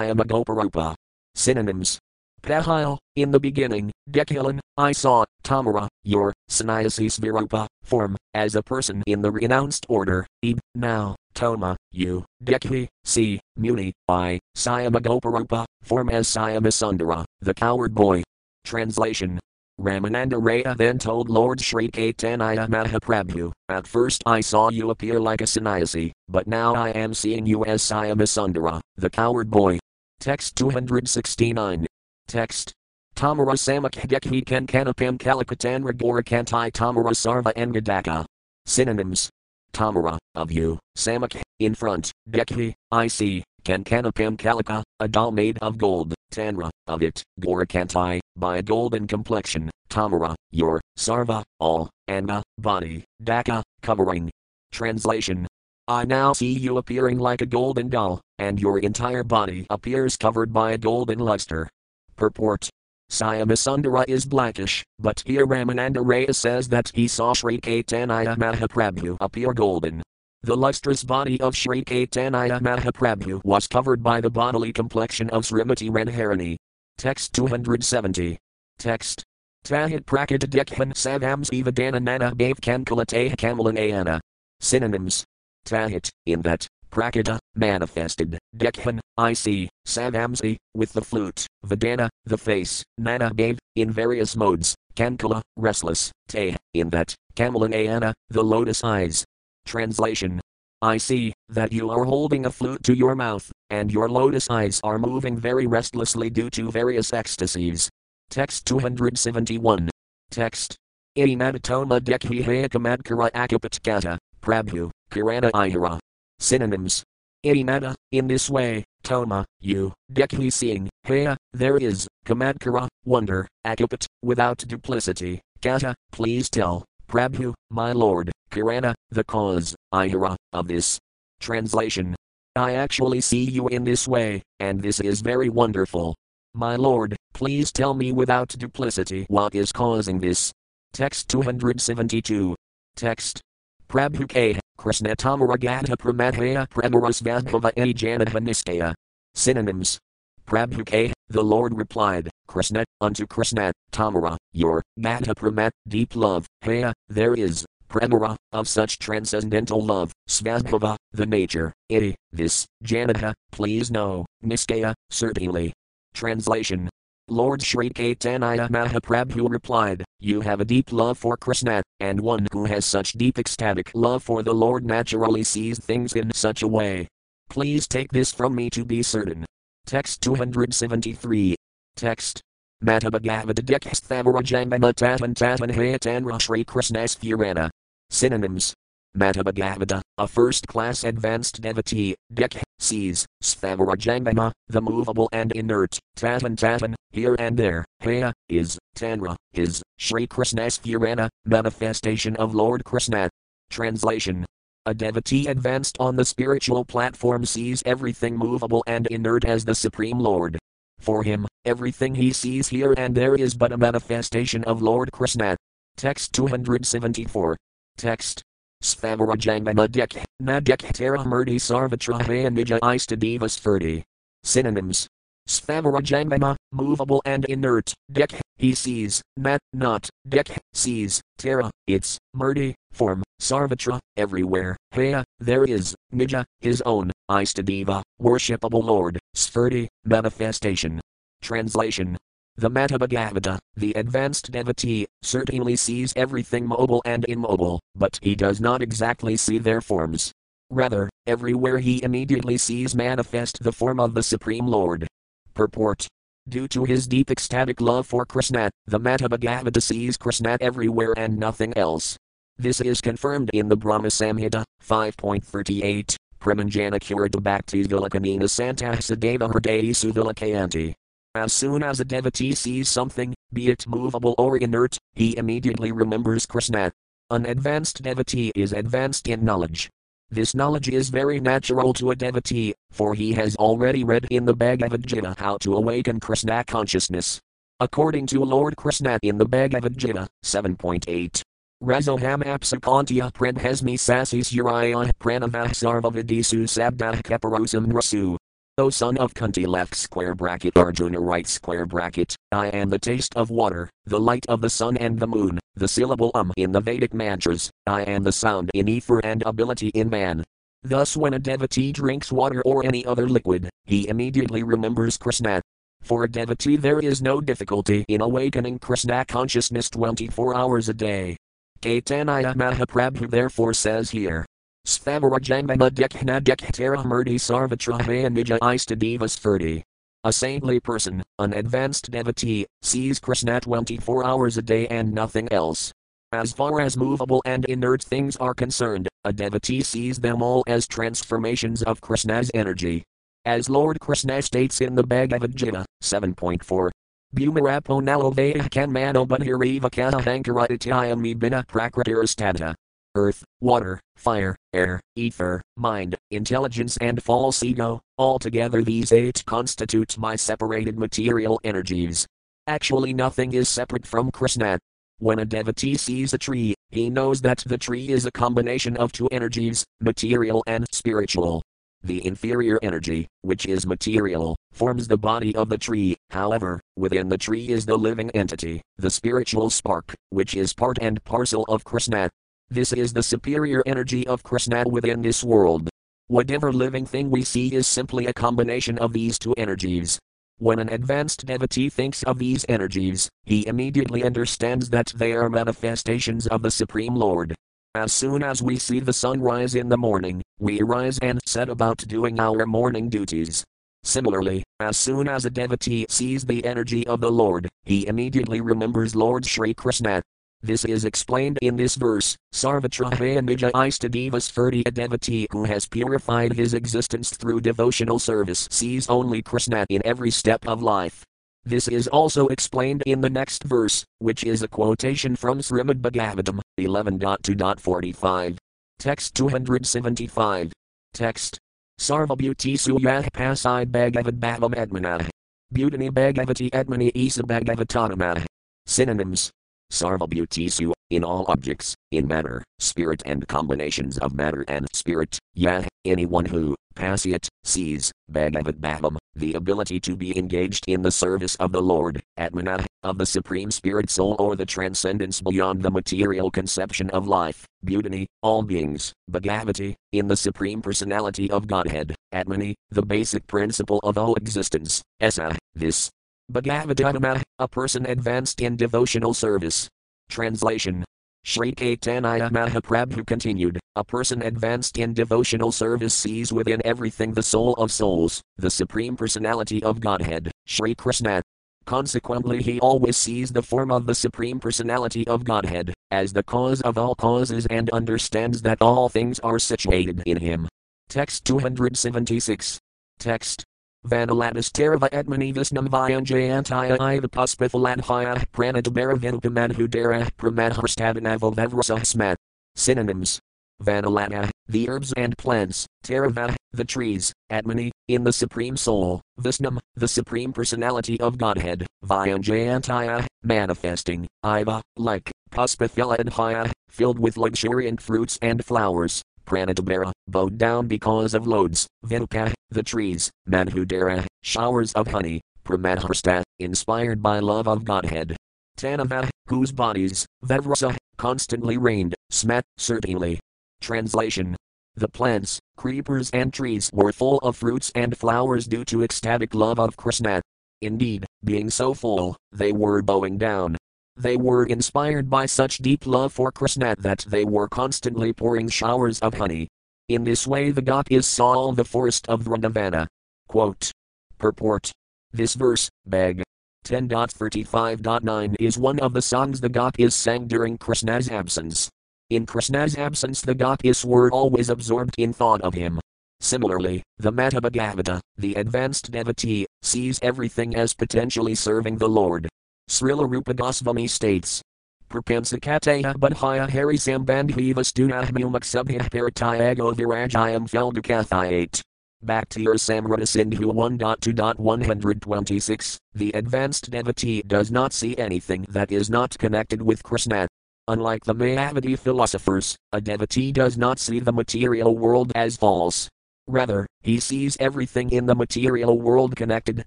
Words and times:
Ayamagoparupa. 0.00 0.94
Synonyms. 1.34 1.98
Pahile, 2.42 2.98
in 3.16 3.30
the 3.30 3.40
beginning, 3.40 3.90
Dekilan, 4.10 4.60
I 4.76 4.92
saw, 4.92 5.24
Tamara, 5.42 5.88
your, 6.04 6.32
Sanyasis 6.48 7.18
Virupa, 7.18 7.66
form, 7.82 8.16
as 8.34 8.54
a 8.54 8.62
person 8.62 9.02
in 9.06 9.20
the 9.20 9.30
renounced 9.30 9.86
order, 9.88 10.26
Eb, 10.44 10.60
now, 10.74 11.16
Toma, 11.34 11.76
you, 11.90 12.24
Dekhi, 12.44 12.88
see, 13.04 13.40
Muni, 13.56 13.92
I, 14.08 14.38
Sayamagoparupa, 14.56 15.64
form 15.82 16.08
as 16.08 16.28
Sayamisundara, 16.28 17.24
the 17.40 17.54
coward 17.54 17.94
boy. 17.94 18.22
Translation. 18.64 19.40
Ramananda 19.80 20.40
Raya 20.40 20.74
then 20.76 20.98
told 20.98 21.28
Lord 21.28 21.60
Sri 21.60 21.88
Caitanya 21.88 22.66
Mahaprabhu, 22.66 23.52
At 23.68 23.86
first 23.86 24.22
I 24.24 24.40
saw 24.40 24.70
you 24.70 24.90
appear 24.90 25.20
like 25.20 25.42
a 25.42 25.46
sannyasi, 25.46 26.12
but 26.28 26.46
now 26.46 26.74
I 26.74 26.90
am 26.90 27.12
seeing 27.12 27.44
you 27.44 27.64
as 27.66 27.82
Sayamisundara, 27.82 28.80
the 28.96 29.10
coward 29.10 29.50
boy. 29.50 29.78
Text 30.20 30.56
269. 30.56 31.86
Text. 32.26 32.72
Tamara 33.14 33.54
Samakhdekhi 33.54 34.44
Kankanapam 34.44 35.18
Kalakatanra 35.18 35.92
Gorakantai 35.92 36.72
Tamara 36.72 37.10
Sarva 37.12 37.52
Engadaka. 37.54 38.24
Synonyms. 38.66 39.30
Tamara, 39.76 40.18
of 40.34 40.50
you, 40.50 40.78
Samak, 40.96 41.38
in 41.58 41.74
front, 41.74 42.10
Dekhi, 42.30 42.72
I 42.90 43.08
see, 43.08 43.44
Kankanapam 43.62 44.38
Kalaka, 44.38 44.82
a 45.00 45.06
doll 45.06 45.32
made 45.32 45.58
of 45.58 45.76
gold, 45.76 46.14
Tanra, 46.32 46.70
of 46.86 47.02
it, 47.02 47.22
Gorakantai, 47.40 48.20
by 48.36 48.56
a 48.56 48.62
golden 48.62 49.06
complexion, 49.06 49.70
Tamara, 49.90 50.34
your, 50.50 50.80
Sarva, 50.98 51.42
all, 51.60 51.90
Anga, 52.08 52.42
body, 52.58 53.04
Daka, 53.22 53.62
covering. 53.82 54.30
Translation. 54.72 55.45
I 55.88 56.04
now 56.04 56.32
see 56.32 56.52
you 56.52 56.78
appearing 56.78 57.20
like 57.20 57.42
a 57.42 57.46
golden 57.46 57.88
doll, 57.88 58.20
and 58.40 58.60
your 58.60 58.80
entire 58.80 59.22
body 59.22 59.68
appears 59.70 60.16
covered 60.16 60.52
by 60.52 60.72
a 60.72 60.78
golden 60.78 61.20
luster. 61.20 61.68
Purport. 62.16 62.68
Sayamisundara 63.08 64.04
is 64.08 64.26
blackish, 64.26 64.84
but 64.98 65.22
here 65.24 65.46
Ramananda 65.46 65.98
Raya 65.98 66.34
says 66.34 66.68
that 66.70 66.90
he 66.92 67.06
saw 67.06 67.34
Sri 67.34 67.60
Caitanya 67.60 68.36
Mahaprabhu 68.36 69.16
appear 69.20 69.52
golden. 69.52 70.02
The 70.42 70.56
lustrous 70.56 71.04
body 71.04 71.40
of 71.40 71.56
Sri 71.56 71.84
Caitanya 71.84 72.60
Mahaprabhu 72.60 73.44
was 73.44 73.68
covered 73.68 74.02
by 74.02 74.20
the 74.20 74.30
bodily 74.30 74.72
complexion 74.72 75.30
of 75.30 75.44
Srimati 75.44 75.88
Radharani. 75.88 76.56
Text 76.98 77.32
270. 77.34 78.36
Text. 78.76 79.22
Tahit 79.64 80.04
prakita 80.04 80.48
dekhan 80.48 80.94
savams 80.94 81.50
evadana 81.52 82.02
nana 82.02 82.32
bhav 82.34 82.58
kankalate 82.58 83.36
kamalanayana. 83.36 84.18
Synonyms. 84.58 85.24
Tahit, 85.66 86.08
in 86.26 86.42
that, 86.42 86.66
prakita, 86.92 87.38
manifested, 87.56 88.38
dekhan, 88.56 89.00
I 89.18 89.32
see, 89.32 89.68
savamsi, 89.86 90.56
with 90.74 90.92
the 90.92 91.02
flute, 91.02 91.44
vadana, 91.66 92.08
the 92.24 92.38
face, 92.38 92.84
nana 92.98 93.30
bhav, 93.30 93.58
in 93.74 93.90
various 93.90 94.36
modes, 94.36 94.76
kankala, 94.94 95.42
restless, 95.56 96.12
te, 96.28 96.56
in 96.72 96.90
that, 96.90 97.14
kamalanayana, 97.34 98.12
the 98.30 98.42
lotus 98.42 98.84
eyes. 98.84 99.24
Translation. 99.64 100.40
I 100.82 100.98
see 100.98 101.32
that 101.48 101.72
you 101.72 101.90
are 101.90 102.04
holding 102.04 102.46
a 102.46 102.50
flute 102.50 102.84
to 102.84 102.96
your 102.96 103.16
mouth, 103.16 103.50
and 103.70 103.90
your 103.90 104.08
lotus 104.08 104.48
eyes 104.48 104.80
are 104.84 104.98
moving 104.98 105.36
very 105.36 105.66
restlessly 105.66 106.30
due 106.30 106.50
to 106.50 106.70
various 106.70 107.12
ecstasies. 107.12 107.90
Text 108.30 108.66
271. 108.66 109.90
Text. 110.30 110.76
Imadatoma 111.18 112.00
dekhi 112.00 112.44
hayakamadkara 112.44 113.32
akapatkata, 113.32 114.18
Prabhu, 114.42 114.90
Kirana 115.10 115.50
ihara. 115.52 115.98
Synonyms. 116.38 117.04
Imada, 117.44 117.94
in 118.10 118.26
this 118.26 118.50
way, 118.50 118.84
Toma, 119.04 119.44
you, 119.60 119.92
dekhi 120.12 120.52
seeing, 120.52 120.88
haya, 121.04 121.36
there 121.52 121.76
is, 121.76 122.08
kamadkara, 122.26 122.88
wonder, 123.04 123.46
akapat, 123.64 124.06
without 124.22 124.58
duplicity, 124.58 125.40
kata, 125.62 125.94
please 126.10 126.50
tell, 126.50 126.84
Prabhu, 127.08 127.54
my 127.70 127.92
lord, 127.92 128.32
Kirana, 128.50 128.94
the 129.10 129.22
cause, 129.22 129.76
ihara, 129.94 130.34
of 130.52 130.66
this. 130.66 130.98
Translation. 131.40 132.16
I 132.56 132.74
actually 132.74 133.20
see 133.20 133.44
you 133.44 133.68
in 133.68 133.84
this 133.84 134.08
way, 134.08 134.42
and 134.58 134.82
this 134.82 134.98
is 134.98 135.20
very 135.20 135.48
wonderful. 135.48 136.16
My 136.54 136.74
lord, 136.76 137.14
please 137.34 137.70
tell 137.70 137.92
me 137.92 138.12
without 138.12 138.48
duplicity 138.48 139.26
what 139.28 139.54
is 139.54 139.70
causing 139.70 140.18
this. 140.18 140.52
Text 140.94 141.28
272. 141.28 142.56
Text. 142.96 143.42
Prabhuke, 143.88 144.58
Krishna 144.76 145.14
Tamaragata 145.14 145.96
Pramadhaya 145.96 146.68
Pramarasvadbhava 146.68 147.72
Janadha 147.94 148.40
Niskaya. 148.40 148.94
Synonyms. 149.34 149.98
Prabhuke, 150.46 151.12
the 151.28 151.42
Lord 151.42 151.76
replied, 151.76 152.30
Krishna, 152.46 152.84
unto 153.00 153.26
Krishna, 153.26 153.72
Tamara, 153.90 154.36
your, 154.52 154.82
Gata 155.00 155.34
Pramat, 155.34 155.70
deep 155.88 156.14
love, 156.14 156.46
Haya, 156.62 156.92
there 157.08 157.34
is, 157.34 157.66
Pramara, 157.88 158.36
of 158.52 158.68
such 158.68 158.98
transcendental 158.98 159.84
love, 159.84 160.12
Svadbhava, 160.28 160.96
the 161.12 161.26
nature, 161.26 161.72
iti, 161.88 162.14
this, 162.32 162.66
Janadha, 162.84 163.34
please 163.50 163.90
know, 163.90 164.24
Niskaya, 164.44 164.94
certainly. 165.10 165.72
Translation. 166.14 166.88
Lord 167.28 167.60
Sri 167.60 167.90
Caitanya 167.90 168.68
Mahaprabhu 168.70 169.50
replied, 169.50 170.04
You 170.20 170.42
have 170.42 170.60
a 170.60 170.64
deep 170.64 170.92
love 170.92 171.18
for 171.18 171.36
Krishna, 171.36 171.82
and 172.00 172.20
one 172.20 172.46
who 172.52 172.64
has 172.66 172.84
such 172.84 173.12
deep 173.12 173.38
ecstatic 173.38 173.90
love 173.94 174.22
for 174.22 174.42
the 174.42 174.52
Lord 174.54 174.84
naturally 174.84 175.42
sees 175.42 175.78
things 175.78 176.12
in 176.14 176.30
such 176.32 176.62
a 176.62 176.68
way. 176.68 177.08
Please 177.48 177.88
take 177.88 178.12
this 178.12 178.32
from 178.32 178.54
me 178.54 178.68
to 178.70 178.84
be 178.84 179.02
certain. 179.02 179.46
Text 179.86 180.20
273. 180.22 181.56
Text. 181.96 182.40
Matabhagavadadeksthavarajangama 182.84 184.92
tatan 184.94 185.34
tatan 185.34 185.72
hayatanra 185.72 186.40
Sri 186.40 186.64
Krishnas 186.64 187.18
Purana. 187.18 187.70
Synonyms. 188.10 188.74
Matabhagavada, 189.16 190.02
a 190.18 190.28
first 190.28 190.66
class 190.66 191.02
advanced 191.02 191.62
devotee, 191.62 192.14
Dek, 192.34 192.62
sees, 192.78 193.26
Sthavarajangama, 193.42 194.52
the 194.68 194.82
movable 194.82 195.28
and 195.32 195.52
inert, 195.52 195.98
Tatan 196.16 196.56
Tatan, 196.56 196.94
here 197.12 197.34
and 197.38 197.56
there, 197.56 197.84
Haya, 198.02 198.32
is, 198.48 198.78
Tanra, 198.94 199.34
his, 199.52 199.82
Sri 199.98 200.26
Krishnas 200.26 200.80
Purana, 200.82 201.30
manifestation 201.46 202.36
of 202.36 202.54
Lord 202.54 202.84
Krishna. 202.84 203.30
Translation. 203.70 204.44
A 204.84 204.94
devotee 204.94 205.48
advanced 205.48 205.96
on 205.98 206.14
the 206.14 206.24
spiritual 206.24 206.84
platform 206.84 207.44
sees 207.44 207.82
everything 207.86 208.36
movable 208.36 208.84
and 208.86 209.06
inert 209.08 209.44
as 209.44 209.64
the 209.64 209.74
Supreme 209.74 210.18
Lord. 210.18 210.58
For 211.00 211.22
him, 211.22 211.46
everything 211.64 212.14
he 212.14 212.32
sees 212.32 212.68
here 212.68 212.94
and 212.96 213.14
there 213.14 213.34
is 213.34 213.54
but 213.54 213.72
a 213.72 213.76
manifestation 213.76 214.62
of 214.64 214.82
Lord 214.82 215.10
Krishna. 215.10 215.56
Text 215.96 216.32
274. 216.34 217.56
Text. 217.96 218.42
Svavarajangama 218.82 219.90
dek, 219.90 220.24
nadek 220.42 220.92
tera 220.92 221.18
murti 221.18 221.56
sarvatrahaya 221.58 222.50
nija 222.50 222.78
istadivas 222.80 223.58
furti. 223.58 224.02
Synonyms. 224.44 225.08
Svavarajangama, 225.48 226.56
movable 226.72 227.22
and 227.24 227.44
inert, 227.44 227.94
dek, 228.12 228.40
he 228.56 228.74
sees, 228.74 229.22
nat, 229.36 229.60
not, 229.72 230.08
dek, 230.28 230.56
sees, 230.72 231.22
Tara, 231.38 231.70
its, 231.86 232.18
murti, 232.34 232.74
form, 232.92 233.22
sarvatra, 233.40 233.98
everywhere, 234.16 234.76
haya, 234.92 235.24
there 235.38 235.64
is, 235.64 235.94
nija, 236.12 236.44
his 236.60 236.82
own, 236.82 237.12
istadiva, 237.30 238.02
worshipable 238.20 238.82
Lord, 238.82 239.18
sfurti, 239.36 239.86
manifestation. 240.04 241.00
Translation. 241.42 242.16
The 242.58 242.70
Matabhagavata, 242.70 243.58
the 243.76 243.92
advanced 243.92 244.50
devotee, 244.50 245.06
certainly 245.20 245.76
sees 245.76 246.14
everything 246.16 246.66
mobile 246.66 247.02
and 247.04 247.26
immobile, 247.28 247.80
but 247.94 248.18
he 248.22 248.34
does 248.34 248.62
not 248.62 248.80
exactly 248.80 249.36
see 249.36 249.58
their 249.58 249.82
forms. 249.82 250.32
Rather, 250.70 251.10
everywhere 251.26 251.78
he 251.78 252.02
immediately 252.02 252.56
sees 252.56 252.94
manifest 252.94 253.62
the 253.62 253.72
form 253.72 254.00
of 254.00 254.14
the 254.14 254.22
Supreme 254.22 254.66
Lord. 254.66 255.06
Purport. 255.52 256.08
Due 256.48 256.66
to 256.68 256.84
his 256.84 257.06
deep 257.06 257.30
ecstatic 257.30 257.78
love 257.82 258.06
for 258.06 258.24
Krishna, 258.24 258.70
the 258.86 259.00
Matabhagavata 259.00 259.82
sees 259.82 260.16
Krishna 260.16 260.56
everywhere 260.58 261.12
and 261.14 261.36
nothing 261.38 261.76
else. 261.76 262.16
This 262.56 262.80
is 262.80 263.02
confirmed 263.02 263.50
in 263.52 263.68
the 263.68 263.76
Brahma 263.76 264.08
Samhita 264.08 264.64
5.38, 264.82 266.16
Pramanjana 266.40 266.98
Kurita 267.00 267.42
Bhakti 267.42 267.84
Vilakanina 267.84 268.44
Santahsadeva 268.44 269.52
Hridayi 269.52 269.90
Suvilakayanti. 269.90 270.94
As 271.36 271.52
soon 271.52 271.82
as 271.82 272.00
a 272.00 272.04
devotee 272.04 272.54
sees 272.54 272.88
something, 272.88 273.34
be 273.52 273.68
it 273.68 273.86
movable 273.86 274.34
or 274.38 274.56
inert, 274.56 274.96
he 275.14 275.36
immediately 275.36 275.92
remembers 275.92 276.46
Krishna. 276.46 276.90
An 277.28 277.44
advanced 277.44 278.02
devotee 278.02 278.52
is 278.54 278.72
advanced 278.72 279.28
in 279.28 279.44
knowledge. 279.44 279.90
This 280.30 280.54
knowledge 280.54 280.88
is 280.88 281.10
very 281.10 281.38
natural 281.38 281.92
to 281.92 282.10
a 282.10 282.16
devotee, 282.16 282.74
for 282.90 283.12
he 283.12 283.34
has 283.34 283.54
already 283.56 284.02
read 284.02 284.26
in 284.30 284.46
the 284.46 284.56
Bhagavad 284.56 285.06
Gita 285.06 285.34
how 285.36 285.58
to 285.58 285.76
awaken 285.76 286.20
Krishna 286.20 286.64
consciousness. 286.64 287.38
According 287.80 288.28
to 288.28 288.40
Lord 288.40 288.74
Krishna 288.76 289.18
in 289.22 289.36
the 289.36 289.44
Bhagavad 289.44 289.98
Gita 289.98 290.26
7.8. 290.42 291.42
Razoham 291.82 292.44
apsakantya 292.44 293.30
pradhasmi 293.30 293.98
sasis 293.98 294.54
uriah 294.54 295.12
pranavah 295.20 295.68
sarvavidisu 295.76 296.64
sabdah 296.64 297.20
keparosam 297.20 297.92
rasu. 297.92 298.38
O 298.78 298.90
son 298.90 299.16
of 299.16 299.32
Kunti 299.32 299.64
left 299.64 299.94
square 299.94 300.34
bracket 300.34 300.76
Arjuna 300.76 301.18
right 301.18 301.46
square 301.46 301.86
bracket, 301.86 302.36
I 302.52 302.66
am 302.66 302.90
the 302.90 302.98
taste 302.98 303.34
of 303.34 303.48
water, 303.48 303.88
the 304.04 304.20
light 304.20 304.44
of 304.50 304.60
the 304.60 304.68
sun 304.68 304.98
and 304.98 305.18
the 305.18 305.26
moon, 305.26 305.58
the 305.76 305.88
syllable 305.88 306.30
um 306.34 306.52
in 306.58 306.72
the 306.72 306.80
Vedic 306.82 307.14
mantras, 307.14 307.70
I 307.86 308.02
am 308.02 308.22
the 308.22 308.32
sound 308.32 308.70
in 308.74 308.86
ether 308.86 309.20
and 309.20 309.42
ability 309.44 309.88
in 309.94 310.10
man. 310.10 310.44
Thus 310.82 311.16
when 311.16 311.32
a 311.32 311.38
devotee 311.38 311.90
drinks 311.90 312.30
water 312.30 312.60
or 312.66 312.84
any 312.84 313.02
other 313.06 313.26
liquid, 313.26 313.70
he 313.86 314.08
immediately 314.08 314.62
remembers 314.62 315.16
Krishna. 315.16 315.62
For 316.02 316.24
a 316.24 316.30
devotee 316.30 316.76
there 316.76 317.00
is 317.00 317.22
no 317.22 317.40
difficulty 317.40 318.04
in 318.08 318.20
awakening 318.20 318.80
Krishna 318.80 319.24
consciousness 319.24 319.88
24 319.88 320.54
hours 320.54 320.90
a 320.90 320.94
day. 320.94 321.38
Caitanya 321.80 322.54
Mahaprabhu 322.54 323.30
therefore 323.30 323.72
says 323.72 324.10
here, 324.10 324.44
Svavarajangama 324.86 325.90
dekhna 325.90 326.40
dekhtera 326.40 327.02
murti 327.04 327.34
sarvatrahaya 327.40 328.30
istadivas. 328.30 329.82
A 330.22 330.32
saintly 330.32 330.78
person, 330.78 331.24
an 331.40 331.52
advanced 331.54 332.08
devotee, 332.12 332.66
sees 332.82 333.18
Krishna 333.18 333.58
24 333.58 334.24
hours 334.24 334.56
a 334.56 334.62
day 334.62 334.86
and 334.86 335.12
nothing 335.12 335.52
else. 335.52 335.92
As 336.30 336.52
far 336.52 336.80
as 336.80 336.96
movable 336.96 337.42
and 337.44 337.64
inert 337.64 338.00
things 338.00 338.36
are 338.36 338.54
concerned, 338.54 339.08
a 339.24 339.32
devotee 339.32 339.82
sees 339.82 340.20
them 340.20 340.40
all 340.40 340.62
as 340.68 340.86
transformations 340.86 341.82
of 341.82 342.00
Krishna's 342.00 342.52
energy. 342.54 343.02
As 343.44 343.68
Lord 343.68 343.98
Krishna 343.98 344.40
states 344.40 344.80
in 344.80 344.94
the 344.94 345.02
Bhagavad 345.02 345.56
Gita 345.56 345.84
7.4, 346.00 346.90
Bhumarapo 347.34 348.00
nalovaya 348.00 348.70
kanmano 348.70 349.26
bunhiriva 349.26 349.90
kahankara 349.90 351.38
bina 351.40 351.64
prakritirastata 351.64 352.76
earth, 353.16 353.42
water, 353.60 354.00
fire, 354.16 354.56
air, 354.72 355.00
ether, 355.16 355.62
mind, 355.76 356.16
intelligence, 356.30 356.96
and 356.98 357.22
false 357.22 357.62
ego, 357.62 358.00
altogether 358.18 358.82
these 358.82 359.12
eight 359.12 359.42
constitute 359.46 360.16
my 360.18 360.36
separated 360.36 360.98
material 360.98 361.60
energies. 361.64 362.26
Actually, 362.66 363.12
nothing 363.12 363.52
is 363.52 363.68
separate 363.68 364.06
from 364.06 364.30
Krishna. 364.30 364.78
When 365.18 365.38
a 365.38 365.44
devotee 365.44 365.96
sees 365.96 366.34
a 366.34 366.38
tree, 366.38 366.74
he 366.90 367.08
knows 367.08 367.40
that 367.40 367.64
the 367.66 367.78
tree 367.78 368.08
is 368.08 368.26
a 368.26 368.30
combination 368.30 368.96
of 368.96 369.12
two 369.12 369.28
energies, 369.28 369.84
material 370.00 370.62
and 370.66 370.86
spiritual. 370.92 371.62
The 372.02 372.24
inferior 372.26 372.78
energy, 372.82 373.26
which 373.42 373.66
is 373.66 373.86
material, 373.86 374.56
forms 374.72 375.08
the 375.08 375.16
body 375.16 375.56
of 375.56 375.68
the 375.68 375.78
tree, 375.78 376.16
however, 376.30 376.80
within 376.96 377.28
the 377.28 377.38
tree 377.38 377.68
is 377.68 377.86
the 377.86 377.96
living 377.96 378.30
entity, 378.30 378.82
the 378.98 379.10
spiritual 379.10 379.70
spark, 379.70 380.14
which 380.30 380.54
is 380.54 380.74
part 380.74 380.98
and 381.00 381.22
parcel 381.24 381.64
of 381.64 381.82
Krishna. 381.82 382.28
This 382.68 382.92
is 382.92 383.12
the 383.12 383.22
superior 383.22 383.80
energy 383.86 384.26
of 384.26 384.42
Krishna 384.42 384.82
within 384.86 385.22
this 385.22 385.44
world. 385.44 385.88
Whatever 386.26 386.72
living 386.72 387.06
thing 387.06 387.30
we 387.30 387.44
see 387.44 387.72
is 387.72 387.86
simply 387.86 388.26
a 388.26 388.32
combination 388.32 388.98
of 388.98 389.12
these 389.12 389.38
two 389.38 389.54
energies. 389.56 390.18
When 390.58 390.80
an 390.80 390.88
advanced 390.88 391.46
devotee 391.46 391.88
thinks 391.90 392.24
of 392.24 392.38
these 392.38 392.66
energies, 392.68 393.28
he 393.44 393.66
immediately 393.68 394.24
understands 394.24 394.90
that 394.90 395.12
they 395.14 395.32
are 395.32 395.48
manifestations 395.48 396.48
of 396.48 396.62
the 396.62 396.70
Supreme 396.70 397.14
Lord. 397.14 397.54
As 397.94 398.12
soon 398.12 398.42
as 398.42 398.62
we 398.62 398.78
see 398.78 398.98
the 398.98 399.12
sun 399.12 399.40
rise 399.40 399.76
in 399.76 399.88
the 399.88 399.96
morning, 399.96 400.42
we 400.58 400.82
rise 400.82 401.20
and 401.20 401.38
set 401.46 401.68
about 401.68 401.98
doing 401.98 402.40
our 402.40 402.66
morning 402.66 403.08
duties. 403.08 403.62
Similarly, 404.02 404.64
as 404.80 404.96
soon 404.96 405.28
as 405.28 405.44
a 405.44 405.50
devotee 405.50 406.06
sees 406.08 406.44
the 406.44 406.64
energy 406.64 407.06
of 407.06 407.20
the 407.20 407.30
Lord, 407.30 407.68
he 407.84 408.08
immediately 408.08 408.60
remembers 408.60 409.14
Lord 409.14 409.46
Sri 409.46 409.72
Krishna, 409.72 410.20
this 410.66 410.84
is 410.84 411.04
explained 411.04 411.58
in 411.62 411.76
this 411.76 411.94
verse. 411.94 412.36
Sarvatrahaya 412.52 413.40
Nija 413.40 413.70
Istadivas 413.72 414.50
Furti 414.50 414.82
a 414.86 414.90
devotee 414.90 415.46
who 415.52 415.64
has 415.64 415.86
purified 415.86 416.52
his 416.52 416.74
existence 416.74 417.30
through 417.30 417.60
devotional 417.60 418.18
service 418.18 418.68
sees 418.70 419.08
only 419.08 419.42
Krishna 419.42 419.86
in 419.88 420.02
every 420.04 420.30
step 420.30 420.66
of 420.66 420.82
life. 420.82 421.24
This 421.64 421.88
is 421.88 422.06
also 422.08 422.48
explained 422.48 423.02
in 423.06 423.20
the 423.20 423.30
next 423.30 423.64
verse, 423.64 424.04
which 424.18 424.44
is 424.44 424.62
a 424.62 424.68
quotation 424.68 425.34
from 425.34 425.60
Srimad 425.60 426.00
Bhagavatam 426.00 426.60
11.2.45. 426.78 428.56
Text 428.98 429.34
275. 429.34 430.72
Text. 431.12 431.58
Sarva 431.98 432.36
Sarvabhuti 432.36 432.74
Suyah 432.74 433.28
Pasai 433.32 433.90
Bhagavad 433.90 434.38
Bhavam 434.38 434.74
Admanah. 434.74 435.28
Bhutani 435.74 436.10
Bhagavati 436.10 436.70
Admani 436.70 437.10
Isa 437.14 437.42
Bhagavatanamah. 437.42 438.44
Synonyms 438.86 439.50
Sarvabhutisu, 439.92 440.92
in 441.10 441.24
all 441.24 441.44
objects, 441.48 441.94
in 442.10 442.26
matter, 442.26 442.62
spirit 442.78 443.22
and 443.24 443.46
combinations 443.46 444.18
of 444.18 444.34
matter 444.34 444.64
and 444.68 444.86
spirit, 444.92 445.38
yah, 445.54 445.82
anyone 446.04 446.44
who, 446.44 446.74
pasyat, 446.96 447.48
sees, 447.64 448.10
Bhagavad 448.28 448.80
Bhavam, 448.80 449.16
the 449.36 449.54
ability 449.54 450.00
to 450.00 450.16
be 450.16 450.36
engaged 450.36 450.84
in 450.88 451.02
the 451.02 451.10
service 451.10 451.54
of 451.56 451.70
the 451.70 451.82
Lord, 451.82 452.22
Atmana, 452.38 452.84
of 453.02 453.18
the 453.18 453.26
Supreme 453.26 453.70
Spirit 453.70 454.10
Soul 454.10 454.34
or 454.38 454.56
the 454.56 454.66
transcendence 454.66 455.40
beyond 455.40 455.82
the 455.82 455.90
material 455.90 456.50
conception 456.50 457.08
of 457.10 457.28
life, 457.28 457.66
Bhutani, 457.84 458.26
all 458.42 458.62
beings, 458.62 459.12
Bhagavati, 459.30 459.94
in 460.12 460.26
the 460.26 460.36
Supreme 460.36 460.82
Personality 460.82 461.50
of 461.50 461.68
Godhead, 461.68 462.14
Atmani, 462.34 462.74
the 462.90 463.02
basic 463.02 463.46
principle 463.46 464.00
of 464.02 464.18
all 464.18 464.34
existence, 464.34 465.02
Esa, 465.20 465.56
this, 465.74 466.10
Bhagavadhanama, 466.52 467.42
a 467.58 467.66
person 467.66 468.06
advanced 468.06 468.60
in 468.60 468.76
devotional 468.76 469.34
service. 469.34 469.88
Translation 470.28 471.04
Sri 471.44 471.72
Caitanya 471.72 472.50
Mahaprabhu 472.50 473.26
continued, 473.26 473.78
a 473.94 474.04
person 474.04 474.42
advanced 474.42 474.98
in 474.98 475.14
devotional 475.14 475.70
service 475.70 476.14
sees 476.14 476.52
within 476.52 476.82
everything 476.84 477.32
the 477.32 477.42
soul 477.42 477.74
of 477.74 477.92
souls, 477.92 478.42
the 478.56 478.70
supreme 478.70 479.16
personality 479.16 479.82
of 479.82 480.00
Godhead, 480.00 480.50
Sri 480.66 480.94
Krishna. 480.94 481.42
Consequently, 481.84 482.62
he 482.62 482.80
always 482.80 483.16
sees 483.16 483.52
the 483.52 483.62
form 483.62 483.92
of 483.92 484.06
the 484.06 484.14
supreme 484.14 484.58
personality 484.58 485.26
of 485.28 485.44
Godhead, 485.44 485.94
as 486.10 486.32
the 486.32 486.42
cause 486.42 486.80
of 486.82 486.98
all 486.98 487.14
causes 487.14 487.66
and 487.66 487.90
understands 487.90 488.62
that 488.62 488.78
all 488.80 489.08
things 489.08 489.38
are 489.40 489.60
situated 489.60 490.22
in 490.26 490.38
him. 490.38 490.68
Text 491.08 491.44
276. 491.44 492.80
Text 493.20 493.64
Vanalatis 494.06 494.70
Tarava 494.70 495.10
Edmanivasnam 495.10 495.88
Vyanjayantaya 495.88 496.96
Ivapuspithaladhaya 496.96 498.44
Pranadabaravinapamadhudara 498.52 500.30
Pramadharstavanavo 500.38 501.54
Vavrasahsmat. 501.54 502.36
Synonyms. 502.76 503.40
Vanalata, 503.82 504.48
the 504.68 504.88
herbs 504.88 505.12
and 505.18 505.36
plants, 505.36 505.86
Tarava, 506.02 506.54
the 506.72 506.84
trees, 506.84 507.32
Atmani, 507.52 507.90
in 508.08 508.24
the 508.24 508.32
Supreme 508.32 508.74
Soul, 508.74 509.20
Visnam, 509.38 509.78
the 509.94 510.08
Supreme 510.08 510.52
Personality 510.52 511.20
of 511.20 511.36
Godhead, 511.36 511.86
Vyanjayantaya, 512.02 513.26
manifesting, 513.42 514.26
Iva, 514.42 514.80
like, 514.96 515.30
Puspithaladhaya, 515.50 516.70
filled 516.88 517.18
with 517.18 517.36
luxuriant 517.36 518.00
fruits 518.00 518.38
and 518.40 518.64
flowers, 518.64 519.22
Pranadabara, 519.46 520.10
bowed 520.26 520.56
down 520.56 520.86
because 520.86 521.34
of 521.34 521.46
loads, 521.46 521.86
Vinuka, 522.04 522.54
the 522.70 522.82
trees, 522.82 523.30
Madhudara, 523.48 524.26
showers 524.42 524.92
of 524.94 525.08
honey, 525.08 525.40
Pramadharsta, 525.64 526.42
inspired 526.58 527.22
by 527.22 527.38
love 527.38 527.68
of 527.68 527.84
Godhead. 527.84 528.36
Tanava, 528.76 529.28
whose 529.46 529.72
bodies, 529.72 530.26
Vavrasa, 530.44 530.96
constantly 531.16 531.78
rained, 531.78 532.14
Smat, 532.30 532.64
certainly. 532.76 533.40
Translation 533.80 534.56
The 534.94 535.08
plants, 535.08 535.58
creepers, 535.76 536.30
and 536.30 536.52
trees 536.52 536.90
were 536.92 537.12
full 537.12 537.38
of 537.38 537.56
fruits 537.56 537.92
and 537.94 538.16
flowers 538.16 538.66
due 538.66 538.84
to 538.86 539.02
ecstatic 539.02 539.54
love 539.54 539.78
of 539.78 539.96
Krishna. 539.96 540.42
Indeed, 540.82 541.24
being 541.44 541.70
so 541.70 541.94
full, 541.94 542.36
they 542.52 542.72
were 542.72 543.02
bowing 543.02 543.38
down, 543.38 543.76
they 544.16 544.36
were 544.36 544.64
inspired 544.64 545.28
by 545.28 545.44
such 545.44 545.78
deep 545.78 546.06
love 546.06 546.32
for 546.32 546.50
Krishna 546.50 546.96
that 546.98 547.26
they 547.28 547.44
were 547.44 547.68
constantly 547.68 548.32
pouring 548.32 548.68
showers 548.68 549.20
of 549.20 549.34
honey. 549.34 549.68
In 550.08 550.22
this 550.22 550.46
way, 550.46 550.70
the 550.70 550.82
gopis 550.82 551.26
saw 551.26 551.54
all 551.54 551.72
the 551.72 551.84
forest 551.84 552.28
of 552.28 552.44
Vrindavana. 552.44 553.08
Quote. 553.48 553.90
Purport. 554.38 554.92
This 555.32 555.54
verse, 555.54 555.88
Bag 556.06 556.44
10.35.9 556.84 558.54
is 558.60 558.78
one 558.78 559.00
of 559.00 559.12
the 559.12 559.22
songs 559.22 559.60
the 559.60 559.68
gopis 559.68 560.14
sang 560.14 560.46
during 560.46 560.78
Krishna's 560.78 561.28
absence. 561.28 561.90
In 562.30 562.46
Krishna's 562.46 562.96
absence, 562.96 563.40
the 563.40 563.56
gopis 563.56 564.04
were 564.04 564.30
always 564.30 564.70
absorbed 564.70 565.16
in 565.18 565.32
thought 565.32 565.60
of 565.62 565.74
him. 565.74 565.98
Similarly, 566.38 567.02
the 567.18 567.32
Madhubhagavata, 567.32 568.20
the 568.36 568.54
advanced 568.54 569.10
devotee, 569.10 569.66
sees 569.82 570.20
everything 570.22 570.76
as 570.76 570.94
potentially 570.94 571.56
serving 571.56 571.98
the 571.98 572.08
Lord. 572.08 572.48
Srila 572.88 573.28
Rupa 573.28 573.54
Goswami 573.54 574.06
states. 574.06 574.62
Prapansakateya 575.08 576.14
budhaya 576.14 576.68
hari 576.68 576.98
sambandhivastunahmumaksubhih 576.98 579.08
paratayago 579.08 579.94
virajayam 579.94 580.68
feldukathayate. 580.68 581.80
Bhakti 582.22 582.64
Rasamrita 582.64 583.28
Sindhu 583.28 583.72
1.2.126 583.72 585.98
The 586.14 586.32
advanced 586.32 586.90
devotee 586.90 587.42
does 587.42 587.70
not 587.70 587.92
see 587.92 588.16
anything 588.16 588.66
that 588.68 588.90
is 588.90 589.08
not 589.08 589.38
connected 589.38 589.82
with 589.82 590.02
Krishna. 590.02 590.48
Unlike 590.88 591.24
the 591.24 591.34
Mayavadi 591.34 591.98
philosophers, 591.98 592.76
a 592.92 593.00
devotee 593.00 593.52
does 593.52 593.76
not 593.76 593.98
see 593.98 594.18
the 594.18 594.32
material 594.32 594.96
world 594.96 595.30
as 595.34 595.56
false. 595.56 596.08
Rather, 596.48 596.86
he 597.02 597.20
sees 597.20 597.56
everything 597.60 598.10
in 598.10 598.26
the 598.26 598.34
material 598.34 599.00
world 599.00 599.36
connected 599.36 599.86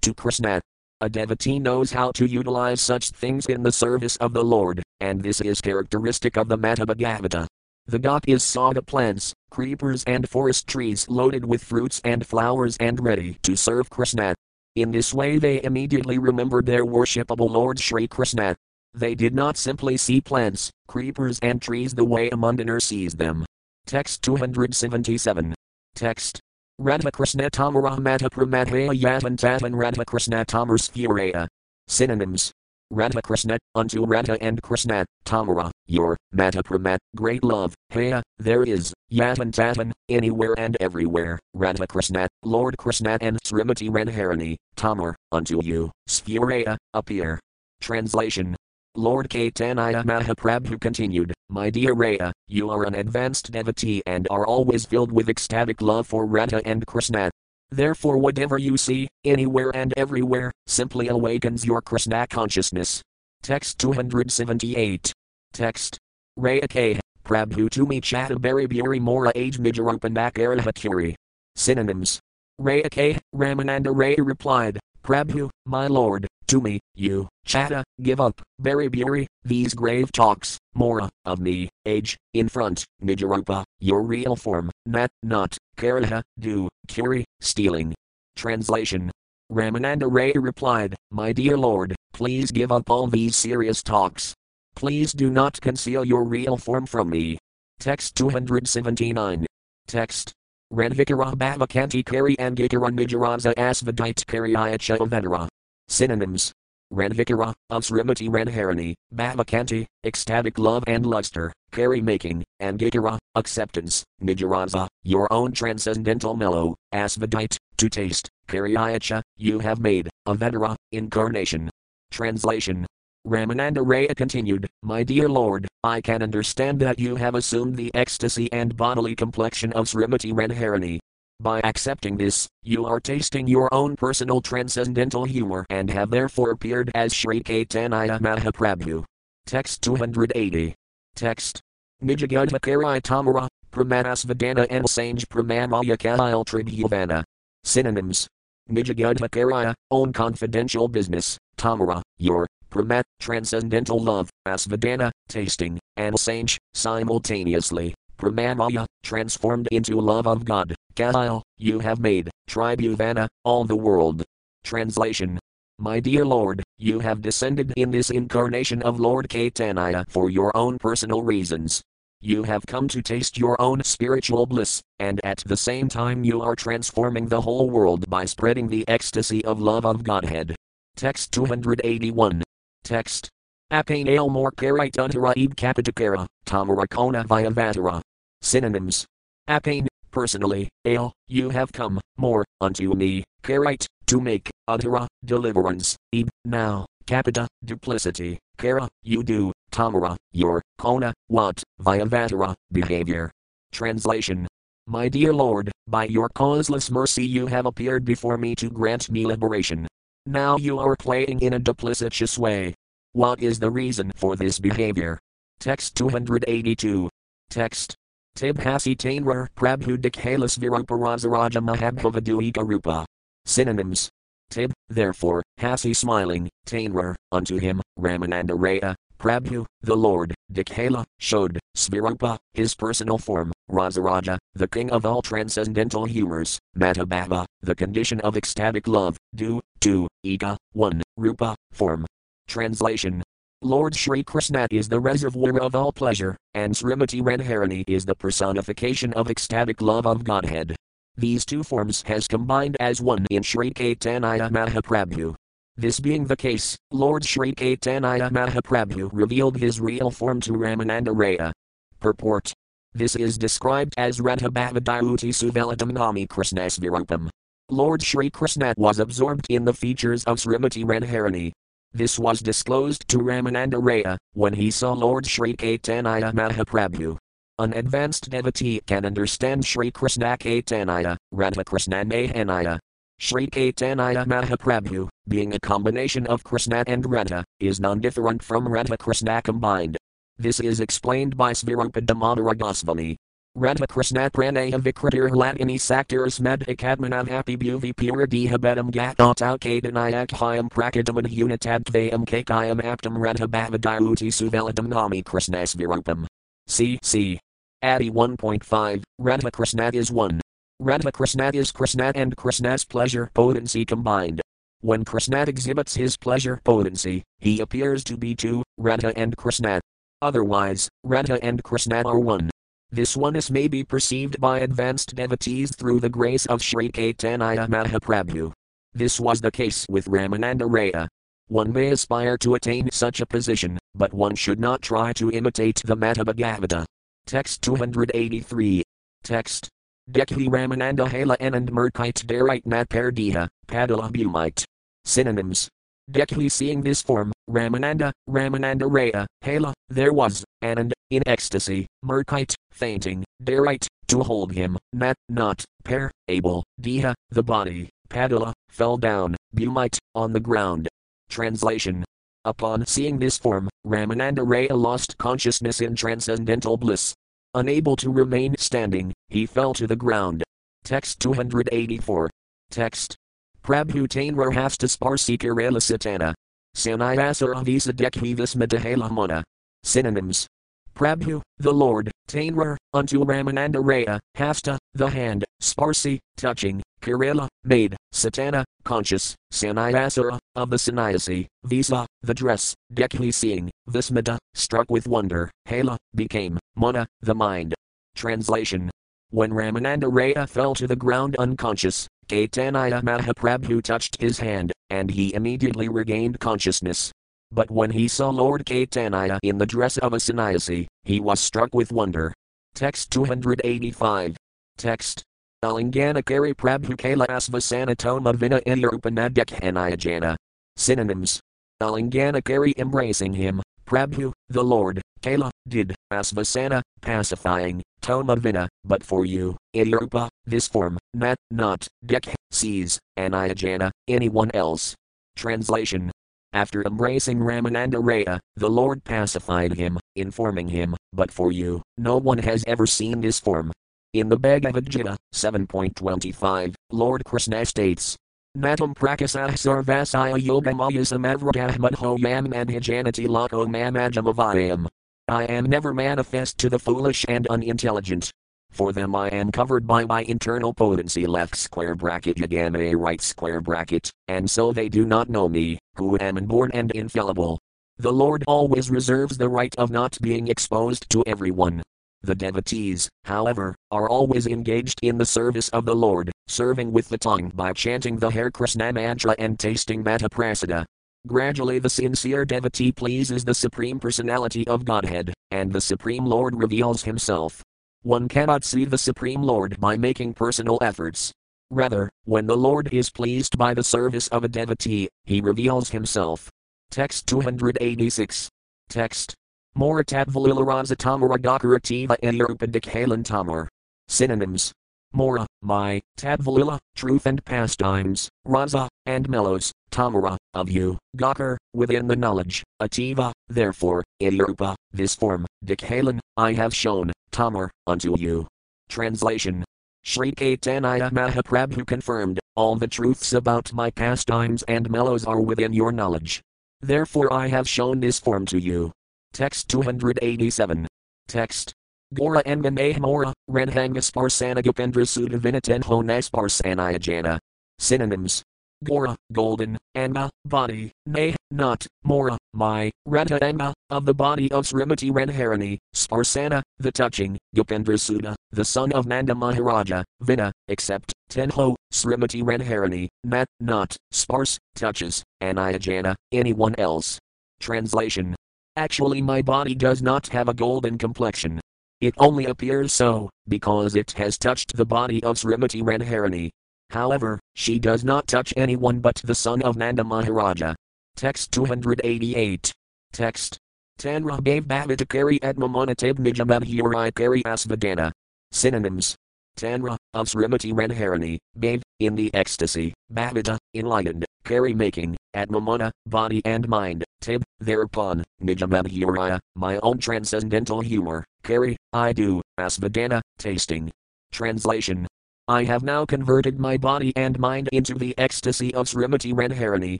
to 0.00 0.14
Krishna. 0.14 0.60
A 1.02 1.08
devotee 1.08 1.58
knows 1.58 1.92
how 1.92 2.12
to 2.12 2.26
utilize 2.26 2.78
such 2.78 3.08
things 3.08 3.46
in 3.46 3.62
the 3.62 3.72
service 3.72 4.16
of 4.16 4.34
the 4.34 4.44
Lord, 4.44 4.82
and 5.00 5.22
this 5.22 5.40
is 5.40 5.62
characteristic 5.62 6.36
of 6.36 6.48
the 6.48 6.58
Madhya 6.58 7.46
The 7.86 7.98
god 7.98 8.24
is 8.26 8.42
saga 8.42 8.82
plants, 8.82 9.32
creepers, 9.50 10.04
and 10.04 10.28
forest 10.28 10.66
trees 10.66 11.08
loaded 11.08 11.46
with 11.46 11.64
fruits 11.64 12.02
and 12.04 12.26
flowers 12.26 12.76
and 12.76 13.00
ready 13.00 13.38
to 13.44 13.56
serve 13.56 13.88
Krishna. 13.88 14.34
In 14.76 14.90
this 14.90 15.14
way, 15.14 15.38
they 15.38 15.62
immediately 15.62 16.18
remembered 16.18 16.66
their 16.66 16.84
worshipable 16.84 17.48
Lord 17.48 17.80
Sri 17.80 18.06
Krishna. 18.06 18.54
They 18.92 19.14
did 19.14 19.34
not 19.34 19.56
simply 19.56 19.96
see 19.96 20.20
plants, 20.20 20.70
creepers, 20.86 21.38
and 21.40 21.62
trees 21.62 21.94
the 21.94 22.04
way 22.04 22.28
a 22.28 22.36
mundaner 22.36 22.80
sees 22.80 23.14
them. 23.14 23.46
Text 23.86 24.22
277. 24.22 25.54
Text 25.94 26.42
Radha 26.82 27.12
Krishna 27.12 27.50
Tamara 27.50 28.00
Mata 28.00 28.30
Pramadhaya 28.30 28.98
Yatan 28.98 29.36
Tatan 29.36 29.76
Radha 29.76 30.02
Krishna 30.02 30.46
Tamar 30.46 30.78
Sphuraya. 30.78 31.46
Synonyms. 31.88 32.52
Radha 32.90 33.20
Krishna, 33.20 33.58
unto 33.74 34.06
Radha 34.06 34.42
and 34.42 34.62
Krishna, 34.62 35.04
Tamara, 35.24 35.70
your, 35.86 36.16
Mata 36.32 36.62
Pramat, 36.62 36.96
great 37.14 37.44
love, 37.44 37.74
Haya, 37.92 38.22
there 38.38 38.62
is, 38.62 38.94
Yatan 39.12 39.52
Tatan, 39.52 39.92
anywhere 40.08 40.58
and 40.58 40.78
everywhere, 40.80 41.38
Radha 41.52 41.86
Krishna, 41.86 42.26
Lord 42.44 42.78
Krishna 42.78 43.18
and 43.20 43.38
Srimati 43.44 43.90
Radharani, 43.90 44.56
Tamar, 44.74 45.14
unto 45.30 45.62
you, 45.62 45.90
Sphuraya, 46.08 46.78
appear. 46.94 47.38
Translation 47.82 48.56
Lord 48.96 49.28
Caitanya 49.30 50.04
Mahaprabhu 50.04 50.80
continued, 50.80 51.32
My 51.48 51.70
dear 51.70 51.94
Raya, 51.94 52.32
you 52.48 52.70
are 52.70 52.82
an 52.82 52.96
advanced 52.96 53.52
devotee 53.52 54.02
and 54.04 54.26
are 54.30 54.44
always 54.44 54.84
filled 54.84 55.12
with 55.12 55.28
ecstatic 55.28 55.80
love 55.80 56.08
for 56.08 56.26
Radha 56.26 56.60
and 56.64 56.84
Krishna. 56.86 57.30
Therefore, 57.70 58.18
whatever 58.18 58.58
you 58.58 58.76
see, 58.76 59.06
anywhere 59.24 59.70
and 59.76 59.94
everywhere, 59.96 60.50
simply 60.66 61.06
awakens 61.06 61.64
your 61.64 61.80
Krishna 61.80 62.26
consciousness. 62.26 63.00
Text 63.42 63.78
278. 63.78 65.12
Text. 65.52 65.96
Raya 66.36 66.68
K. 66.68 66.98
Prabhu 67.24 67.70
to 67.70 67.86
me 67.86 68.00
Chatabari 68.00 68.66
Buri 68.66 69.00
Mora 69.00 69.30
Age 69.36 69.58
Nijarupanak 69.58 70.32
Arahakuri. 70.32 71.14
Synonyms. 71.54 72.18
Raya 72.60 72.90
K. 72.90 73.18
Ramananda 73.32 73.94
Raya 73.94 74.26
replied, 74.26 74.80
Prabhu, 75.02 75.50
my 75.66 75.86
lord, 75.86 76.26
to 76.48 76.60
me, 76.60 76.80
you, 76.94 77.28
Chatta, 77.44 77.84
give 78.02 78.20
up, 78.20 78.40
Bari 78.58 78.88
Buri, 78.88 79.26
these 79.44 79.72
grave 79.72 80.12
talks, 80.12 80.58
Mora, 80.74 81.08
of 81.24 81.40
me, 81.40 81.68
age, 81.86 82.16
in 82.34 82.48
front, 82.48 82.84
Nijarupa, 83.02 83.64
your 83.78 84.02
real 84.02 84.36
form, 84.36 84.70
Nat, 84.86 85.10
not, 85.22 85.56
Karaha, 85.76 86.22
do, 86.38 86.68
Kuri, 86.88 87.24
stealing. 87.40 87.94
Translation. 88.36 89.10
Ramananda 89.50 90.10
Ray 90.10 90.32
replied, 90.32 90.94
My 91.10 91.32
dear 91.32 91.56
Lord, 91.56 91.94
please 92.12 92.50
give 92.50 92.70
up 92.70 92.88
all 92.88 93.06
these 93.06 93.36
serious 93.36 93.82
talks. 93.82 94.34
Please 94.74 95.12
do 95.12 95.30
not 95.30 95.60
conceal 95.60 96.04
your 96.04 96.24
real 96.24 96.56
form 96.56 96.86
from 96.86 97.10
me. 97.10 97.38
Text 97.78 98.14
279. 98.16 99.46
Text. 99.86 100.32
Radvikara 100.72 101.34
Bhavakanti 101.34 102.04
Kari 102.04 102.36
Angikara 102.36 102.90
Nijaraza 102.90 103.52
Asvadite 103.54 104.24
Kari 104.26 104.54
Ayacha 104.54 104.98
Vedara. 104.98 105.48
Synonyms 105.88 106.52
Ranvikara, 106.92 107.52
of 107.70 107.84
Srimati 107.84 108.28
Radharani, 108.28 108.94
Bhavakanti, 109.14 109.86
ecstatic 110.04 110.58
love 110.58 110.82
and 110.86 111.06
luster, 111.06 111.52
carry 111.70 112.00
making, 112.00 112.44
Angikara, 112.60 113.18
acceptance, 113.36 114.04
Nijaraza, 114.22 114.88
your 115.04 115.32
own 115.32 115.52
transcendental 115.52 116.34
mellow, 116.34 116.76
Asvadite, 116.92 117.56
to 117.76 117.88
taste, 117.88 118.28
Karyacha, 118.48 119.22
you 119.36 119.60
have 119.60 119.80
made, 119.80 120.08
a 120.26 120.34
Avedara, 120.34 120.76
incarnation. 120.92 121.70
Translation 122.10 122.86
Ramananda 123.26 123.78
Raya 123.78 124.16
continued, 124.16 124.66
My 124.82 125.02
dear 125.02 125.28
Lord, 125.28 125.68
I 125.84 126.00
can 126.00 126.22
understand 126.22 126.80
that 126.80 126.98
you 126.98 127.16
have 127.16 127.34
assumed 127.34 127.76
the 127.76 127.94
ecstasy 127.94 128.50
and 128.52 128.76
bodily 128.76 129.14
complexion 129.14 129.72
of 129.74 129.86
Srimati 129.86 130.32
Radharani, 130.32 131.00
by 131.40 131.60
accepting 131.64 132.18
this, 132.18 132.46
you 132.62 132.84
are 132.84 133.00
tasting 133.00 133.46
your 133.46 133.72
own 133.72 133.96
personal 133.96 134.42
transcendental 134.42 135.24
humor 135.24 135.64
and 135.70 135.88
have 135.88 136.10
therefore 136.10 136.50
appeared 136.50 136.90
as 136.94 137.14
Sri 137.14 137.40
Caitanya 137.42 138.20
Mahaprabhu. 138.20 139.04
Text 139.46 139.80
280. 139.80 140.74
Text. 141.16 141.62
Nijagudhakarai 142.04 143.00
Tamara, 143.00 143.48
Pramanasvadana 143.72 144.66
and 144.68 144.86
Sange 144.86 145.26
Pramamaya 145.28 145.98
Kail 145.98 146.44
Tribhuvana. 146.44 147.24
Synonyms. 147.64 148.28
Nijagudhakarai, 148.70 149.72
own 149.90 150.12
confidential 150.12 150.88
business, 150.88 151.38
Tamara, 151.56 152.02
your, 152.18 152.46
Pramat, 152.70 153.02
transcendental 153.18 153.98
love, 153.98 154.30
Asvadana, 154.46 155.10
tasting, 155.28 155.78
and 155.96 156.18
Sange, 156.18 156.56
simultaneously. 156.72 157.94
Pramamaya, 158.16 158.86
transformed 159.02 159.66
into 159.72 159.98
love 159.98 160.26
of 160.26 160.44
God, 160.44 160.74
Kail, 160.94 161.42
you 161.56 161.78
have 161.80 162.00
made, 162.00 162.30
Tribhuvana, 162.48 163.26
all 163.44 163.64
the 163.64 163.76
world. 163.76 164.22
Translation 164.62 165.38
My 165.78 166.00
dear 166.00 166.24
Lord, 166.24 166.62
you 166.78 167.00
have 167.00 167.22
descended 167.22 167.72
in 167.76 167.90
this 167.90 168.10
incarnation 168.10 168.82
of 168.82 169.00
Lord 169.00 169.28
Caitanya 169.28 170.04
for 170.08 170.30
your 170.30 170.54
own 170.54 170.78
personal 170.78 171.22
reasons. 171.22 171.82
You 172.20 172.42
have 172.42 172.66
come 172.66 172.86
to 172.88 173.00
taste 173.00 173.38
your 173.38 173.60
own 173.60 173.82
spiritual 173.82 174.44
bliss, 174.44 174.82
and 174.98 175.18
at 175.24 175.42
the 175.46 175.56
same 175.56 175.88
time 175.88 176.22
you 176.22 176.42
are 176.42 176.54
transforming 176.54 177.26
the 177.26 177.40
whole 177.40 177.70
world 177.70 178.08
by 178.10 178.26
spreading 178.26 178.68
the 178.68 178.86
ecstasy 178.86 179.42
of 179.46 179.62
love 179.62 179.86
of 179.86 180.04
Godhead. 180.04 180.54
Text 180.96 181.32
281. 181.32 182.42
Text. 182.84 183.28
Apane 183.72 184.08
Ailmore 184.08 184.52
Karitantara 184.52 185.32
Eb 185.36 185.54
Kapitakara, 185.56 186.26
Tamarakona 186.44 187.26
Vyavatara. 187.26 188.00
Synonyms. 188.42 189.06
Apane, 189.48 189.86
personally, 190.10 190.68
Ale, 190.84 191.12
you 191.28 191.50
have 191.50 191.72
come, 191.72 192.00
more, 192.16 192.44
unto 192.60 192.94
me, 192.94 193.22
Karite, 193.42 193.86
to 194.06 194.20
make, 194.20 194.50
Adhara, 194.68 195.06
deliverance, 195.24 195.96
Eb, 196.12 196.28
now, 196.44 196.86
Kapita, 197.06 197.46
duplicity, 197.64 198.38
Kara, 198.58 198.88
you 199.02 199.22
do, 199.22 199.52
Tamara, 199.70 200.16
your, 200.32 200.62
Kona, 200.78 201.12
what, 201.28 201.62
Vyavatara, 201.82 202.54
behavior. 202.72 203.30
Translation. 203.72 204.48
My 204.86 205.08
dear 205.08 205.32
Lord, 205.32 205.70
by 205.86 206.04
your 206.04 206.28
causeless 206.30 206.90
mercy 206.90 207.24
you 207.24 207.46
have 207.46 207.66
appeared 207.66 208.04
before 208.04 208.36
me 208.36 208.54
to 208.56 208.68
grant 208.68 209.10
me 209.10 209.26
liberation. 209.26 209.86
Now 210.26 210.58
you 210.58 210.78
are 210.78 210.96
playing 210.96 211.40
in 211.40 211.54
a 211.54 211.60
duplicitous 211.60 212.36
way. 212.36 212.74
What 213.12 213.42
is 213.42 213.58
the 213.58 213.70
reason 213.70 214.12
for 214.16 214.36
this 214.36 214.58
behavior? 214.58 215.18
Text 215.58 215.96
282. 215.96 217.08
Text. 217.48 217.94
Tibhasi 218.36 218.96
Tainrar 218.96 219.48
Prabhu 219.56 219.96
Dikhalas 219.96 220.58
Viruparaja 220.58 221.60
Mahabhavaduika 221.64 222.66
Rupa. 222.66 223.06
Synonyms. 223.46 224.10
Tib, 224.50 224.72
therefore, 224.88 225.42
Hasi 225.58 225.94
smiling, 225.94 226.48
Tainrar, 226.66 227.14
unto 227.30 227.58
him, 227.58 227.80
Ramananda 227.98 228.50
Raya, 228.50 228.96
Prabhu, 229.18 229.64
the 229.82 229.96
Lord, 229.96 230.34
Dikhala, 230.52 231.04
showed, 231.18 231.58
Svirupa, 231.76 232.36
his 232.52 232.74
personal 232.74 233.16
form, 233.16 233.52
Rasaraja, 233.70 234.38
the 234.54 234.68
king 234.68 234.90
of 234.90 235.06
all 235.06 235.22
transcendental 235.22 236.04
humors, 236.04 236.58
Matabhava, 236.76 237.46
the 237.62 237.74
condition 237.74 238.20
of 238.20 238.36
ecstatic 238.36 238.86
love, 238.86 239.16
Du, 239.34 239.60
Tu, 239.80 240.06
Ika, 240.22 240.56
one, 240.72 241.00
Rupa, 241.16 241.54
form. 241.72 242.06
Translation 242.48 243.22
Lord 243.62 243.94
Sri 243.94 244.22
Krishna 244.24 244.66
is 244.70 244.88
the 244.88 244.98
reservoir 244.98 245.60
of 245.60 245.74
all 245.74 245.92
pleasure, 245.92 246.34
and 246.54 246.72
Srimati 246.72 247.20
Radharani 247.20 247.84
is 247.86 248.06
the 248.06 248.14
personification 248.14 249.12
of 249.12 249.30
ecstatic 249.30 249.82
love 249.82 250.06
of 250.06 250.24
Godhead. 250.24 250.74
These 251.16 251.44
two 251.44 251.62
forms 251.62 252.00
has 252.02 252.26
combined 252.26 252.78
as 252.80 253.02
one 253.02 253.26
in 253.30 253.42
Sri 253.42 253.70
Caitanya 253.70 254.50
Mahaprabhu. 254.50 255.34
This 255.76 256.00
being 256.00 256.24
the 256.24 256.36
case, 256.36 256.76
Lord 256.90 257.22
Sri 257.22 257.52
Caitanya 257.52 258.30
Mahaprabhu 258.30 259.10
revealed 259.12 259.58
his 259.58 259.78
real 259.78 260.10
form 260.10 260.40
to 260.40 260.52
Ramananda 260.52 261.14
Raya. 261.14 261.52
Purport. 262.00 262.54
This 262.92 263.16
is 263.16 263.38
described 263.38 263.94
as 263.96 264.20
Radha 264.20 264.48
Bhavadayuti 264.48 265.30
Suveladam 265.30 265.92
Nami 265.92 266.26
Krishnasvirupam. 266.26 267.28
Lord 267.70 268.02
Sri 268.02 268.30
Krishna 268.30 268.74
was 268.76 268.98
absorbed 268.98 269.46
in 269.48 269.64
the 269.64 269.72
features 269.72 270.24
of 270.24 270.38
Srimati 270.38 270.84
Radharani, 270.84 271.52
this 271.92 272.20
was 272.20 272.40
disclosed 272.40 273.08
to 273.08 273.18
Ramananda 273.18 273.74
Raya 273.74 274.16
when 274.34 274.52
he 274.52 274.70
saw 274.70 274.92
Lord 274.92 275.26
Sri 275.26 275.56
Caitanya 275.56 276.32
Mahaprabhu. 276.32 277.16
An 277.58 277.72
advanced 277.72 278.30
devotee 278.30 278.80
can 278.86 279.04
understand 279.04 279.64
Sri 279.64 279.90
Krishna 279.90 280.38
Caitanya, 280.38 281.16
Radha 281.32 281.64
Krishna 281.64 282.04
Mahanaya. 282.04 282.78
Sri 283.18 283.48
Caitanya 283.48 284.24
Mahaprabhu, 284.24 285.08
being 285.26 285.52
a 285.52 285.58
combination 285.58 286.28
of 286.28 286.44
Krishna 286.44 286.84
and 286.86 287.04
Radha, 287.04 287.44
is 287.58 287.80
non-different 287.80 288.40
from 288.42 288.68
Radha 288.68 288.96
Krishna 288.96 289.42
combined. 289.42 289.98
This 290.40 290.58
is 290.58 290.80
explained 290.80 291.36
by 291.36 291.52
Svarupa 291.52 292.00
Damodara 292.00 292.56
Goswami. 292.56 293.18
Radha 293.54 293.86
Krishna 293.86 294.30
Pranaya 294.30 294.72
Vikratir 294.80 295.28
Latini 295.28 295.76
Saktiras 295.76 296.40
Madhikadmanav 296.40 297.28
Happy 297.28 297.58
Bhuvi 297.58 297.94
Pura 297.94 298.26
Dihabedam 298.26 298.90
Gatotau 298.90 299.58
Kadanayak 299.58 300.28
Hyam 300.28 300.70
Prakadaman 300.70 301.26
Unitadkvayam 301.26 302.24
Kakayam 302.24 302.80
Aptam 302.80 303.18
Radha 303.18 303.46
Bhavadaruti 303.46 304.32
Suveladam 304.32 304.86
Nami 304.88 305.22
Krishnas 305.22 305.76
Virupam. 305.76 306.24
C. 306.66 306.98
C. 307.02 307.38
Adi 307.82 308.10
1.5 308.10 309.02
Radha 309.18 309.50
Krishna 309.50 309.90
is 309.92 310.10
1. 310.10 310.40
Radha 310.78 311.12
Krishna 311.12 311.50
is 311.52 311.70
Krishna 311.70 312.12
and 312.14 312.34
Krishna's 312.34 312.86
pleasure 312.86 313.30
potency 313.34 313.84
combined. 313.84 314.40
When 314.80 315.04
Krishna 315.04 315.42
exhibits 315.42 315.96
his 315.96 316.16
pleasure 316.16 316.62
potency, 316.64 317.24
he 317.40 317.60
appears 317.60 318.02
to 318.04 318.16
be 318.16 318.34
two, 318.34 318.62
Radha 318.78 319.12
and 319.14 319.36
Krishna. 319.36 319.79
Otherwise, 320.22 320.88
Radha 321.02 321.42
and 321.42 321.62
Krishna 321.62 322.02
are 322.02 322.18
one. 322.18 322.50
This 322.92 323.16
oneness 323.16 323.50
may 323.50 323.68
be 323.68 323.84
perceived 323.84 324.40
by 324.40 324.60
advanced 324.60 325.14
devotees 325.14 325.74
through 325.74 326.00
the 326.00 326.08
grace 326.08 326.44
of 326.46 326.60
Sri 326.62 326.90
Caitanya 326.90 327.68
Mahaprabhu. 327.68 328.52
This 328.92 329.20
was 329.20 329.40
the 329.40 329.50
case 329.50 329.86
with 329.88 330.06
Ramananda 330.06 330.68
Raya. 330.68 331.06
One 331.48 331.72
may 331.72 331.88
aspire 331.88 332.36
to 332.38 332.56
attain 332.56 332.90
such 332.90 333.20
a 333.20 333.26
position, 333.26 333.78
but 333.94 334.12
one 334.12 334.34
should 334.34 334.60
not 334.60 334.82
try 334.82 335.12
to 335.14 335.30
imitate 335.30 335.80
the 335.84 335.96
Madhya 335.96 336.84
Text 337.26 337.62
283. 337.62 338.82
Text. 339.22 339.68
Dekhi 340.10 340.48
Ramananda 340.48 341.08
Hala 341.08 341.36
Anand 341.38 341.70
Murkite 341.70 342.26
Darite 342.26 342.66
Nat 342.66 342.88
Pardiha, 342.88 343.48
Padala 343.68 344.10
Bumite. 344.10 344.64
Synonyms. 345.04 345.68
Dekhi 346.10 346.50
seeing 346.50 346.82
this 346.82 347.00
form, 347.00 347.32
Ramananda, 347.50 348.12
Ramananda 348.28 348.82
Raya, 348.82 349.26
Hala, 349.42 349.74
there 349.88 350.12
was, 350.12 350.44
Anand, 350.62 350.92
in 351.10 351.22
ecstasy, 351.26 351.86
Murkite, 352.04 352.54
fainting, 352.70 353.24
Darite, 353.42 353.88
to 354.06 354.20
hold 354.20 354.52
him, 354.52 354.78
Nat, 354.92 355.16
not, 355.28 355.64
Per, 355.82 356.10
able, 356.28 356.62
Diha, 356.80 357.12
the 357.30 357.42
body, 357.42 357.88
Padala, 358.08 358.52
fell 358.68 358.96
down, 358.96 359.36
Bumite, 359.56 359.98
on 360.14 360.32
the 360.32 360.38
ground. 360.38 360.88
Translation. 361.28 362.04
Upon 362.44 362.86
seeing 362.86 363.18
this 363.18 363.36
form, 363.36 363.68
Ramananda 363.84 364.46
Raya 364.46 364.70
lost 364.70 365.18
consciousness 365.18 365.80
in 365.80 365.96
transcendental 365.96 366.76
bliss. 366.76 367.14
Unable 367.54 367.96
to 367.96 368.10
remain 368.10 368.54
standing, 368.58 369.12
he 369.28 369.44
fell 369.44 369.74
to 369.74 369.88
the 369.88 369.96
ground. 369.96 370.44
Text 370.84 371.18
284. 371.18 372.30
Text. 372.70 373.16
Prabhu 373.62 374.06
Tainrar 374.06 374.54
hasta 374.54 374.86
sparsi 374.86 375.36
satana. 375.36 376.32
Sanayasara 376.76 377.64
visa 377.64 377.92
dekhi 377.92 378.36
vismadahala 378.36 379.10
mona. 379.10 379.42
Synonyms. 379.82 380.46
Prabhu, 380.94 381.40
the 381.58 381.72
Lord, 381.72 382.10
Tainrar, 382.28 382.76
unto 382.92 383.24
Ramananda 383.24 383.76
Raya, 383.76 384.18
hasta, 384.34 384.78
the 384.94 385.08
hand, 385.08 385.44
sparsi, 385.62 386.18
touching, 386.36 386.82
kirela, 387.00 387.48
made, 387.64 387.96
satana, 388.12 388.64
conscious, 388.84 389.34
sannyasara, 389.52 390.38
of 390.56 390.68
the 390.68 390.78
sannyasi, 390.78 391.46
visa, 391.64 392.06
the 392.22 392.34
dress, 392.34 392.74
dekhi 392.92 393.32
seeing, 393.32 393.70
vismada, 393.88 394.36
struck 394.54 394.90
with 394.90 395.08
wonder, 395.08 395.50
hala, 395.66 395.96
became, 396.14 396.58
mana, 396.76 397.06
the 397.22 397.34
mind. 397.34 397.74
Translation. 398.14 398.89
When 399.30 399.52
Ramananda 399.52 400.10
Raya 400.10 400.48
fell 400.48 400.74
to 400.74 400.88
the 400.88 400.96
ground 400.96 401.36
unconscious, 401.36 402.08
Caitanya 402.28 403.00
Mahaprabhu 403.00 403.80
touched 403.80 404.20
his 404.20 404.40
hand, 404.40 404.72
and 404.90 405.08
he 405.08 405.32
immediately 405.34 405.88
regained 405.88 406.40
consciousness. 406.40 407.12
But 407.52 407.70
when 407.70 407.92
he 407.92 408.08
saw 408.08 408.30
Lord 408.30 408.66
Caitanya 408.66 409.38
in 409.44 409.56
the 409.56 409.66
dress 409.66 409.98
of 409.98 410.14
a 410.14 410.20
sannyasi, 410.20 410.88
he 411.04 411.20
was 411.20 411.38
struck 411.38 411.72
with 411.72 411.92
wonder. 411.92 412.34
Text 412.74 413.12
285. 413.12 414.36
Text. 414.76 415.22
Alinganakari 415.64 416.54
Prabhu 416.54 416.98
Kala 416.98 417.28
Asvasanatoma 417.28 418.34
Vina 418.34 418.60
Irupanadekhanayajana. 418.62 420.34
Synonyms. 420.76 421.40
Alinganakari 421.80 422.76
embracing 422.78 423.34
him, 423.34 423.62
Prabhu, 423.86 424.32
the 424.48 424.62
Lord, 424.62 425.00
Kala, 425.22 425.50
did, 425.68 425.94
Asvasana, 426.12 426.82
pacifying, 427.00 427.82
Toma 428.02 428.36
Vina, 428.36 428.68
but 428.84 429.04
for 429.04 429.24
you, 429.24 429.56
Irupa, 429.74 430.28
this 430.44 430.66
form, 430.66 430.98
Nat, 431.14 431.36
not, 431.50 431.86
Dek, 432.04 432.34
sees, 432.50 432.98
Anayajana, 433.18 433.90
anyone 434.08 434.50
else. 434.52 434.94
Translation. 435.36 436.10
After 436.52 436.82
embracing 436.82 437.38
Ramananda 437.38 438.02
Raya, 438.02 438.40
the 438.56 438.68
Lord 438.68 439.04
pacified 439.04 439.74
him, 439.74 439.98
informing 440.16 440.68
him, 440.68 440.96
but 441.12 441.30
for 441.30 441.52
you, 441.52 441.80
no 441.96 442.16
one 442.16 442.38
has 442.38 442.64
ever 442.66 442.86
seen 442.86 443.20
this 443.20 443.38
form. 443.38 443.70
In 444.12 444.28
the 444.28 444.36
Bhagavad 444.36 444.90
Gita 444.90 445.16
7.25, 445.32 446.74
Lord 446.90 447.24
Krishna 447.24 447.64
states, 447.64 448.16
Natam 448.58 448.94
prakasah 448.94 449.54
sarvasaya 449.54 450.36
yogamaya 450.36 451.06
samavratahmadho 451.06 452.18
yam 452.18 452.48
madhijanati 452.48 453.28
lako 453.28 453.68
mamajamavayam. 453.70 454.88
I 455.30 455.44
am 455.44 455.66
never 455.66 455.94
manifest 455.94 456.58
to 456.58 456.68
the 456.68 456.80
foolish 456.80 457.24
and 457.28 457.46
unintelligent. 457.46 458.32
For 458.72 458.92
them 458.92 459.14
I 459.14 459.28
am 459.28 459.52
covered 459.52 459.86
by 459.86 460.04
my 460.04 460.22
internal 460.22 460.74
potency 460.74 461.24
left 461.24 461.54
square 461.54 461.94
bracket 461.94 462.38
yagame 462.38 462.98
right 462.98 463.20
square 463.20 463.60
bracket, 463.60 464.10
and 464.26 464.50
so 464.50 464.72
they 464.72 464.88
do 464.88 465.06
not 465.06 465.30
know 465.30 465.48
me, 465.48 465.78
who 465.94 466.18
am 466.20 466.36
inborn 466.36 466.72
and 466.74 466.90
infallible. 466.90 467.60
The 467.98 468.12
Lord 468.12 468.42
always 468.48 468.90
reserves 468.90 469.38
the 469.38 469.48
right 469.48 469.72
of 469.76 469.92
not 469.92 470.18
being 470.20 470.48
exposed 470.48 471.08
to 471.10 471.22
everyone. 471.28 471.80
The 472.22 472.34
devotees, 472.34 473.08
however, 473.22 473.76
are 473.92 474.08
always 474.08 474.48
engaged 474.48 474.98
in 475.00 475.16
the 475.16 475.24
service 475.24 475.68
of 475.68 475.84
the 475.84 475.94
Lord, 475.94 476.32
serving 476.48 476.90
with 476.90 477.08
the 477.08 477.18
tongue 477.18 477.52
by 477.54 477.72
chanting 477.72 478.16
the 478.16 478.30
Hare 478.30 478.50
Krishna 478.50 478.92
mantra 478.92 479.36
and 479.38 479.60
tasting 479.60 480.02
Prasada. 480.02 480.84
Gradually, 481.26 481.78
the 481.78 481.90
sincere 481.90 482.46
devotee 482.46 482.92
pleases 482.92 483.44
the 483.44 483.54
Supreme 483.54 484.00
Personality 484.00 484.66
of 484.66 484.86
Godhead, 484.86 485.34
and 485.50 485.70
the 485.70 485.80
Supreme 485.80 486.24
Lord 486.24 486.54
reveals 486.56 487.02
Himself. 487.02 487.62
One 488.02 488.26
cannot 488.26 488.64
see 488.64 488.86
the 488.86 488.96
Supreme 488.96 489.42
Lord 489.42 489.78
by 489.78 489.98
making 489.98 490.32
personal 490.32 490.78
efforts. 490.80 491.30
Rather, 491.70 492.08
when 492.24 492.46
the 492.46 492.56
Lord 492.56 492.92
is 492.94 493.10
pleased 493.10 493.58
by 493.58 493.74
the 493.74 493.84
service 493.84 494.28
of 494.28 494.44
a 494.44 494.48
devotee, 494.48 495.08
He 495.24 495.42
reveals 495.42 495.90
Himself. 495.90 496.50
Text 496.90 497.26
286. 497.26 498.48
Text. 498.88 499.34
Moratadvalilaraza 499.76 500.96
tamara 500.96 501.38
dakarativa 501.38 502.18
Ayurupadic 502.22 503.24
tamar. 503.24 503.68
Synonyms. 504.08 504.72
Mora, 505.12 505.46
my, 505.62 506.00
Tadvalila, 506.16 506.78
truth 506.94 507.26
and 507.26 507.44
pastimes, 507.44 508.28
Raza, 508.46 508.88
and 509.06 509.28
mellows, 509.28 509.72
Tamara, 509.90 510.38
of 510.54 510.70
you, 510.70 510.98
Gakar, 511.16 511.56
within 511.74 512.06
the 512.06 512.16
knowledge, 512.16 512.62
Ativa, 512.80 513.32
therefore, 513.48 514.04
Irupa, 514.22 514.76
this 514.92 515.14
form, 515.14 515.46
Dikhalan, 515.64 516.20
I 516.36 516.52
have 516.52 516.74
shown, 516.74 517.10
Tamar, 517.32 517.70
unto 517.86 518.16
you. 518.18 518.46
Translation. 518.88 519.64
Sri 520.02 520.32
Caitanya 520.32 521.10
Mahaprabhu 521.10 521.86
confirmed, 521.86 522.38
all 522.56 522.76
the 522.76 522.88
truths 522.88 523.32
about 523.32 523.72
my 523.72 523.90
pastimes 523.90 524.62
and 524.64 524.90
mellows 524.90 525.24
are 525.24 525.40
within 525.40 525.72
your 525.72 525.92
knowledge. 525.92 526.40
Therefore 526.80 527.32
I 527.32 527.48
have 527.48 527.68
shown 527.68 528.00
this 528.00 528.18
form 528.18 528.46
to 528.46 528.58
you. 528.58 528.92
Text 529.32 529.68
287. 529.68 530.86
Text. 531.28 531.72
Gora 532.12 532.42
Enga 532.42 532.70
Mahmora, 532.76 533.32
Renhanga 533.48 533.98
Sparsana 533.98 534.62
Gopendra 534.64 535.06
Sudavinaten 535.06 535.80
Honas 535.84 536.28
Parsanayajana. 536.28 537.38
Synonyms. 537.78 538.42
Gora, 538.82 539.14
golden, 539.32 539.78
Anga, 539.94 540.28
body, 540.44 540.90
Nay, 541.06 541.36
not, 541.50 541.86
Mora, 542.02 542.36
my, 542.52 542.90
Radha 543.06 543.42
Anga, 543.44 543.74
of 543.90 544.06
the 544.06 544.14
body 544.14 544.50
of 544.50 544.64
Srimati 544.64 545.12
Radharani, 545.12 545.78
Sparsana, 545.94 546.62
the 546.78 546.90
touching, 546.90 547.38
Gopendra 547.54 548.00
Sudha, 548.00 548.34
the 548.50 548.64
son 548.64 548.90
of 548.92 549.06
Nanda 549.06 549.34
Maharaja, 549.34 550.02
Vina, 550.22 550.50
except, 550.68 551.12
Tenho, 551.30 551.76
Srimati 551.92 552.42
Radharani, 552.42 553.06
Nat, 553.22 553.46
not, 553.60 553.96
Spars, 554.12 554.58
touches, 554.74 555.22
Anayajana, 555.42 556.16
anyone 556.32 556.74
else. 556.76 557.18
Translation 557.60 558.34
Actually, 558.76 559.20
my 559.20 559.42
body 559.42 559.74
does 559.74 560.00
not 560.00 560.28
have 560.28 560.48
a 560.48 560.54
golden 560.54 560.96
complexion. 560.96 561.60
It 562.00 562.14
only 562.18 562.46
appears 562.46 562.92
so, 562.92 563.28
because 563.46 563.94
it 563.94 564.12
has 564.12 564.38
touched 564.38 564.76
the 564.76 564.86
body 564.86 565.22
of 565.22 565.36
Srimati 565.36 565.82
Radharani. 565.82 566.50
However, 566.88 567.38
she 567.54 567.78
does 567.78 568.04
not 568.04 568.26
touch 568.26 568.54
anyone 568.56 569.00
but 569.00 569.16
the 569.16 569.34
son 569.34 569.62
of 569.62 569.76
Nanda 569.76 570.02
Maharaja. 570.02 570.74
Text 571.16 571.52
288. 571.52 572.72
Text. 573.12 573.58
Tanra 573.98 574.38
Bhav 574.38 574.62
Bhavatakari 574.62 575.40
Atmamonatib 575.40 576.14
Nijamabhuri 576.14 577.14
Kari 577.14 577.42
Asvadana. 577.42 578.10
Synonyms. 578.50 579.16
Tanra, 579.56 579.96
of 580.14 580.26
Srimati 580.28 580.72
Radharani, 580.72 581.38
Bhav, 581.58 581.82
in 581.98 582.14
the 582.14 582.32
ecstasy, 582.34 582.94
Bhavata, 583.12 583.58
enlightened, 583.74 584.24
carry 584.50 584.74
making, 584.74 585.16
Atmamana, 585.36 585.92
body 586.06 586.42
and 586.44 586.68
mind, 586.68 587.04
Tib, 587.20 587.44
thereupon, 587.60 588.24
Nijamabhuraya, 588.42 589.38
my 589.54 589.78
own 589.78 589.98
transcendental 589.98 590.80
humor, 590.80 591.24
carry, 591.44 591.76
I 591.92 592.12
do, 592.12 592.42
Asvadana, 592.58 593.20
tasting. 593.38 593.92
Translation 594.32 595.06
I 595.46 595.62
have 595.62 595.84
now 595.84 596.04
converted 596.04 596.58
my 596.58 596.76
body 596.76 597.12
and 597.14 597.38
mind 597.38 597.68
into 597.72 597.94
the 597.94 598.12
ecstasy 598.18 598.74
of 598.74 598.88
Srimati 598.88 599.32
Radharani, 599.32 599.98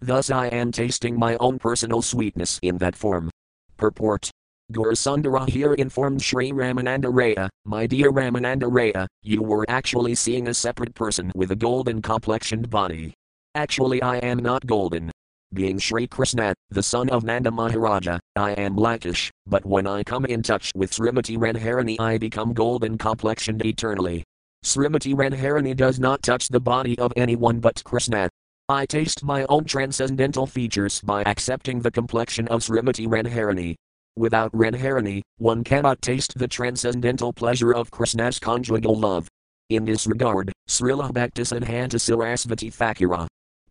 thus 0.00 0.28
I 0.30 0.48
am 0.48 0.70
tasting 0.70 1.18
my 1.18 1.36
own 1.36 1.58
personal 1.58 2.02
sweetness 2.02 2.58
in 2.60 2.76
that 2.76 2.94
form. 2.94 3.30
Purport 3.78 4.30
Gaurasundara 4.70 5.48
here 5.48 5.72
informed 5.72 6.20
Sri 6.20 6.52
Ramananda 6.52 7.06
Raya, 7.06 7.48
my 7.64 7.86
dear 7.86 8.12
Ramananda 8.12 8.64
Raya, 8.64 9.06
you 9.22 9.42
were 9.42 9.64
actually 9.68 10.14
seeing 10.14 10.48
a 10.48 10.54
separate 10.54 10.94
person 10.94 11.32
with 11.34 11.52
a 11.52 11.56
golden 11.56 12.02
complexioned 12.02 12.68
body. 12.68 13.14
Actually, 13.56 14.02
I 14.02 14.18
am 14.18 14.40
not 14.40 14.66
golden. 14.66 15.10
Being 15.54 15.78
Sri 15.78 16.06
Krishna, 16.06 16.52
the 16.68 16.82
son 16.82 17.08
of 17.08 17.24
Nanda 17.24 17.50
Maharaja, 17.50 18.18
I 18.36 18.50
am 18.52 18.74
blackish, 18.74 19.32
but 19.46 19.64
when 19.64 19.86
I 19.86 20.02
come 20.04 20.26
in 20.26 20.42
touch 20.42 20.70
with 20.74 20.90
Srimati 20.90 21.38
Radharani, 21.38 21.98
I 21.98 22.18
become 22.18 22.52
golden 22.52 22.98
complexioned 22.98 23.64
eternally. 23.64 24.24
Srimati 24.62 25.14
Radharani 25.14 25.74
does 25.74 25.98
not 25.98 26.22
touch 26.22 26.48
the 26.48 26.60
body 26.60 26.98
of 26.98 27.14
anyone 27.16 27.58
but 27.58 27.82
Krishna. 27.82 28.28
I 28.68 28.84
taste 28.84 29.24
my 29.24 29.46
own 29.48 29.64
transcendental 29.64 30.46
features 30.46 31.00
by 31.00 31.22
accepting 31.22 31.80
the 31.80 31.90
complexion 31.90 32.46
of 32.48 32.60
Srimati 32.60 33.06
Radharani. 33.06 33.74
Without 34.18 34.52
Radharani, 34.52 35.22
one 35.38 35.64
cannot 35.64 36.02
taste 36.02 36.38
the 36.38 36.46
transcendental 36.46 37.32
pleasure 37.32 37.72
of 37.72 37.90
Krishna's 37.90 38.38
conjugal 38.38 38.96
love. 38.96 39.28
In 39.70 39.86
this 39.86 40.06
regard, 40.06 40.52
Srila 40.68 41.10
Bhaktisiddhanta 41.10 41.96
Sarasvati 41.96 42.70
Thakura 42.70 43.26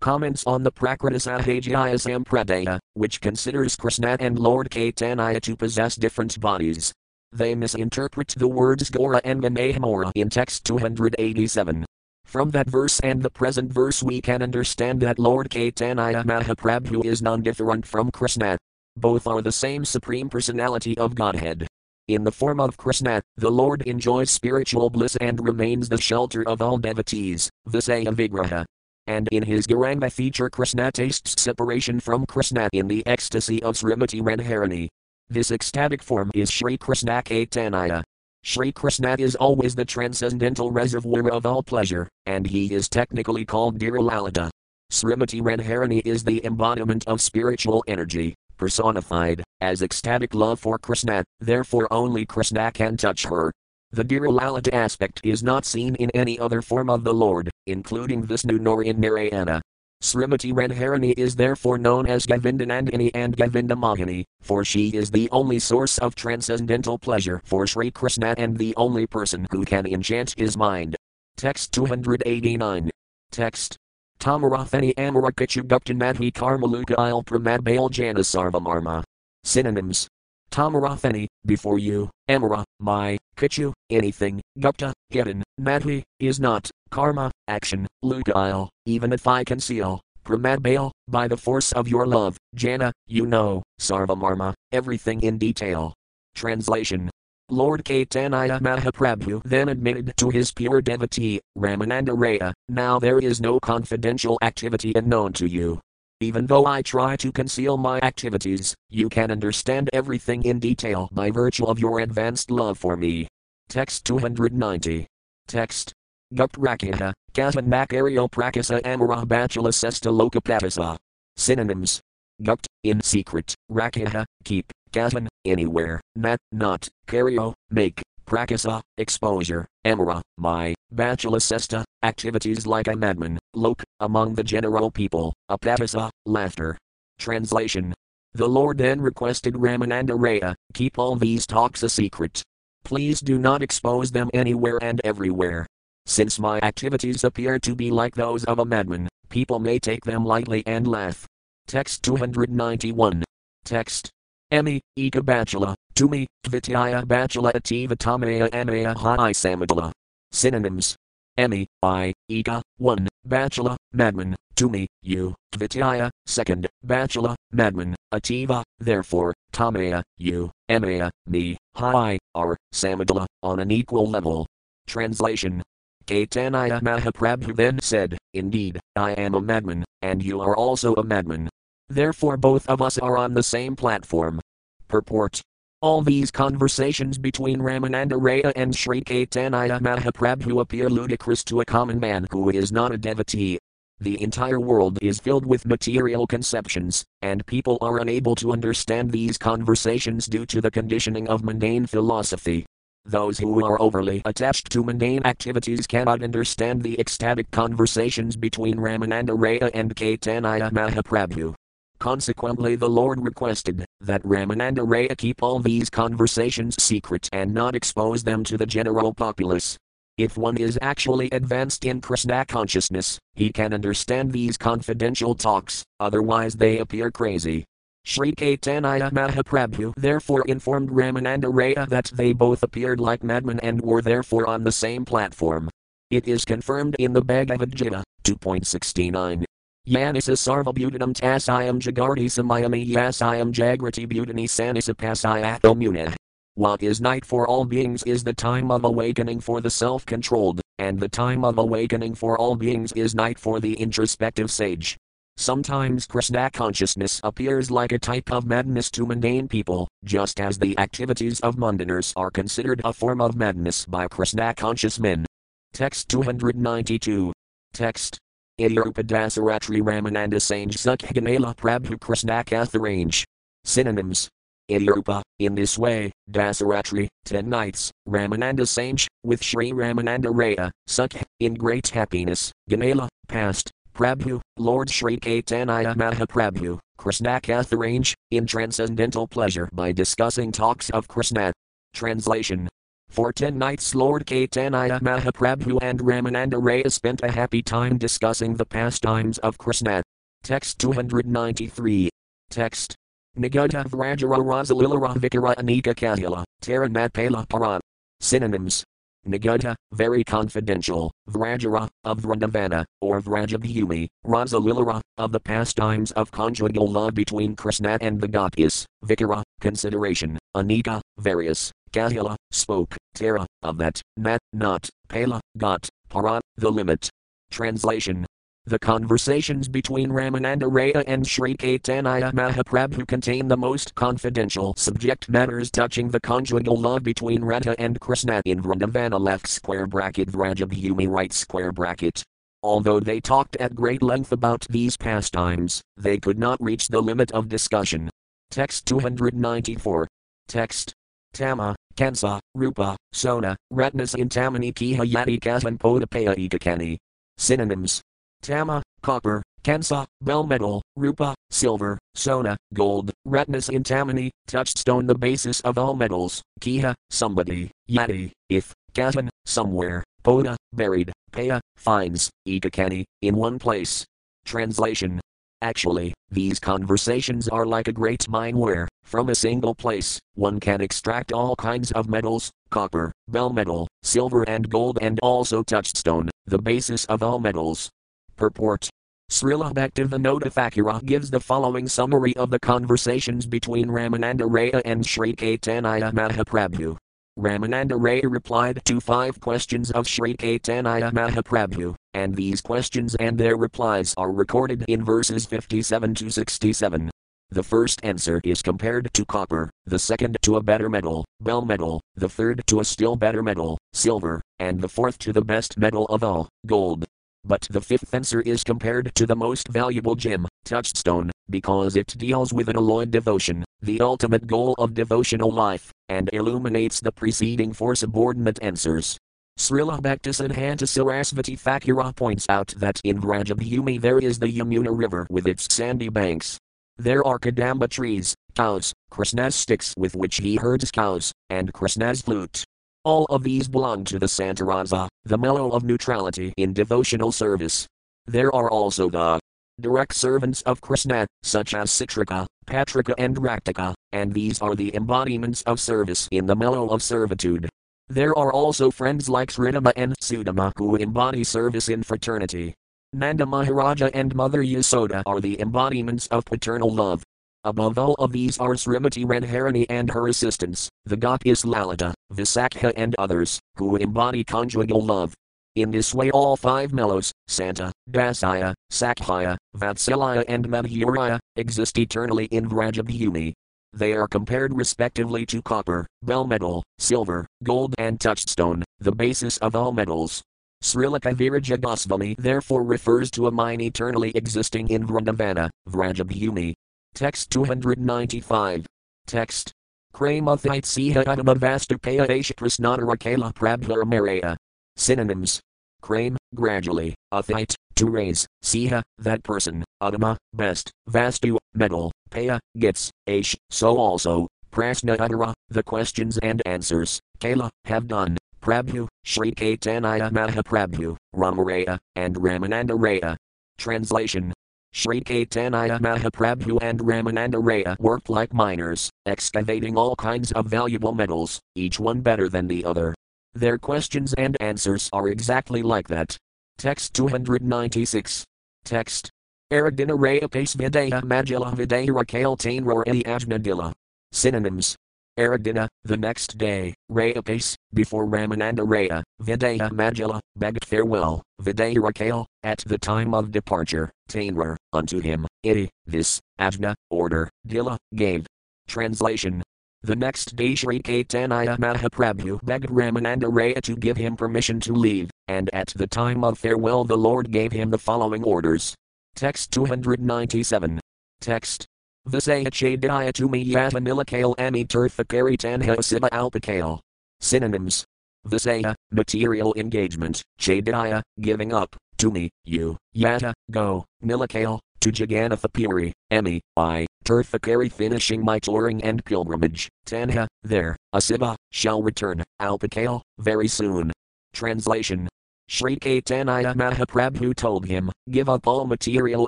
comments 0.05 0.43
on 0.45 0.61
the 0.61 0.71
Prakriti 0.71 1.15
Sahajaya 1.15 1.97
Sampradaya, 1.97 2.77
which 2.93 3.21
considers 3.21 3.75
Krishna 3.75 4.15
and 4.19 4.37
Lord 4.37 4.69
Caitanya 4.69 5.41
to 5.41 5.55
possess 5.55 5.95
different 5.95 6.39
bodies. 6.39 6.93
They 7.31 7.55
misinterpret 7.55 8.35
the 8.37 8.47
words 8.47 8.91
Gora 8.91 9.19
and 9.23 9.41
Mahamora 9.41 10.11
in 10.13 10.29
text 10.29 10.63
287. 10.65 11.87
From 12.23 12.51
that 12.51 12.67
verse 12.67 12.99
and 12.99 13.23
the 13.23 13.31
present 13.31 13.73
verse 13.73 14.03
we 14.03 14.21
can 14.21 14.43
understand 14.43 15.01
that 15.01 15.17
Lord 15.17 15.49
Caitanya 15.49 16.23
Mahaprabhu 16.23 17.03
is 17.03 17.23
non-different 17.23 17.87
from 17.87 18.11
Krishna. 18.11 18.59
Both 18.95 19.25
are 19.25 19.41
the 19.41 19.51
same 19.51 19.83
Supreme 19.85 20.29
Personality 20.29 20.95
of 20.99 21.15
Godhead. 21.15 21.65
In 22.09 22.23
the 22.23 22.31
form 22.31 22.59
of 22.59 22.77
Krishna, 22.77 23.23
the 23.37 23.49
Lord 23.49 23.81
enjoys 23.81 24.29
spiritual 24.29 24.91
bliss 24.91 25.15
and 25.15 25.43
remains 25.43 25.89
the 25.89 25.99
shelter 25.99 26.47
of 26.47 26.61
all 26.61 26.77
devotees, 26.77 27.49
Visaya 27.67 28.13
Vigraha. 28.13 28.65
And 29.07 29.27
in 29.31 29.43
his 29.43 29.67
Gauranga 29.67 30.11
feature 30.11 30.49
Krishna 30.49 30.91
tastes 30.91 31.41
separation 31.41 31.99
from 31.99 32.25
Krishna 32.25 32.69
in 32.73 32.87
the 32.87 33.05
ecstasy 33.05 33.61
of 33.61 33.75
Srimati 33.75 34.21
Radharani. 34.21 34.87
This 35.29 35.51
ecstatic 35.51 36.01
form 36.01 36.31
is 36.33 36.49
Sri 36.49 36.77
Krishna 36.77 37.21
Caitanya. 37.23 38.03
Sri 38.43 38.71
Krishna 38.71 39.15
is 39.17 39.35
always 39.35 39.75
the 39.75 39.85
transcendental 39.85 40.71
reservoir 40.71 41.29
of 41.29 41.45
all 41.45 41.63
pleasure, 41.63 42.07
and 42.25 42.45
he 42.45 42.73
is 42.73 42.87
technically 42.89 43.45
called 43.45 43.79
Dhiralalita. 43.79 44.49
Srimati 44.91 45.41
Radharani 45.41 46.01
is 46.05 46.23
the 46.23 46.45
embodiment 46.45 47.07
of 47.07 47.21
spiritual 47.21 47.83
energy, 47.87 48.35
personified 48.57 49.43
as 49.61 49.81
ecstatic 49.81 50.35
love 50.35 50.59
for 50.59 50.77
Krishna, 50.77 51.23
therefore 51.39 51.87
only 51.91 52.25
Krishna 52.25 52.71
can 52.71 52.97
touch 52.97 53.25
her. 53.25 53.51
The 53.95 54.03
Dhiralalita 54.03 54.73
aspect 54.73 55.21
is 55.23 55.41
not 55.41 55.63
seen 55.63 55.95
in 55.95 56.10
any 56.10 56.38
other 56.38 56.62
form 56.62 56.89
of 56.89 57.05
the 57.05 57.13
Lord, 57.13 57.49
including 57.65 58.23
Vishnu 58.23 58.60
nor 58.60 58.84
in 58.84 58.99
Narayana. 58.99 59.62
Srimati 60.03 60.51
Radharani 60.51 61.13
is 61.15 61.38
therefore 61.38 61.77
known 61.77 62.05
as 62.05 62.25
Govindanandini 62.25 63.12
and 63.13 63.38
Govindamahini, 63.38 64.25
for 64.41 64.65
she 64.65 64.89
is 64.89 65.12
the 65.12 65.29
only 65.31 65.60
source 65.60 65.97
of 65.99 66.13
transcendental 66.13 66.99
pleasure 66.99 67.41
for 67.45 67.65
Sri 67.65 67.89
Krishna 67.89 68.36
and 68.38 68.58
the 68.58 68.75
only 68.75 69.08
person 69.08 69.47
who 69.49 69.63
can 69.63 69.86
enchant 69.86 70.34
his 70.38 70.58
mind. 70.58 70.97
Text 71.38 71.71
289. 71.71 72.91
Text 73.31 73.77
Tamarathani 74.19 74.93
Guptanadhi 74.93 76.34
Karmaluka 76.34 76.99
Il 76.99 77.23
Pramadbale 77.23 77.89
Jana 77.89 78.19
Sarvamarma. 78.19 79.05
Synonyms. 79.45 80.10
Tamarathani, 80.51 81.27
before 81.45 81.79
you, 81.79 82.10
Amara, 82.27 82.64
my, 82.79 83.17
kichu, 83.38 83.73
anything, 83.89 84.41
Gupta, 84.59 84.93
hidden, 85.09 85.43
Madhi, 85.59 86.03
is 86.19 86.39
not, 86.39 86.69
Karma, 86.91 87.31
action, 87.47 87.88
Lukail, 88.03 88.69
even 88.85 89.13
if 89.13 89.27
I 89.27 89.43
conceal, 89.43 90.01
Pramadbale, 90.25 90.91
by 91.07 91.27
the 91.27 91.38
force 91.38 91.71
of 91.71 91.88
your 91.88 92.07
love, 92.07 92.38
Jana, 92.55 92.91
you 93.07 93.25
know, 93.25 93.63
Sarvamarma, 93.79 94.53
everything 94.71 95.21
in 95.21 95.38
detail. 95.38 95.93
Translation 96.35 97.09
Lord 97.49 97.85
Caitanya 97.85 98.59
Mahaprabhu 98.59 99.43
then 99.45 99.69
admitted 99.69 100.17
to 100.17 100.31
his 100.31 100.51
pure 100.51 100.81
devotee, 100.81 101.39
Ramananda 101.55 102.09
Raya, 102.09 102.53
now 102.69 102.97
there 102.97 103.19
is 103.19 103.39
no 103.39 103.59
confidential 103.59 104.39
activity 104.41 104.93
unknown 104.95 105.33
to 105.33 105.45
you. 105.45 105.79
Even 106.25 106.47
though 106.47 106.65
I 106.65 106.81
try 106.81 107.15
to 107.17 107.31
conceal 107.31 107.77
my 107.77 107.99
activities, 107.99 108.73
you 108.89 109.09
can 109.09 109.29
understand 109.29 109.91
everything 109.93 110.41
in 110.41 110.57
detail 110.57 111.07
by 111.11 111.29
virtue 111.29 111.65
of 111.67 111.77
your 111.77 111.99
advanced 111.99 112.49
love 112.49 112.79
for 112.79 112.97
me. 112.97 113.27
Text 113.69 114.05
290. 114.05 115.05
Text. 115.47 115.93
Guptrakita, 116.33 117.13
Kavanakario 117.33 118.27
Prakasa 118.27 118.83
Amara 118.83 119.23
Bachala 119.23 119.71
Sesta 119.71 120.09
Lokapatasa. 120.09 120.97
Synonyms. 121.38 122.01
Gupt, 122.41 122.65
in 122.83 123.01
secret, 123.01 123.53
Rakita, 123.71 124.25
keep, 124.43 124.65
Kavan, 124.91 125.27
anywhere, 125.45 126.01
Nat, 126.15 126.39
not, 126.51 126.89
Kario, 127.07 127.53
make, 127.69 128.01
Prakasa, 128.25 128.81
exposure, 128.97 129.67
Amara, 129.85 130.23
my, 130.39 130.73
Bachala 130.91 131.39
Sesta, 131.39 131.85
activities 132.01 132.65
like 132.65 132.88
a 132.88 132.95
madman, 132.95 133.38
Lok, 133.53 133.83
among 133.99 134.36
the 134.36 134.43
general 134.43 134.91
people, 134.91 135.34
Apatasa, 135.49 136.10
laughter. 136.25 136.77
Translation. 137.19 137.93
The 138.34 138.47
Lord 138.47 138.77
then 138.77 138.99
requested 138.99 139.53
Ramananda 139.53 140.12
Raya, 140.12 140.55
keep 140.73 140.99
all 140.99 141.15
these 141.15 141.47
talks 141.47 141.84
a 141.84 141.89
secret. 141.89 142.43
Please 142.84 143.19
do 143.21 143.39
not 143.39 143.63
expose 143.63 144.12
them 144.12 144.29
anywhere 144.34 144.77
and 144.81 144.99
everywhere. 145.03 145.65
Since 146.05 146.38
my 146.39 146.60
activities 146.60 147.23
appear 147.23 147.58
to 147.60 147.75
be 147.75 147.89
like 147.89 148.13
those 148.13 148.43
of 148.43 148.60
a 148.60 148.65
madman, 148.65 149.08
people 149.29 149.60
may 149.60 149.79
take 149.79 150.03
them 150.03 150.25
lightly 150.25 150.63
and 150.67 150.88
laugh. 150.88 151.25
Text 151.67 152.03
291. 152.03 153.23
Text. 153.63 154.12
Emi, 154.51 154.79
Eka 154.99 155.21
Bachala, 155.21 155.73
Tumi, 155.95 156.27
Tvityaya 156.45 157.03
Bachala 157.05 157.51
Ativa 157.53 157.95
Tamaya 157.95 158.49
Amaya 158.51 158.95
Hai 158.95 159.31
Samadala. 159.31 159.91
Synonyms. 160.31 160.95
Emi, 161.39 161.65
I, 161.81 162.13
Eka, 162.29 162.61
1, 162.77 163.07
Bachala, 163.27 163.75
Madman, 163.93 164.35
Tumi, 164.55 164.88
you, 165.01 165.35
Tvityaya, 165.53 166.09
2nd, 166.27 166.65
Bachala, 166.85 167.35
Madman, 167.51 167.95
Ativa, 168.13 168.63
therefore, 168.79 169.33
Tamaya, 169.51 170.01
you, 170.17 170.51
Amaya, 170.69 171.09
me, 171.27 171.57
Hai, 171.75 172.17
are, 172.33 172.57
Samadala, 172.73 173.25
on 173.43 173.59
an 173.59 173.71
equal 173.71 174.09
level. 174.09 174.47
Translation 174.88 175.61
Caitanya 176.05 176.81
Mahaprabhu 176.81 177.55
then 177.55 177.79
said, 177.81 178.17
Indeed, 178.33 178.79
I 178.95 179.11
am 179.13 179.33
a 179.33 179.41
madman, 179.41 179.83
and 180.01 180.23
you 180.23 180.39
are 180.39 180.55
also 180.55 180.93
a 180.93 181.03
madman. 181.03 181.49
Therefore, 181.89 182.38
both 182.38 182.67
of 182.67 182.81
us 182.81 182.97
are 182.97 183.17
on 183.17 183.33
the 183.33 183.43
same 183.43 183.75
platform. 183.75 184.39
Purport 184.88 185.41
All 185.85 186.01
these 186.01 186.31
conversations 186.31 187.19
between 187.19 187.59
Ramananda 187.59 188.13
Raya 188.13 188.51
and 188.55 188.75
Sri 188.75 189.03
Caitanya 189.03 189.79
Mahaprabhu 189.79 190.59
appear 190.59 190.89
ludicrous 190.89 191.43
to 191.43 191.61
a 191.61 191.65
common 191.65 191.99
man 191.99 192.25
who 192.31 192.49
is 192.49 192.71
not 192.71 192.91
a 192.91 192.97
devotee. 192.97 193.59
The 193.99 194.19
entire 194.19 194.59
world 194.59 194.97
is 195.03 195.19
filled 195.19 195.45
with 195.45 195.67
material 195.67 196.25
conceptions, 196.25 197.05
and 197.21 197.45
people 197.45 197.77
are 197.81 197.99
unable 197.99 198.33
to 198.37 198.51
understand 198.51 199.11
these 199.11 199.37
conversations 199.37 200.25
due 200.25 200.47
to 200.47 200.59
the 200.59 200.71
conditioning 200.71 201.27
of 201.27 201.43
mundane 201.43 201.85
philosophy. 201.85 202.65
Those 203.05 203.37
who 203.37 203.63
are 203.63 203.79
overly 203.79 204.23
attached 204.25 204.71
to 204.71 204.83
mundane 204.83 205.23
activities 205.23 205.85
cannot 205.85 206.23
understand 206.23 206.81
the 206.81 206.99
ecstatic 206.99 207.51
conversations 207.51 208.35
between 208.35 208.77
Ramananda 208.77 209.37
Raya 209.37 209.69
and 209.75 209.95
Caitanya 209.95 210.71
Mahaprabhu. 210.71 211.53
Consequently, 211.99 212.75
the 212.75 212.89
Lord 212.89 213.23
requested 213.23 213.86
that 214.01 214.23
Ramananda 214.23 214.86
Raya 214.86 215.17
keep 215.17 215.41
all 215.41 215.60
these 215.60 215.89
conversations 215.89 216.81
secret 216.81 217.29
and 217.31 217.53
not 217.53 217.75
expose 217.75 218.23
them 218.23 218.43
to 218.43 218.58
the 218.58 218.65
general 218.65 219.13
populace. 219.13 219.77
If 220.17 220.38
one 220.38 220.58
is 220.58 220.79
actually 220.81 221.29
advanced 221.31 221.84
in 221.84 221.99
Krishna 221.99 222.45
consciousness, 222.45 223.19
he 223.34 223.51
can 223.51 223.73
understand 223.73 224.31
these 224.31 224.58
confidential 224.58 225.36
talks, 225.36 225.84
otherwise, 225.99 226.55
they 226.55 226.79
appear 226.79 227.12
crazy. 227.12 227.65
Sri 228.05 228.31
Caitanya 228.34 229.12
Mahaprabhu 229.12 229.93
therefore 229.97 230.43
informed 230.43 230.89
Ramananda 230.89 231.51
Raya 231.51 231.89
that 231.89 232.12
they 232.13 232.34
both 232.34 232.62
appeared 232.62 232.99
like 232.99 233.23
madmen 233.23 233.60
and 233.62 233.81
were 233.81 234.01
therefore 234.01 234.47
on 234.47 234.63
the 234.63 234.71
same 234.71 235.05
platform. 235.05 235.69
It 236.12 236.27
is 236.27 236.45
confirmed 236.45 236.95
in 236.99 237.13
the 237.13 237.21
Bhagavad 237.21 237.75
Gita 237.75 238.03
2.69. 238.23 239.43
Yanisa 239.87 240.33
sarvabutanam 240.33 241.13
tasayam 241.13 241.79
jagarti 241.79 242.25
samayami 242.25 242.89
yasayam 242.89 243.51
jagrati 243.53 244.07
butani 244.07 244.45
sanisa 244.45 244.95
pasayathamuna. 244.95 246.15
What 246.55 246.81
is 246.81 247.01
night 247.01 247.23
for 247.23 247.47
all 247.47 247.65
beings 247.65 248.01
is 248.03 248.23
the 248.23 248.33
time 248.33 248.71
of 248.71 248.83
awakening 248.83 249.41
for 249.41 249.61
the 249.61 249.69
self 249.69 250.03
controlled, 250.03 250.59
and 250.79 250.99
the 250.99 251.07
time 251.07 251.45
of 251.45 251.59
awakening 251.59 252.15
for 252.15 252.35
all 252.35 252.55
beings 252.55 252.93
is 252.93 253.13
night 253.13 253.37
for 253.37 253.59
the 253.59 253.75
introspective 253.75 254.49
sage. 254.49 254.97
Sometimes 255.37 256.07
Krishna 256.07 256.49
consciousness 256.49 257.21
appears 257.23 257.69
like 257.69 257.91
a 257.91 257.99
type 257.99 258.31
of 258.31 258.47
madness 258.47 258.89
to 258.91 259.05
mundane 259.05 259.47
people, 259.47 259.87
just 260.03 260.39
as 260.39 260.57
the 260.57 260.75
activities 260.79 261.39
of 261.41 261.57
mundaners 261.57 262.11
are 262.15 262.31
considered 262.31 262.81
a 262.83 262.91
form 262.91 263.21
of 263.21 263.35
madness 263.35 263.85
by 263.85 264.07
Krishna 264.07 264.55
conscious 264.55 264.99
men. 264.99 265.27
Text 265.73 266.09
292. 266.09 267.31
Text. 267.73 268.17
Irupadasarati 268.59 269.81
Ramananda 269.81 270.35
Sanj 270.35 270.77
Sukhanela 270.77 271.53
Prabhu 271.57 271.99
Krishna 271.99 272.43
Katharange. 272.45 273.25
Synonyms. 273.65 274.29
Irupa, 274.71 275.21
in 275.39 275.53
this 275.53 275.77
way, 275.77 276.11
Dasaratri, 276.31 277.07
ten 277.23 277.49
nights, 277.49 277.91
Ramananda 278.07 278.61
Sanj, 278.61 279.07
with 279.23 279.43
Sri 279.43 279.71
Ramananda 279.71 280.33
Raya, 280.33 280.71
Sukh, 280.87 281.21
in 281.39 281.53
great 281.53 281.89
happiness, 281.89 282.51
Ganela, 282.69 283.07
past, 283.27 283.69
Prabhu, 283.93 284.41
Lord 284.57 284.89
Sri 284.89 285.17
Caitanya 285.17 285.95
Mahaprabhu, 285.95 286.79
Krishna 286.97 287.39
Katharange, 287.41 288.13
in 288.31 288.47
transcendental 288.47 289.27
pleasure 289.27 289.69
by 289.73 289.91
discussing 289.91 290.51
talks 290.51 290.89
of 290.91 291.07
Krishna. 291.07 291.53
Translation 291.93 292.67
for 293.15 293.32
ten 293.32 293.58
nights, 293.58 293.95
Lord 293.95 294.25
Caitanya 294.25 294.99
Mahaprabhu 294.99 295.80
and 295.82 295.99
Ramananda 296.01 296.62
Raya 296.62 296.91
spent 296.91 297.23
a 297.23 297.32
happy 297.32 297.63
time 297.63 297.97
discussing 297.97 298.56
the 298.56 298.65
pastimes 298.65 299.38
of 299.38 299.58
Krishna. 299.58 300.04
Text 300.43 300.80
293. 300.80 302.10
Text. 302.49 302.95
Nagudha 303.38 303.86
Vrajara 303.88 304.38
Rasalila 304.38 305.15
Vikara 305.15 305.56
Anika 305.56 305.95
Kahila, 305.95 306.43
Taranatpala 306.62 307.47
Paran. 307.47 307.80
Synonyms 308.19 308.84
Nagudha, 309.28 309.75
very 309.93 310.23
confidential, 310.23 311.12
Vrajara, 311.30 311.89
of 312.04 312.19
Vrindavana, 312.19 312.86
or 313.01 313.21
Vrajabhumi, 313.21 314.08
Rasalila, 314.25 315.01
of 315.17 315.32
the 315.32 315.39
pastimes 315.39 316.12
of 316.12 316.30
conjugal 316.32 316.91
love 316.91 317.15
between 317.15 317.56
Krishna 317.56 317.97
and 318.01 318.21
the 318.21 318.28
Gopis, 318.28 318.86
Vikara, 319.04 319.41
consideration, 319.62 320.38
Anika, 320.56 321.01
various, 321.17 321.71
Kahila, 321.95 322.36
spoke, 322.51 322.97
Tara, 323.13 323.45
of 323.63 323.77
that, 323.77 324.01
Nat, 324.17 324.39
not, 324.51 324.89
Pala, 325.08 325.39
got, 325.58 325.88
Paran, 326.10 326.41
the 326.58 326.69
limit. 326.69 327.10
Translation 327.51 328.25
the 328.67 328.79
conversations 328.79 329.67
between 329.67 330.10
Ramananda 330.10 330.63
Raya 330.63 331.03
and 331.05 331.25
Sri 331.25 331.55
Caitanya 331.55 332.34
Mahaprabhu 332.34 333.08
contain 333.08 333.47
the 333.47 333.55
most 333.55 333.93
confidential 333.93 334.73
subject 334.75 335.29
matters 335.29 335.69
touching 335.69 336.10
the 336.10 336.19
conjugal 336.19 336.75
love 336.75 337.03
between 337.03 337.43
Radha 337.43 337.79
and 337.79 337.99
Krishna 337.99 338.41
in 338.43 338.63
Vrindavana 338.63 339.19
left 339.19 339.47
square 339.47 339.86
bracket 339.86 340.31
Vrajabhumi 340.31 341.08
right 341.08 341.31
square 341.31 341.71
bracket. 341.71 342.23
Although 342.63 342.99
they 342.99 343.19
talked 343.19 343.55
at 343.58 343.75
great 343.75 344.01
length 344.01 344.31
about 344.31 344.65
these 344.67 344.97
pastimes, 344.97 345.84
they 345.95 346.17
could 346.17 346.39
not 346.39 346.58
reach 346.60 346.88
the 346.88 347.01
limit 347.01 347.31
of 347.34 347.47
discussion. 347.47 348.10
Text 348.49 348.88
294. 348.88 350.08
Text. 350.47 350.93
Tama, 351.34 351.74
Kansa, 351.95 352.39
Rupa, 352.53 352.97
Sona, 353.13 353.55
Ratnas 353.71 354.15
Intamani 354.15 354.73
Kiha 354.73 355.10
Yati 355.10 355.41
Kasan 355.41 355.77
Podapaya 355.77 356.36
Ikakani. 356.36 356.97
Synonyms 357.38 358.01
Tama, 358.41 358.84
copper, 359.01 359.41
Kansa, 359.65 360.05
bell 360.21 360.45
metal, 360.45 360.84
rupa, 360.95 361.34
silver, 361.49 361.97
sona, 362.13 362.55
gold, 362.75 363.12
ratnas 363.27 363.67
intamani, 363.71 364.29
touchstone 364.45 365.08
the 365.08 365.15
basis 365.15 365.60
of 365.62 365.79
all 365.79 365.95
metals, 365.95 366.43
kiha, 366.62 366.93
somebody, 367.10 367.71
yati, 367.89 368.31
if, 368.47 368.71
katan, 368.93 369.27
somewhere, 369.45 370.03
poda, 370.23 370.55
buried, 370.73 371.12
paya, 371.31 371.60
finds, 371.77 372.29
ikakani, 372.47 373.05
in 373.23 373.36
one 373.36 373.58
place. 373.58 374.05
Translation 374.45 375.19
Actually, 375.65 376.13
these 376.30 376.60
conversations 376.60 377.47
are 377.47 377.65
like 377.65 377.88
a 377.88 377.91
great 377.91 378.30
mine 378.30 378.56
where, 378.56 378.88
from 379.04 379.30
a 379.30 379.34
single 379.34 379.73
place, 379.73 380.19
one 380.36 380.60
can 380.60 380.80
extract 380.80 381.34
all 381.34 381.56
kinds 381.56 381.91
of 381.93 382.08
metals 382.08 382.51
copper, 382.69 383.12
bell 383.30 383.49
metal, 383.49 383.88
silver, 384.04 384.43
and 384.43 384.69
gold, 384.69 384.99
and 385.01 385.19
also 385.21 385.63
touchstone, 385.63 386.30
the 386.45 386.60
basis 386.60 387.06
of 387.06 387.23
all 387.23 387.39
metals. 387.39 387.89
Purport 388.36 388.88
Srila 389.32 389.73
Bhaktivinoda 389.73 390.54
Thakura 390.54 391.04
gives 391.04 391.32
the 391.32 391.39
following 391.39 391.88
summary 391.88 392.36
of 392.36 392.51
the 392.51 392.60
conversations 392.60 393.47
between 393.47 393.88
Ramananda 393.88 394.47
Raya 394.47 394.84
and 394.86 395.04
Sri 395.04 395.34
Caitanya 395.34 396.13
Mahaprabhu. 396.13 396.95
Ramananda 397.39 397.93
Raya 397.99 398.32
replied 398.32 398.86
to 398.86 399.01
five 399.01 399.41
questions 399.41 399.89
of 399.89 400.08
Sri 400.08 400.36
Caitanya 400.36 401.12
Mahaprabhu, 401.12 401.95
and 402.15 402.34
these 402.34 402.62
questions 402.62 403.13
and 403.19 403.38
their 403.38 403.58
replies 403.58 404.13
are 404.15 404.32
recorded 404.32 404.86
in 404.88 405.04
verses 405.04 405.45
57 405.45 406.15
to 406.15 406.32
67. 406.32 407.12
The 407.51 407.62
first 407.62 407.99
answer 408.04 408.39
is 408.45 408.62
compared 408.62 409.13
to 409.13 409.25
copper, 409.25 409.69
the 409.86 409.99
second 409.99 410.38
to 410.43 410.56
a 410.56 410.63
better 410.63 410.89
metal, 410.89 411.25
bell 411.41 411.65
metal, 411.65 411.99
the 412.15 412.30
third 412.30 412.63
to 412.67 412.80
a 412.80 412.86
still 412.86 413.17
better 413.17 413.43
metal, 413.43 413.78
silver, 413.91 414.41
and 414.60 414.80
the 414.80 414.88
fourth 414.88 415.19
to 415.19 415.34
the 415.34 415.43
best 415.43 415.78
metal 415.78 416.06
of 416.06 416.23
all, 416.23 416.47
gold. 416.65 417.04
But 417.43 417.67
the 417.69 417.82
fifth 417.82 418.13
answer 418.13 418.41
is 418.41 418.63
compared 418.63 419.13
to 419.13 419.25
the 419.25 419.36
most 419.36 419.67
valuable 419.67 420.15
gem, 420.15 420.47
touchstone, 420.63 421.32
because 421.49 421.97
it 421.97 422.15
deals 422.17 422.54
with 422.54 422.69
an 422.69 422.78
alloyed 422.78 423.12
devotion, 423.12 423.65
the 423.82 423.99
ultimate 423.99 424.47
goal 424.47 424.73
of 424.78 424.93
devotional 424.93 425.51
life, 425.51 425.91
and 426.08 426.30
illuminates 426.32 427.01
the 427.01 427.12
preceding 427.12 427.73
four 427.73 427.93
subordinate 427.93 428.58
answers. 428.63 429.17
Srila 429.57 430.01
Bhaktisiddhanta 430.01 430.83
Sarasvati 430.83 431.57
Thakura 431.57 432.13
points 432.15 432.45
out 432.49 432.73
that 432.77 432.99
in 433.03 433.21
Vrajabhumi 433.21 433.99
there 434.01 434.19
is 434.19 434.37
the 434.37 434.47
Yamuna 434.47 434.95
River 434.95 435.25
with 435.29 435.47
its 435.47 435.73
sandy 435.73 436.09
banks. 436.09 436.59
There 436.97 437.25
are 437.25 437.39
kadamba 437.39 437.89
trees, 437.89 438.35
cows, 438.53 438.93
Krishna's 439.09 439.55
sticks 439.55 439.93
with 439.97 440.15
which 440.15 440.37
he 440.37 440.57
herds 440.57 440.91
cows, 440.91 441.31
and 441.49 441.73
Krishna's 441.73 442.21
flute. 442.21 442.63
All 443.05 443.25
of 443.25 443.43
these 443.43 443.67
belong 443.67 444.03
to 444.05 444.19
the 444.19 444.25
Santarasa, 444.25 445.07
the 445.23 445.37
mellow 445.37 445.71
of 445.71 445.83
neutrality 445.83 446.53
in 446.57 446.73
devotional 446.73 447.31
service. 447.31 447.87
There 448.27 448.53
are 448.53 448.69
also 448.69 449.09
the 449.09 449.39
direct 449.79 450.15
servants 450.15 450.61
of 450.63 450.81
Krishna, 450.81 451.27
such 451.43 451.73
as 451.73 451.91
Citrika, 451.91 452.45
Patrika, 452.67 453.15
and 453.17 453.37
Raktika, 453.37 453.93
and 454.11 454.33
these 454.33 454.61
are 454.61 454.75
the 454.75 454.93
embodiments 454.93 455.61
of 455.63 455.79
service 455.79 456.27
in 456.31 456.45
the 456.45 456.55
mellow 456.55 456.89
of 456.89 457.01
servitude. 457.01 457.69
There 458.07 458.37
are 458.37 458.53
also 458.53 458.91
friends 458.91 459.27
like 459.29 459.49
Sridama 459.49 459.91
and 459.95 460.13
Sudama 460.21 460.71
who 460.77 460.95
embody 460.95 461.43
service 461.43 461.89
in 461.89 462.03
fraternity. 462.03 462.75
Nanda 463.13 463.47
Maharaja 463.47 464.11
and 464.13 464.35
Mother 464.35 464.63
Yasoda 464.63 465.23
are 465.25 465.41
the 465.41 465.59
embodiments 465.59 466.27
of 466.27 466.45
paternal 466.45 466.93
love. 466.93 467.23
Above 467.63 467.97
all 467.97 468.13
of 468.19 468.31
these 468.31 468.59
are 468.59 468.75
Srimati 468.75 469.25
Radharani 469.25 469.87
and 469.89 470.11
her 470.11 470.27
assistants, 470.27 470.87
the 471.05 471.17
Gopis 471.17 471.65
Lalita, 471.65 472.13
Visakha 472.31 472.93
and 472.95 473.15
others, 473.17 473.59
who 473.77 473.95
embody 473.95 474.43
conjugal 474.43 475.01
love. 475.03 475.33
In 475.75 475.89
this 475.89 476.13
way 476.13 476.29
all 476.29 476.55
five 476.55 476.93
mellows, 476.93 477.31
Santa, 477.47 477.91
Dasaya, 478.11 478.75
Sakhya, 478.91 479.57
Vatsalaya 479.75 480.45
and 480.47 480.67
Madhuraya, 480.67 481.39
exist 481.55 481.97
eternally 481.97 482.45
in 482.45 482.69
Vrajabhumi. 482.69 483.53
They 483.95 484.13
are 484.13 484.27
compared 484.27 484.75
respectively 484.75 485.45
to 485.47 485.62
copper, 485.62 486.05
bell 486.21 486.45
metal, 486.45 486.84
silver, 486.99 487.47
gold 487.63 487.95
and 487.97 488.19
touchstone, 488.19 488.84
the 488.99 489.12
basis 489.12 489.58
of 489.60 489.75
all 489.75 489.93
metals. 489.93 490.43
Srila 490.84 491.19
Kaviraja 491.21 491.79
Goswami 491.79 492.36
therefore 492.38 492.84
refers 492.84 493.31
to 493.31 493.47
a 493.47 493.51
mine 493.51 493.79
eternally 493.79 494.31
existing 494.36 494.89
in 494.89 495.08
Vrindavana, 495.08 495.69
Vrajabhumi, 495.89 496.73
Text 497.15 497.49
295. 497.51 498.86
Text. 499.25 499.71
Kramathite 500.13 500.84
Siha 500.84 501.23
Adama 501.23 501.55
Vastupaya 501.55 502.27
Ashaprisnadara 502.27 503.17
Kala 503.17 503.53
Prabhamaraya. 503.53 504.58
Synonyms. 504.97 505.62
Crame, 506.01 506.36
gradually, 506.53 507.15
athite, 507.34 507.73
to 507.95 508.08
raise, 508.08 508.45
siha, 508.63 509.01
that 509.17 509.41
person, 509.43 509.84
adama, 510.03 510.38
best, 510.53 510.91
vastu, 511.10 511.58
metal, 511.73 512.12
paya, 512.35 512.59
gets, 512.77 513.09
Aish, 513.27 513.55
so 513.69 513.97
also, 513.97 514.47
prasna 514.71 515.17
udara, 515.17 515.53
the 515.69 515.83
questions 515.83 516.37
and 516.39 516.61
answers, 516.65 517.19
kala, 517.39 517.69
have 517.85 518.07
done, 518.07 518.37
prabhu, 518.61 519.07
Sri 519.23 519.51
Caitanya 519.51 520.31
Mahaprabhu, 520.31 521.15
Ramaraya, 521.35 521.97
and 522.15 522.35
Ramananda 522.35 522.91
Raya. 522.91 523.35
Translation 523.77 524.53
Sri 524.93 525.21
Caitanya 525.21 525.99
Mahaprabhu 525.99 526.79
and 526.81 526.99
Ramananda 526.99 527.55
Raya 527.61 527.99
worked 527.99 528.29
like 528.29 528.53
miners, 528.53 529.09
excavating 529.25 529.97
all 529.97 530.15
kinds 530.15 530.51
of 530.53 530.67
valuable 530.67 531.13
metals, 531.13 531.59
each 531.75 531.99
one 531.99 532.21
better 532.21 532.47
than 532.49 532.67
the 532.67 532.85
other. 532.85 533.13
Their 533.53 533.77
questions 533.77 534.33
and 534.37 534.55
answers 534.61 535.09
are 535.13 535.27
exactly 535.29 535.81
like 535.81 536.07
that. 536.09 536.37
Text 536.77 537.13
296. 537.13 538.43
Text. 538.83 539.29
Aragdina 539.73 540.15
Raya 540.15 540.49
Pace 540.49 540.75
Videha 540.75 541.23
Majila 541.23 541.73
Videha 541.73 542.28
Kale 542.28 542.56
Tainror 542.56 543.04
E 543.08 543.23
Ajnadilla. 543.23 543.93
Synonyms. 544.32 544.95
Aragdina, 545.39 545.88
the 546.04 546.15
next 546.15 546.60
day, 546.60 546.93
Raya 547.12 547.43
Pace, 547.43 547.75
before 547.93 548.28
Ramananda 548.28 548.86
Raya, 548.86 549.23
Videha 549.41 549.89
Majila, 549.89 550.39
begged 550.56 550.86
farewell, 550.86 551.41
Videha 551.62 552.13
Kale, 552.13 552.45
at 552.62 552.84
the 552.86 552.97
time 552.99 553.34
of 553.34 553.51
departure, 553.51 554.12
Tainrar, 554.30 554.78
unto 554.93 555.19
him, 555.19 555.47
Iti, 555.63 555.89
this, 556.06 556.39
Ajna, 556.60 556.93
order, 557.10 557.49
Dila, 557.67 557.97
gave. 558.13 558.45
Translation 558.88 559.63
the 560.04 560.15
next 560.15 560.56
day 560.56 560.75
Sri 560.75 561.01
Caitanya 561.01 561.80
Mahaprabhu 561.80 562.63
begged 562.63 562.89
Ramananda 562.89 563.51
Raya 563.51 563.82
to 563.82 563.95
give 563.95 564.17
him 564.17 564.36
permission 564.36 564.80
to 564.82 564.93
leave, 564.93 565.32
and 565.47 565.67
at 565.73 565.88
the 565.95 566.06
time 566.06 566.43
of 566.43 566.60
farewell 566.60 567.04
the 567.04 567.17
Lord 567.17 567.49
gave 567.51 567.71
him 567.71 567.89
the 567.89 567.97
following 567.97 568.43
orders. 568.43 568.93
Text 569.35 569.71
297. 569.71 571.01
Text. 571.41 571.85
Visaya 572.25 572.67
Chadaya 572.67 573.33
Tumi 573.33 573.67
Yata 573.69 573.99
Nilakale 573.99 574.55
Ami 574.57 574.85
Turthakari 574.85 575.57
Tanha 575.57 576.01
Siva 576.01 576.29
Alpakale. 576.31 576.99
Synonyms. 577.41 578.05
Visaya, 578.47 578.95
material 579.11 579.73
engagement, 579.75 580.41
Chadaya, 580.59 581.21
giving 581.41 581.73
up, 581.73 581.95
to 582.17 582.29
me, 582.31 582.49
you, 582.63 582.95
Yata, 583.15 583.53
go, 583.71 584.05
Nilakale, 584.23 584.79
to 585.01 585.11
Jagannatha 585.11 586.13
Emi, 586.31 586.59
I, 586.77 587.05
Tirthakari 587.25 587.91
finishing 587.91 588.45
my 588.45 588.59
touring 588.59 589.03
and 589.03 589.25
pilgrimage, 589.25 589.89
Tanha, 590.05 590.47
there, 590.63 590.95
Asiva, 591.13 591.55
shall 591.71 592.01
return, 592.03 592.43
Alpakale, 592.61 593.21
very 593.39 593.67
soon. 593.67 594.13
Translation 594.53 595.27
Sri 595.67 595.97
Caitanya 595.97 596.75
Mahaprabhu 596.75 597.56
told 597.56 597.86
him, 597.86 598.12
Give 598.30 598.49
up 598.49 598.67
all 598.67 598.86
material 598.86 599.47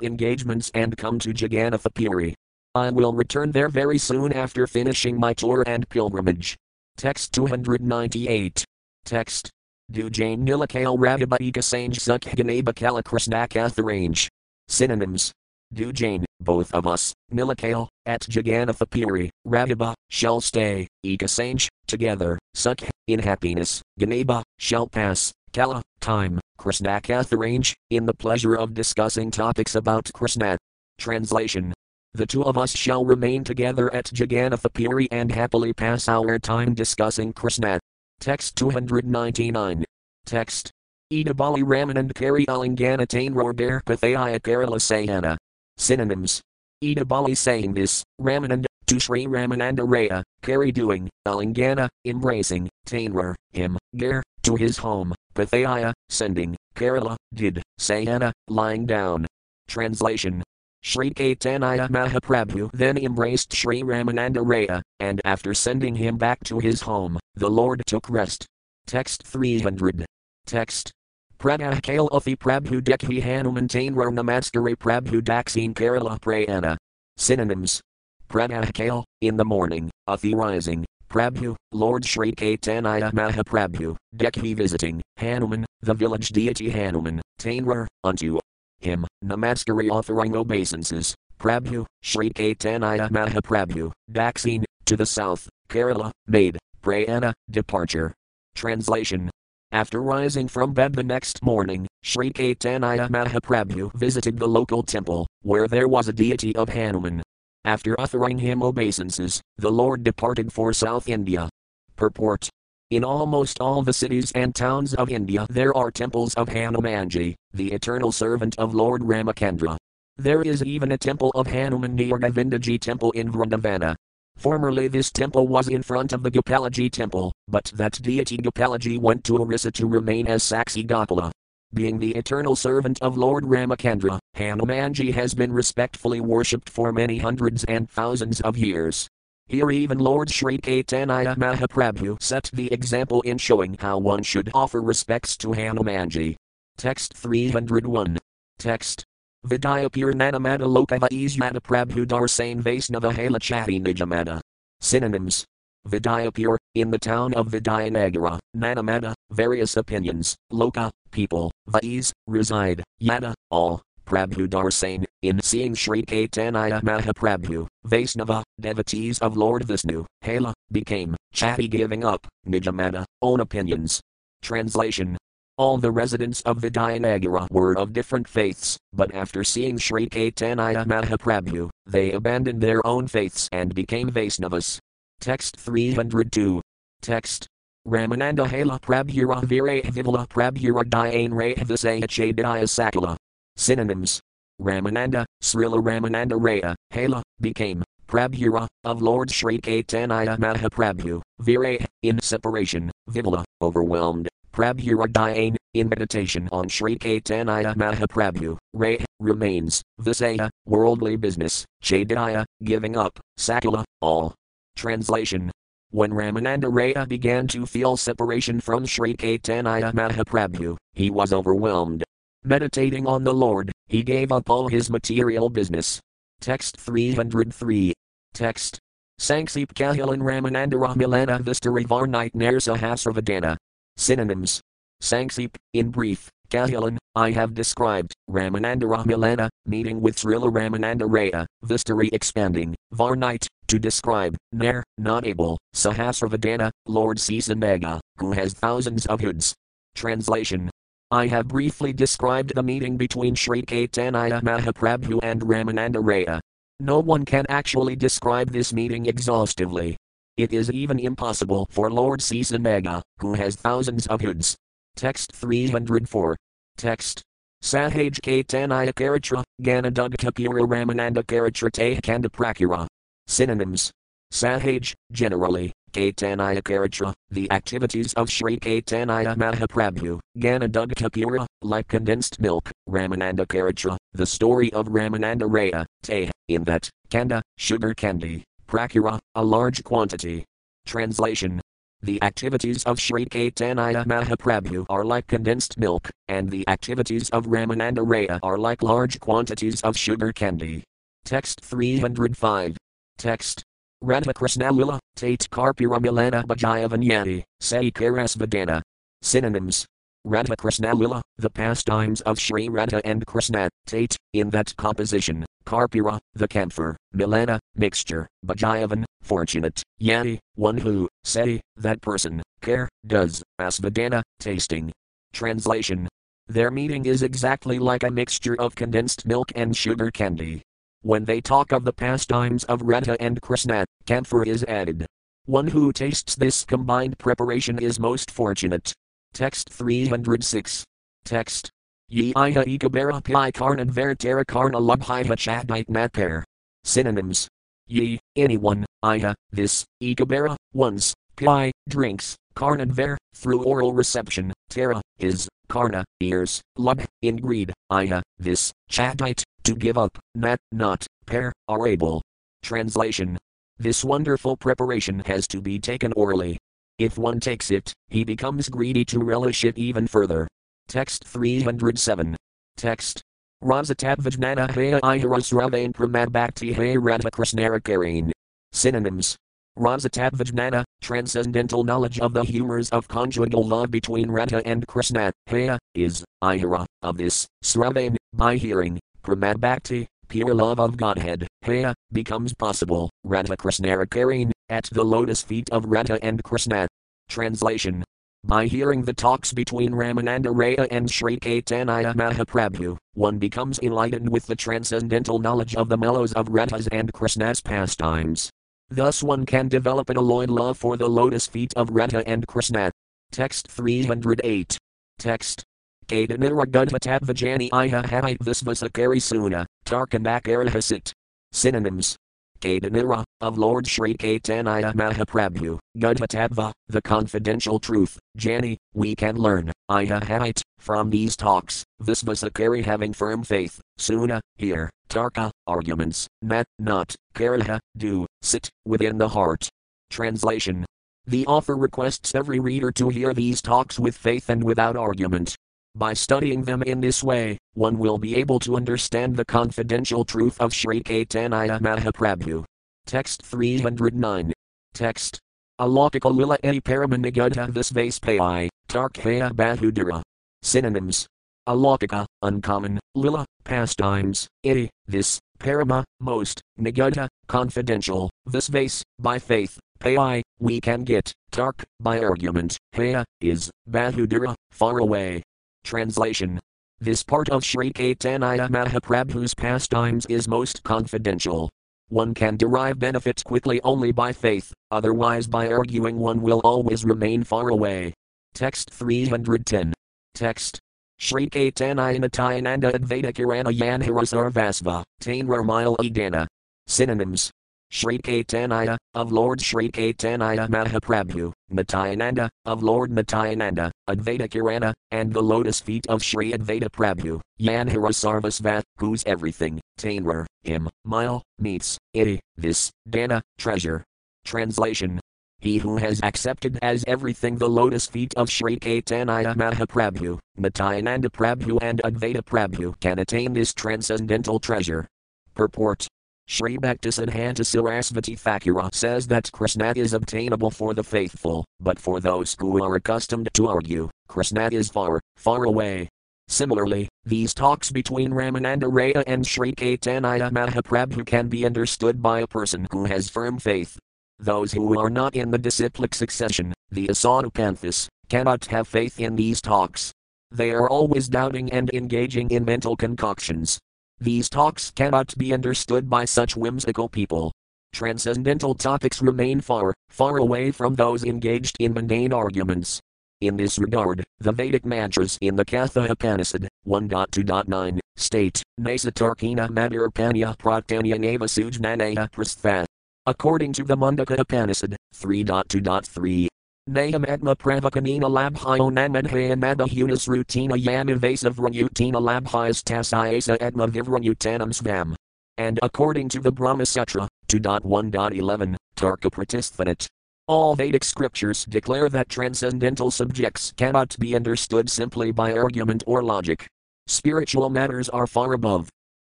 engagements 0.02 0.70
and 0.74 0.96
come 0.96 1.18
to 1.20 1.32
Jagannatha 1.32 2.34
I 2.74 2.90
will 2.90 3.12
return 3.12 3.52
there 3.52 3.68
very 3.68 3.98
soon 3.98 4.32
after 4.32 4.66
finishing 4.66 5.18
my 5.18 5.32
tour 5.32 5.64
and 5.66 5.88
pilgrimage. 5.88 6.56
Text 6.96 7.32
298. 7.32 8.64
Text. 9.04 9.50
Dujain 9.90 10.44
Nilakale 10.46 10.98
Radhaba 10.98 11.38
Ekasange 11.38 11.94
Sukh 11.94 12.20
Ganaba 12.36 12.74
Kalakrishnakatha 12.74 13.82
range. 13.82 14.28
Synonyms 14.68 15.32
Dujain, 15.74 16.24
both 16.40 16.72
of 16.74 16.86
us, 16.86 17.12
Nilakale, 17.32 17.88
at 18.06 18.22
Jagannatha 18.22 19.30
Radhaba, 19.46 19.94
shall 20.10 20.40
stay, 20.40 20.88
Ekasange, 21.04 21.68
together, 21.86 22.38
Sukh, 22.56 22.88
in 23.06 23.20
happiness, 23.20 23.82
Ganaba, 24.00 24.42
shall 24.58 24.86
pass, 24.86 25.32
Kala, 25.52 25.82
time, 26.00 26.40
Krishnakatha 26.58 27.38
range, 27.38 27.76
in 27.90 28.06
the 28.06 28.14
pleasure 28.14 28.54
of 28.54 28.74
discussing 28.74 29.30
topics 29.30 29.74
about 29.74 30.10
Krishna. 30.12 30.56
Translation 30.98 31.72
the 32.14 32.26
two 32.26 32.42
of 32.42 32.58
us 32.58 32.74
shall 32.74 33.04
remain 33.04 33.44
together 33.44 33.92
at 33.94 34.06
Jagannatha 34.06 35.08
and 35.12 35.30
happily 35.30 35.72
pass 35.72 36.08
our 36.08 36.38
time 36.38 36.74
discussing 36.74 37.32
Krishna. 37.32 37.78
Text 38.18 38.56
299. 38.56 39.84
Text. 40.24 40.70
Edabali 41.12 41.62
Ramanand 41.62 42.12
Kari 42.14 42.44
Alingana 42.46 43.06
Tainror 43.06 43.54
Der 43.54 43.80
Pathaya 43.86 44.40
Kerala 44.40 44.80
Sayana. 44.80 45.36
Synonyms. 45.76 46.40
Edabali 46.82 47.36
saying 47.36 47.74
this, 47.74 48.02
Ramanand, 48.20 48.66
to 48.86 48.98
Sri 48.98 49.26
Ramananda 49.26 49.80
Raya, 49.80 50.22
Kari 50.42 50.72
doing, 50.72 51.08
Alingana, 51.26 51.88
embracing, 52.04 52.68
Tainrar, 52.86 53.34
him, 53.52 53.78
Ger, 53.94 54.22
to 54.42 54.56
his 54.56 54.78
home, 54.78 55.14
Pathaya, 55.38 55.92
sending, 56.08 56.56
Kerala, 56.74 57.14
did, 57.32 57.62
Sayana, 57.78 58.32
lying 58.48 58.86
down. 58.86 59.24
Translation. 59.68 60.42
Sri 60.82 61.10
Caitanya 61.12 61.88
Mahaprabhu 61.88 62.70
then 62.72 62.98
embraced 62.98 63.52
Sri 63.52 63.82
Ramananda 63.82 64.38
Raya, 64.44 64.82
and 64.98 65.20
after 65.24 65.54
sending 65.54 65.94
him 65.94 66.16
back 66.16 66.42
to 66.42 66.58
his 66.58 66.80
home, 66.80 67.20
the 67.36 67.48
Lord 67.48 67.84
took 67.86 68.10
rest. 68.10 68.46
Text 68.88 69.22
300. 69.22 70.04
Text. 70.44 70.90
Pradahkale 71.38 72.10
Uthi 72.10 72.36
Prabhu 72.36 72.80
Dekhi 72.80 73.22
Hanuman 73.22 73.68
Tainro 73.68 74.10
Namaskari 74.10 74.74
Prabhu 74.74 75.20
Dakshin 75.20 75.72
Kerala 75.72 76.20
Prayana. 76.20 76.76
Synonyms. 77.16 77.80
Pradahkale, 78.28 79.04
in 79.20 79.36
the 79.36 79.44
morning, 79.44 79.88
Uthi 80.08 80.34
rising, 80.34 80.84
Prabhu, 81.08 81.56
Lord 81.72 82.04
Sri 82.04 82.32
Caitanya 82.32 83.12
Mahaprabhu, 83.12 83.96
Dekhi 84.14 84.54
visiting, 84.54 85.00
Hanuman, 85.16 85.64
the 85.80 85.94
village 85.94 86.28
deity 86.30 86.68
Hanuman, 86.70 87.20
Tainrar, 87.40 87.86
unto 88.04 88.38
him, 88.80 89.06
Namaskari 89.24 89.90
offering 89.90 90.36
obeisances, 90.36 91.14
Prabhu, 91.40 91.86
Sri 92.02 92.30
Caitanya 92.30 93.08
Mahaprabhu, 93.10 93.92
Dakshin, 94.12 94.64
to 94.84 94.96
the 94.96 95.06
south, 95.06 95.48
Kerala, 95.68 96.10
made, 96.26 96.58
Prayana, 96.82 97.32
departure. 97.50 98.12
Translation 98.54 99.30
after 99.70 100.00
rising 100.00 100.48
from 100.48 100.72
bed 100.72 100.94
the 100.94 101.02
next 101.02 101.42
morning, 101.42 101.86
Sri 102.02 102.30
Caitanya 102.30 103.06
Mahaprabhu 103.10 103.92
visited 103.94 104.38
the 104.38 104.48
local 104.48 104.82
temple, 104.82 105.26
where 105.42 105.68
there 105.68 105.88
was 105.88 106.08
a 106.08 106.12
deity 106.12 106.56
of 106.56 106.70
Hanuman. 106.70 107.22
After 107.64 107.98
offering 108.00 108.38
him 108.38 108.62
obeisances, 108.62 109.40
the 109.56 109.70
Lord 109.70 110.04
departed 110.04 110.52
for 110.52 110.72
South 110.72 111.08
India. 111.08 111.48
Purport 111.96 112.48
in 112.90 113.04
almost 113.04 113.60
all 113.60 113.82
the 113.82 113.92
cities 113.92 114.32
and 114.32 114.54
towns 114.54 114.94
of 114.94 115.10
India 115.10 115.46
there 115.50 115.76
are 115.76 115.90
temples 115.90 116.32
of 116.34 116.48
Hanumanji, 116.48 117.34
the 117.52 117.72
eternal 117.72 118.12
servant 118.12 118.58
of 118.58 118.74
Lord 118.74 119.02
Ramachandra. 119.02 119.76
There 120.16 120.40
is 120.40 120.64
even 120.64 120.92
a 120.92 120.98
temple 120.98 121.30
of 121.34 121.46
Hanuman 121.46 121.94
near 121.94 122.18
Govindaji 122.18 122.80
temple 122.80 123.10
in 123.12 123.30
Vrindavana, 123.30 123.94
Formerly 124.38 124.86
this 124.86 125.10
temple 125.10 125.48
was 125.48 125.66
in 125.66 125.82
front 125.82 126.12
of 126.12 126.22
the 126.22 126.30
Gopalaji 126.30 126.92
temple, 126.92 127.32
but 127.48 127.72
that 127.74 128.00
deity 128.00 128.38
Gopalaji 128.38 128.96
went 128.96 129.24
to 129.24 129.36
Orissa 129.36 129.72
to 129.72 129.86
remain 129.88 130.28
as 130.28 130.44
Saksi 130.44 130.86
Gopala. 130.86 131.32
Being 131.74 131.98
the 131.98 132.12
eternal 132.16 132.56
servant 132.56 132.98
of 133.02 133.18
Lord 133.18 133.44
Ramachandra, 133.44 134.18
Hanumanji 134.36 135.12
has 135.12 135.34
been 135.34 135.52
respectfully 135.52 136.20
worshipped 136.20 136.70
for 136.70 136.92
many 136.92 137.18
hundreds 137.18 137.64
and 137.64 137.88
thousands 137.90 138.40
of 138.40 138.56
years. 138.56 139.08
Here 139.48 139.70
even 139.70 139.98
Lord 139.98 140.30
Sri 140.30 140.58
Caitanya 140.58 141.34
Mahaprabhu 141.36 142.22
set 142.22 142.50
the 142.52 142.70
example 142.70 143.22
in 143.22 143.38
showing 143.38 143.76
how 143.78 143.96
one 143.96 144.22
should 144.22 144.50
offer 144.52 144.82
respects 144.82 145.38
to 145.38 145.48
Hanumanji. 145.48 146.36
Text 146.76 147.14
301. 147.14 148.18
Text 148.58 149.04
Vidyapur 149.46 150.12
Nanamada 150.12 150.66
Lokava 150.66 151.08
Isyada 151.08 151.60
Prabhu 151.60 152.04
Darsane 152.04 152.62
Vaisnava 152.62 153.10
Hala 153.10 153.40
Chati 153.40 153.82
Nijamada. 153.82 154.40
Synonyms. 154.80 155.46
Vidyapur, 155.88 156.57
in 156.74 156.90
the 156.90 156.98
town 156.98 157.34
of 157.34 157.48
Vidyanagara, 157.48 158.38
Nanamada, 158.56 159.14
various 159.30 159.76
opinions, 159.76 160.36
Loka, 160.52 160.90
people, 161.10 161.50
Vais, 161.66 162.12
reside, 162.26 162.82
Yada, 162.98 163.34
all, 163.50 163.82
Prabhu 164.06 164.48
Darsane, 164.48 165.04
in 165.22 165.40
seeing 165.42 165.74
Sri 165.74 166.02
Caitanya 166.02 166.80
Mahaprabhu, 166.82 167.66
Vaisnava, 167.86 168.42
devotees 168.60 169.18
of 169.18 169.36
Lord 169.36 169.64
Vishnu, 169.64 170.04
Hala, 170.22 170.54
became, 170.72 171.16
Chatty 171.32 171.68
giving 171.68 172.04
up, 172.04 172.26
Nijamada, 172.46 173.04
own 173.22 173.40
opinions. 173.40 174.00
Translation 174.42 175.18
all 175.58 175.76
the 175.76 175.90
residents 175.90 176.40
of 176.42 176.58
Vidyanagara 176.58 177.50
were 177.50 177.76
of 177.76 177.92
different 177.92 178.28
faiths, 178.28 178.78
but 178.92 179.12
after 179.12 179.42
seeing 179.42 179.76
Sri 179.76 180.08
Caitanya 180.08 180.86
Mahaprabhu, 180.86 181.68
they 181.84 182.12
abandoned 182.12 182.60
their 182.60 182.86
own 182.86 183.08
faiths 183.08 183.48
and 183.50 183.74
became 183.74 184.08
Vaisnavas. 184.08 184.78
Text 185.20 185.56
302. 185.56 186.60
Text. 187.02 187.46
Ramananda 187.86 188.46
Hala 188.46 188.78
Prabhura 188.80 189.42
Vire 189.44 189.82
Vivala 189.82 190.28
Prabhura 190.28 190.88
Diane 190.88 191.32
Ray 191.32 191.54
Visaya 191.54 192.04
Chadaya 192.04 192.64
Sakala. 192.64 193.16
Synonyms. 193.56 194.20
Ramananda, 194.60 195.24
Srila 195.42 195.80
Ramananda 195.80 196.32
Raya, 196.32 196.74
Hala, 196.92 197.22
became, 197.40 197.84
Prabhura, 198.08 198.66
of 198.84 199.00
Lord 199.02 199.30
Sri 199.30 199.60
Caitanya 199.60 200.36
Mahaprabhu, 200.36 201.22
Vire, 201.38 201.78
in 202.02 202.20
separation, 202.20 202.90
Vivala, 203.08 203.44
overwhelmed, 203.62 204.28
Prabhupada 204.52 205.56
in 205.74 205.88
meditation 205.88 206.48
on 206.50 206.68
Sri 206.68 206.98
Caitanya 206.98 207.74
Mahaprabhu, 207.76 208.58
Ray, 208.74 209.04
remains, 209.20 209.80
Visaya, 210.00 210.50
worldly 210.66 211.14
business, 211.14 211.64
Chadaya, 211.82 212.44
giving 212.64 212.96
up, 212.96 213.20
Sakala, 213.38 213.84
all. 214.00 214.34
Translation 214.78 215.50
When 215.90 216.12
Ramananda 216.12 216.66
Raya 216.70 217.08
began 217.08 217.48
to 217.48 217.66
feel 217.66 217.96
separation 217.96 218.60
from 218.60 218.86
Sri 218.86 219.16
Caitanya 219.16 219.92
Mahaprabhu, 219.92 220.76
he 220.92 221.10
was 221.10 221.32
overwhelmed. 221.32 222.04
Meditating 222.44 223.04
on 223.04 223.24
the 223.24 223.34
Lord, 223.34 223.72
he 223.88 224.04
gave 224.04 224.30
up 224.30 224.48
all 224.48 224.68
his 224.68 224.88
material 224.88 225.50
business. 225.50 225.98
Text 226.40 226.76
303. 226.76 227.92
Text. 228.32 228.78
Sanksip 229.20 229.72
Kahilan 229.74 230.22
Ramanandara 230.22 230.94
Milana 230.94 231.40
Vistari 231.40 231.84
Varnite 231.84 232.36
Narsa 232.36 232.78
Hasravadana. 232.78 233.56
Synonyms. 233.96 234.60
Sanksip, 235.02 235.56
in 235.72 235.90
brief, 235.90 236.30
Kahilan, 236.50 236.96
I 237.14 237.30
have 237.30 237.52
described, 237.52 238.14
Ramananda 238.30 239.04
Milana, 239.04 239.48
meeting 239.66 240.00
with 240.00 240.16
Srila 240.16 240.50
Ramananda 240.50 241.02
Raya, 241.02 241.46
Vistari 241.64 242.08
expanding, 242.12 242.74
Varnite, 242.94 243.46
to 243.66 243.78
describe, 243.78 244.36
Nair, 244.52 244.82
not 244.96 245.26
able, 245.26 245.58
Sahasravadana, 245.74 246.70
Lord 246.86 247.20
Mega, 247.56 248.00
who 248.16 248.32
has 248.32 248.54
thousands 248.54 249.04
of 249.06 249.20
hoods. 249.20 249.54
Translation 249.94 250.70
I 251.10 251.26
have 251.26 251.48
briefly 251.48 251.92
described 251.92 252.54
the 252.54 252.62
meeting 252.62 252.96
between 252.96 253.34
Sri 253.34 253.62
Caitanya 253.62 254.42
Mahaprabhu 254.42 255.20
and 255.22 255.40
Ramananda 255.42 256.02
Raya. 256.02 256.40
No 256.80 257.00
one 257.00 257.24
can 257.24 257.44
actually 257.48 257.96
describe 257.96 258.50
this 258.50 258.72
meeting 258.72 259.06
exhaustively. 259.06 259.96
It 260.36 260.52
is 260.52 260.70
even 260.70 260.98
impossible 260.98 261.66
for 261.70 261.90
Lord 261.90 262.22
Mega, 262.60 263.02
who 263.18 263.34
has 263.34 263.56
thousands 263.56 264.06
of 264.06 264.20
hoods. 264.20 264.56
Text 264.98 265.30
304. 265.30 266.36
Text. 266.76 267.22
Sahaj 267.62 268.18
Caitanya 268.20 268.92
Karatra, 268.92 269.44
Ganadugta 269.62 270.34
Pura 270.34 270.62
Ramananda 270.62 271.22
Karatra 271.22 271.70
Tehkanda 271.70 272.26
Prakura. 272.26 272.84
Synonyms. 273.28 273.92
Sahaj, 274.32 274.92
generally, 275.12 275.70
Caitanya 275.92 277.14
the 277.30 277.48
activities 277.52 278.12
of 278.14 278.28
Sri 278.28 278.58
Caitanya 278.58 279.36
Mahaprabhu, 279.36 280.18
Ganadugta 280.36 281.12
Pura, 281.12 281.46
like 281.62 281.86
condensed 281.86 282.40
milk, 282.40 282.68
Ramananda 282.88 283.46
Karatra, 283.46 283.96
the 284.14 284.26
story 284.26 284.72
of 284.72 284.88
Ramananda 284.88 285.48
Raya, 285.48 285.86
Te, 286.02 286.28
in 286.48 286.64
that, 286.64 286.90
Kanda, 287.08 287.40
sugar 287.56 287.94
candy, 287.94 288.42
Prakura, 288.66 289.20
a 289.36 289.44
large 289.44 289.84
quantity. 289.84 290.44
Translation 290.86 291.60
the 292.02 292.22
activities 292.22 292.84
of 292.84 293.00
Sri 293.00 293.26
Caitanya 293.26 294.04
Mahaprabhu 294.06 294.86
are 294.88 295.04
like 295.04 295.26
condensed 295.26 295.78
milk, 295.78 296.10
and 296.28 296.50
the 296.50 296.66
activities 296.68 297.28
of 297.30 297.46
Ramananda 297.46 297.98
Raya 298.06 298.38
are 298.42 298.58
like 298.58 298.82
large 298.82 299.18
quantities 299.20 299.80
of 299.82 299.96
sugar 299.96 300.32
candy. 300.32 300.84
Text 301.24 301.60
305. 301.62 302.76
Text. 303.18 303.62
Radha 304.00 304.32
Krishna 304.32 304.70
Lila, 304.70 305.00
Tate 305.16 305.48
Karpura 305.50 305.98
Milana 305.98 306.44
Bhajayavanyati, 306.44 307.42
Say 307.60 307.90
Karasvadana. 307.90 308.80
Synonyms 309.22 309.86
Radha 310.24 310.56
Krishna 310.56 310.94
Lila, 310.94 311.22
the 311.38 311.50
pastimes 311.50 312.20
of 312.20 312.38
Sri 312.38 312.68
Radha 312.68 313.00
and 313.04 313.26
Krishna, 313.26 313.68
Tate, 313.86 314.16
in 314.32 314.50
that 314.50 314.76
composition, 314.76 315.44
Karpura, 315.66 316.18
the 316.34 316.48
camphor, 316.48 316.96
Milana, 317.14 317.58
mixture, 317.76 318.26
Bhajayavan, 318.46 319.04
fortunate, 319.22 319.82
Yati, 320.00 320.38
one 320.54 320.78
who, 320.78 321.08
say, 321.24 321.60
that 321.76 322.00
person, 322.00 322.42
care, 322.60 322.88
does, 323.06 323.42
Asvadana, 323.60 324.22
tasting. 324.40 324.92
Translation 325.32 326.08
Their 326.46 326.70
meaning 326.70 327.04
is 327.04 327.22
exactly 327.22 327.78
like 327.78 328.02
a 328.02 328.10
mixture 328.10 328.56
of 328.58 328.74
condensed 328.74 329.26
milk 329.26 329.52
and 329.54 329.76
sugar 329.76 330.10
candy. 330.10 330.62
When 331.02 331.24
they 331.24 331.40
talk 331.40 331.72
of 331.72 331.84
the 331.84 331.92
pastimes 331.92 332.64
of 332.64 332.82
Radha 332.82 333.20
and 333.20 333.40
Krishna, 333.40 333.84
camphor 334.06 334.42
is 334.42 334.64
added. 334.64 335.06
One 335.44 335.68
who 335.68 335.92
tastes 335.92 336.34
this 336.34 336.64
combined 336.64 337.18
preparation 337.18 337.78
is 337.78 338.00
most 338.00 338.30
fortunate. 338.30 338.92
Text 339.32 339.70
306. 339.70 340.84
Text. 341.24 341.70
Ye 342.10 342.32
iha 342.32 342.64
ikabara 342.64 343.22
pi 343.22 343.50
karnan 343.50 343.90
vertera 343.90 344.46
karna 344.46 344.78
lubhiha 344.78 345.26
chadite 345.36 345.88
matper. 345.88 346.42
Synonyms. 346.82 347.48
Ye, 347.86 348.18
anyone, 348.34 348.86
iha, 349.04 349.30
uh, 349.30 349.34
this, 349.50 349.84
ikabara, 350.02 350.56
once, 350.72 351.12
pi, 351.36 351.70
drinks, 351.86 352.34
karnan 352.56 352.90
ver, 352.90 353.18
through 353.34 353.62
oral 353.64 353.92
reception, 353.92 354.54
terra, 354.70 355.02
is, 355.18 355.48
karna, 355.68 355.98
uh, 355.98 356.04
ears, 356.20 356.62
lub, 356.78 357.02
in 357.20 357.36
greed, 357.36 357.74
iha, 357.92 358.18
uh, 358.18 358.22
this, 358.38 358.72
chadite, 358.90 359.42
to 359.64 359.74
give 359.74 359.98
up, 359.98 360.18
nat, 360.34 360.58
not, 360.72 361.06
pair, 361.26 361.52
are 361.68 361.86
able. 361.86 362.22
Translation. 362.62 363.36
This 363.78 364.02
wonderful 364.02 364.56
preparation 364.56 365.20
has 365.26 365.46
to 365.48 365.60
be 365.60 365.78
taken 365.78 366.14
orally. 366.14 366.56
If 366.98 367.18
one 367.18 367.38
takes 367.38 367.70
it, 367.70 367.92
he 368.08 368.24
becomes 368.24 368.70
greedy 368.70 369.04
to 369.06 369.18
relish 369.18 369.64
it 369.64 369.76
even 369.76 370.06
further. 370.06 370.48
Text 370.88 371.24
307. 371.24 372.34
Text. 372.78 373.20
Rasatabhajnana 373.62 374.70
haya 374.70 375.00
iharasravain 375.02 375.92
pramad 375.92 376.32
bhakti 376.32 376.72
hey 376.72 376.96
radhakrishnarakareen. 376.96 378.30
Synonyms. 378.72 379.36
Rasatabhajnana, 379.78 380.84
transcendental 381.02 381.84
knowledge 381.84 382.18
of 382.20 382.32
the 382.32 382.42
humors 382.42 382.88
of 382.88 383.06
conjugal 383.06 383.64
love 383.64 383.90
between 383.90 384.30
Radha 384.30 384.66
and 384.66 384.86
Krishna, 384.86 385.30
haya, 385.46 385.78
is, 385.94 386.24
ihara, 386.42 386.86
of 387.02 387.18
this, 387.18 387.46
sravain, 387.62 388.16
by 388.32 388.56
hearing, 388.56 388.98
pramad 389.22 389.60
bhakti, 389.60 390.08
pure 390.28 390.54
love 390.54 390.80
of 390.80 390.96
Godhead, 390.96 391.46
haya, 391.64 391.94
becomes 392.12 392.54
possible, 392.54 393.10
Radha 393.24 393.58
Krishnarakareen, 393.58 394.52
at 394.70 394.88
the 394.90 395.04
lotus 395.04 395.42
feet 395.42 395.68
of 395.70 395.84
Radha 395.84 396.18
and 396.24 396.42
Krishna. 396.42 396.88
Translation 397.28 398.04
by 398.44 398.66
hearing 398.66 399.02
the 399.02 399.12
talks 399.12 399.52
between 399.52 399.90
Ramananda 399.92 400.46
Raya 400.46 400.86
and 400.90 401.10
Sri 401.10 401.38
Caitanya 401.38 402.14
Mahaprabhu, 402.14 402.96
one 403.14 403.38
becomes 403.38 403.78
enlightened 403.80 404.28
with 404.28 404.46
the 404.46 404.54
transcendental 404.54 405.38
knowledge 405.38 405.74
of 405.74 405.88
the 405.88 405.96
mellows 405.96 406.32
of 406.34 406.48
Radha's 406.48 406.86
and 406.88 407.12
Krishna's 407.12 407.60
pastimes. 407.60 408.50
Thus 408.90 409.22
one 409.22 409.44
can 409.44 409.68
develop 409.68 410.08
an 410.08 410.16
alloyed 410.16 410.50
love 410.50 410.78
for 410.78 410.96
the 410.96 411.08
lotus 411.08 411.46
feet 411.46 411.74
of 411.74 411.90
Radha 411.90 412.26
and 412.28 412.46
Krishna. 412.46 412.90
Text 413.32 413.68
308. 413.68 414.78
Text. 415.18 415.64
Kadanira 416.06 416.64
Gudvatavajani 416.64 417.70
Iha 417.70 418.04
Havite 418.04 418.38
Visvasakari 418.38 419.20
Suna, 419.20 419.66
Tarkanak 419.84 420.44
Arahasit. 420.44 421.12
Synonyms 421.52 422.16
Kadanira, 422.60 423.24
of 423.40 423.58
Lord 423.58 423.86
Sri 423.86 424.14
Caitanya 424.14 424.92
Mahaprabhu, 424.94 425.78
Gudhatadva, 425.96 426.72
the 426.88 427.02
confidential 427.02 427.78
truth, 427.78 428.18
Jani, 428.36 428.78
we 428.94 429.14
can 429.14 429.36
learn, 429.36 429.72
Ihahait, 429.90 430.60
from 430.78 431.10
these 431.10 431.36
talks, 431.36 431.84
Visvasakari 432.02 432.84
having 432.84 433.12
firm 433.12 433.42
faith, 433.42 433.80
Suna, 433.96 434.40
here, 434.56 434.90
Tarka, 435.08 435.50
arguments, 435.66 436.26
Nat, 436.42 436.66
not, 436.78 437.14
Karaha, 437.34 437.78
do, 437.96 438.26
sit, 438.42 438.68
within 438.84 439.18
the 439.18 439.28
heart. 439.28 439.68
Translation. 440.10 440.84
The 441.26 441.46
author 441.46 441.76
requests 441.76 442.34
every 442.34 442.58
reader 442.58 442.90
to 442.92 443.10
hear 443.10 443.34
these 443.34 443.60
talks 443.60 443.98
with 443.98 444.16
faith 444.16 444.48
and 444.48 444.64
without 444.64 444.96
argument, 444.96 445.56
by 445.98 446.12
studying 446.12 446.62
them 446.62 446.82
in 446.84 447.00
this 447.00 447.24
way, 447.24 447.58
one 447.74 447.98
will 447.98 448.18
be 448.18 448.36
able 448.36 448.60
to 448.60 448.76
understand 448.76 449.34
the 449.34 449.44
confidential 449.44 450.24
truth 450.24 450.60
of 450.60 450.72
Sri 450.72 451.02
Caitanya 451.02 451.80
Mahaprabhu. 451.80 452.64
Text 453.06 453.42
309. 453.42 454.52
Text. 454.94 455.40
Alokika 455.80 456.34
lila 456.34 456.56
eti 456.62 456.80
paramanigudha 456.80 457.68
visvaspayi, 457.70 458.68
tarkhaya 458.88 459.50
bahudara. 459.52 460.22
Synonyms. 460.62 461.26
Alokika, 461.68 462.26
uncommon, 462.42 462.98
lila, 463.14 463.44
pastimes, 463.64 464.46
iti, 464.62 464.88
this, 465.06 465.38
parama, 465.58 466.04
most, 466.20 466.62
nigudha, 466.80 467.28
confidential, 467.46 468.30
visvas, 468.48 469.02
by 469.18 469.38
faith, 469.38 469.78
payi, 470.00 470.42
we 470.58 470.80
can 470.80 471.04
get, 471.04 471.32
tark, 471.50 471.84
by 472.00 472.20
argument, 472.20 472.78
haya, 472.94 473.24
is, 473.40 473.70
bahudara, 473.90 474.54
far 474.70 474.98
away. 474.98 475.42
Translation 475.84 476.60
This 477.00 477.22
part 477.22 477.48
of 477.48 477.64
Sri 477.64 477.92
Caitanya 477.92 478.68
Mahaprabhu's 478.68 479.54
pastimes 479.54 480.26
is 480.26 480.48
most 480.48 480.82
confidential. 480.82 481.70
One 482.08 482.34
can 482.34 482.56
derive 482.56 482.98
benefits 482.98 483.42
quickly 483.42 483.80
only 483.82 484.12
by 484.12 484.32
faith, 484.32 484.72
otherwise, 484.90 485.46
by 485.46 485.70
arguing, 485.70 486.18
one 486.18 486.40
will 486.40 486.60
always 486.64 487.04
remain 487.04 487.44
far 487.44 487.68
away. 487.68 488.14
Text 488.54 488.90
310. 488.90 489.92
Text. 490.34 490.78
Sri 491.18 491.50
Caitanya 491.50 492.18
Nityananda 492.18 492.92
Advaita 492.92 493.32
Kirana 493.32 493.76
Yanharasarvasva, 493.76 495.02
Tainrar 495.20 495.64
Mile 495.64 495.96
Edana. 495.96 496.46
Synonyms 496.86 497.50
Sri 497.90 498.18
Caitanya, 498.18 498.96
of 499.14 499.32
Lord 499.32 499.60
Sri 499.60 499.90
Caitanya 499.90 500.68
Mahaprabhu, 500.68 501.52
Nityananda, 501.70 502.50
of 502.64 502.82
Lord 502.82 503.10
Nityananda, 503.10 503.90
Advaita 504.08 504.48
Kirana, 504.48 504.92
and 505.10 505.32
the 505.32 505.42
lotus 505.42 505.80
feet 505.80 506.06
of 506.08 506.22
Sri 506.22 506.52
Advaita 506.52 506.90
Prabhu, 506.90 507.40
Yanhara 507.60 508.12
Sarvasvat, 508.12 508.82
whose 508.98 509.24
everything, 509.26 509.80
Tainrar, 509.98 510.46
him, 510.62 510.88
mile, 511.04 511.42
meets, 511.58 511.98
iti, 512.12 512.40
this, 512.56 512.90
dana, 513.08 513.40
treasure. 513.58 514.04
Translation 514.44 515.20
he 515.60 515.78
who 515.78 515.96
has 515.96 516.20
accepted 516.22 516.78
as 516.82 517.04
everything 517.08 517.56
the 517.56 517.68
lotus 517.68 518.06
feet 518.06 518.32
of 518.34 518.48
Sri 518.48 518.78
Caitanya 518.78 519.56
Mahaprabhu, 519.56 520.38
Nityananda 520.56 521.28
Prabhu 521.30 521.78
and 521.82 522.00
Advaita 522.04 522.42
Prabhu 522.42 522.98
can 523.00 523.18
attain 523.18 523.54
this 523.54 523.74
transcendental 523.74 524.60
treasure. 524.60 525.08
Purport 525.56 526.06
Sri 526.50 526.78
Bhaktisiddhanta 526.78 527.60
Sarasvati 527.60 528.34
Thakura 528.40 528.92
says 528.94 529.26
that 529.26 529.52
Krishna 529.52 529.92
is 529.94 530.14
obtainable 530.14 530.70
for 530.70 530.94
the 530.94 531.04
faithful, 531.04 531.66
but 531.78 531.98
for 531.98 532.20
those 532.20 532.56
who 532.58 532.82
are 532.82 532.94
accustomed 532.94 533.50
to 533.52 533.68
argue, 533.68 534.08
Krishna 534.28 534.70
is 534.72 534.88
far, 534.88 535.20
far 535.36 535.64
away. 535.64 536.08
Similarly, 536.48 537.06
these 537.26 537.52
talks 537.52 537.92
between 537.92 538.30
Ramananda 538.30 539.22
and 539.26 539.46
Sri 539.46 539.74
Caitanya 539.74 540.50
Mahaprabhu 540.50 541.26
can 541.26 541.48
be 541.48 541.66
understood 541.66 542.22
by 542.22 542.40
a 542.40 542.46
person 542.46 542.88
who 542.90 543.04
has 543.04 543.28
firm 543.28 543.58
faith. 543.58 543.98
Those 544.38 544.72
who 544.72 544.98
are 544.98 545.10
not 545.10 545.34
in 545.34 545.50
the 545.50 545.58
disciplic 545.58 546.14
succession, 546.14 546.72
the 546.90 547.08
Asadupanthas, 547.08 548.08
cannot 548.30 548.64
have 548.66 548.88
faith 548.88 549.20
in 549.20 549.36
these 549.36 549.60
talks. 549.60 550.12
They 550.50 550.70
are 550.70 550.88
always 550.88 551.28
doubting 551.28 551.70
and 551.72 551.90
engaging 551.92 552.50
in 552.50 552.64
mental 552.64 552.96
concoctions. 552.96 553.78
These 554.20 554.48
talks 554.48 554.90
cannot 554.90 555.36
be 555.38 555.54
understood 555.54 556.10
by 556.10 556.24
such 556.24 556.56
whimsical 556.56 557.08
people. 557.08 557.52
Transcendental 557.92 558.74
topics 558.74 559.22
remain 559.22 559.60
far, 559.60 559.94
far 560.08 560.38
away 560.38 560.72
from 560.72 560.96
those 560.96 561.24
engaged 561.24 561.76
in 561.78 561.94
mundane 561.94 562.32
arguments. 562.32 563.00
In 563.40 563.56
this 563.56 563.78
regard, 563.78 564.24
the 564.40 564.50
Vedic 564.50 564.84
mantras 564.84 565.38
in 565.40 565.54
the 565.54 565.64
Katha 565.64 566.10
Upanishad 566.10 566.68
1.2.9 566.86 568.00
state, 568.16 568.62
Nasatarkina 568.80 569.68
Madirpanya 569.68 570.58
Pratanya 570.58 571.16
Nava 571.16 571.46
Sujnanaya 571.46 572.28
Prastha. 572.30 572.84
According 573.26 573.72
to 573.74 573.84
the 573.84 573.96
Mundaka 573.96 574.36
Upanishad 574.36 574.96
3.2.3, 575.14 576.48
Nayamatma 576.88 577.54
Pravakanina 577.54 578.22
Labhyo 578.22 578.90
Namadhayan 578.90 579.60
Madahunas 579.60 580.26
Rutina 580.26 580.82
Yam 580.82 581.10
Evasive 581.10 581.56
Rayutina 581.56 582.14
Labhyas 582.14 582.82
Tasayasa 582.82 583.58
Atma 583.60 583.88
Vivranutanam 583.88 584.72
Svam. 584.72 585.14
And 585.58 585.78
according 585.82 586.30
to 586.30 586.40
the 586.40 586.50
Brahma 586.50 586.86
Sutra 586.86 587.28
2.1.11, 587.48 588.76
Tarka 588.96 589.30
Pratisthanat, 589.30 590.06
all 590.46 590.74
Vedic 590.74 591.04
scriptures 591.04 591.66
declare 591.66 592.08
that 592.08 592.30
transcendental 592.30 593.10
subjects 593.10 593.74
cannot 593.76 594.18
be 594.18 594.34
understood 594.34 594.88
simply 594.88 595.30
by 595.30 595.52
argument 595.52 596.02
or 596.06 596.22
logic. 596.22 596.66
Spiritual 597.06 597.68
matters 597.68 598.08
are 598.08 598.26
far 598.26 598.54
above 598.54 598.88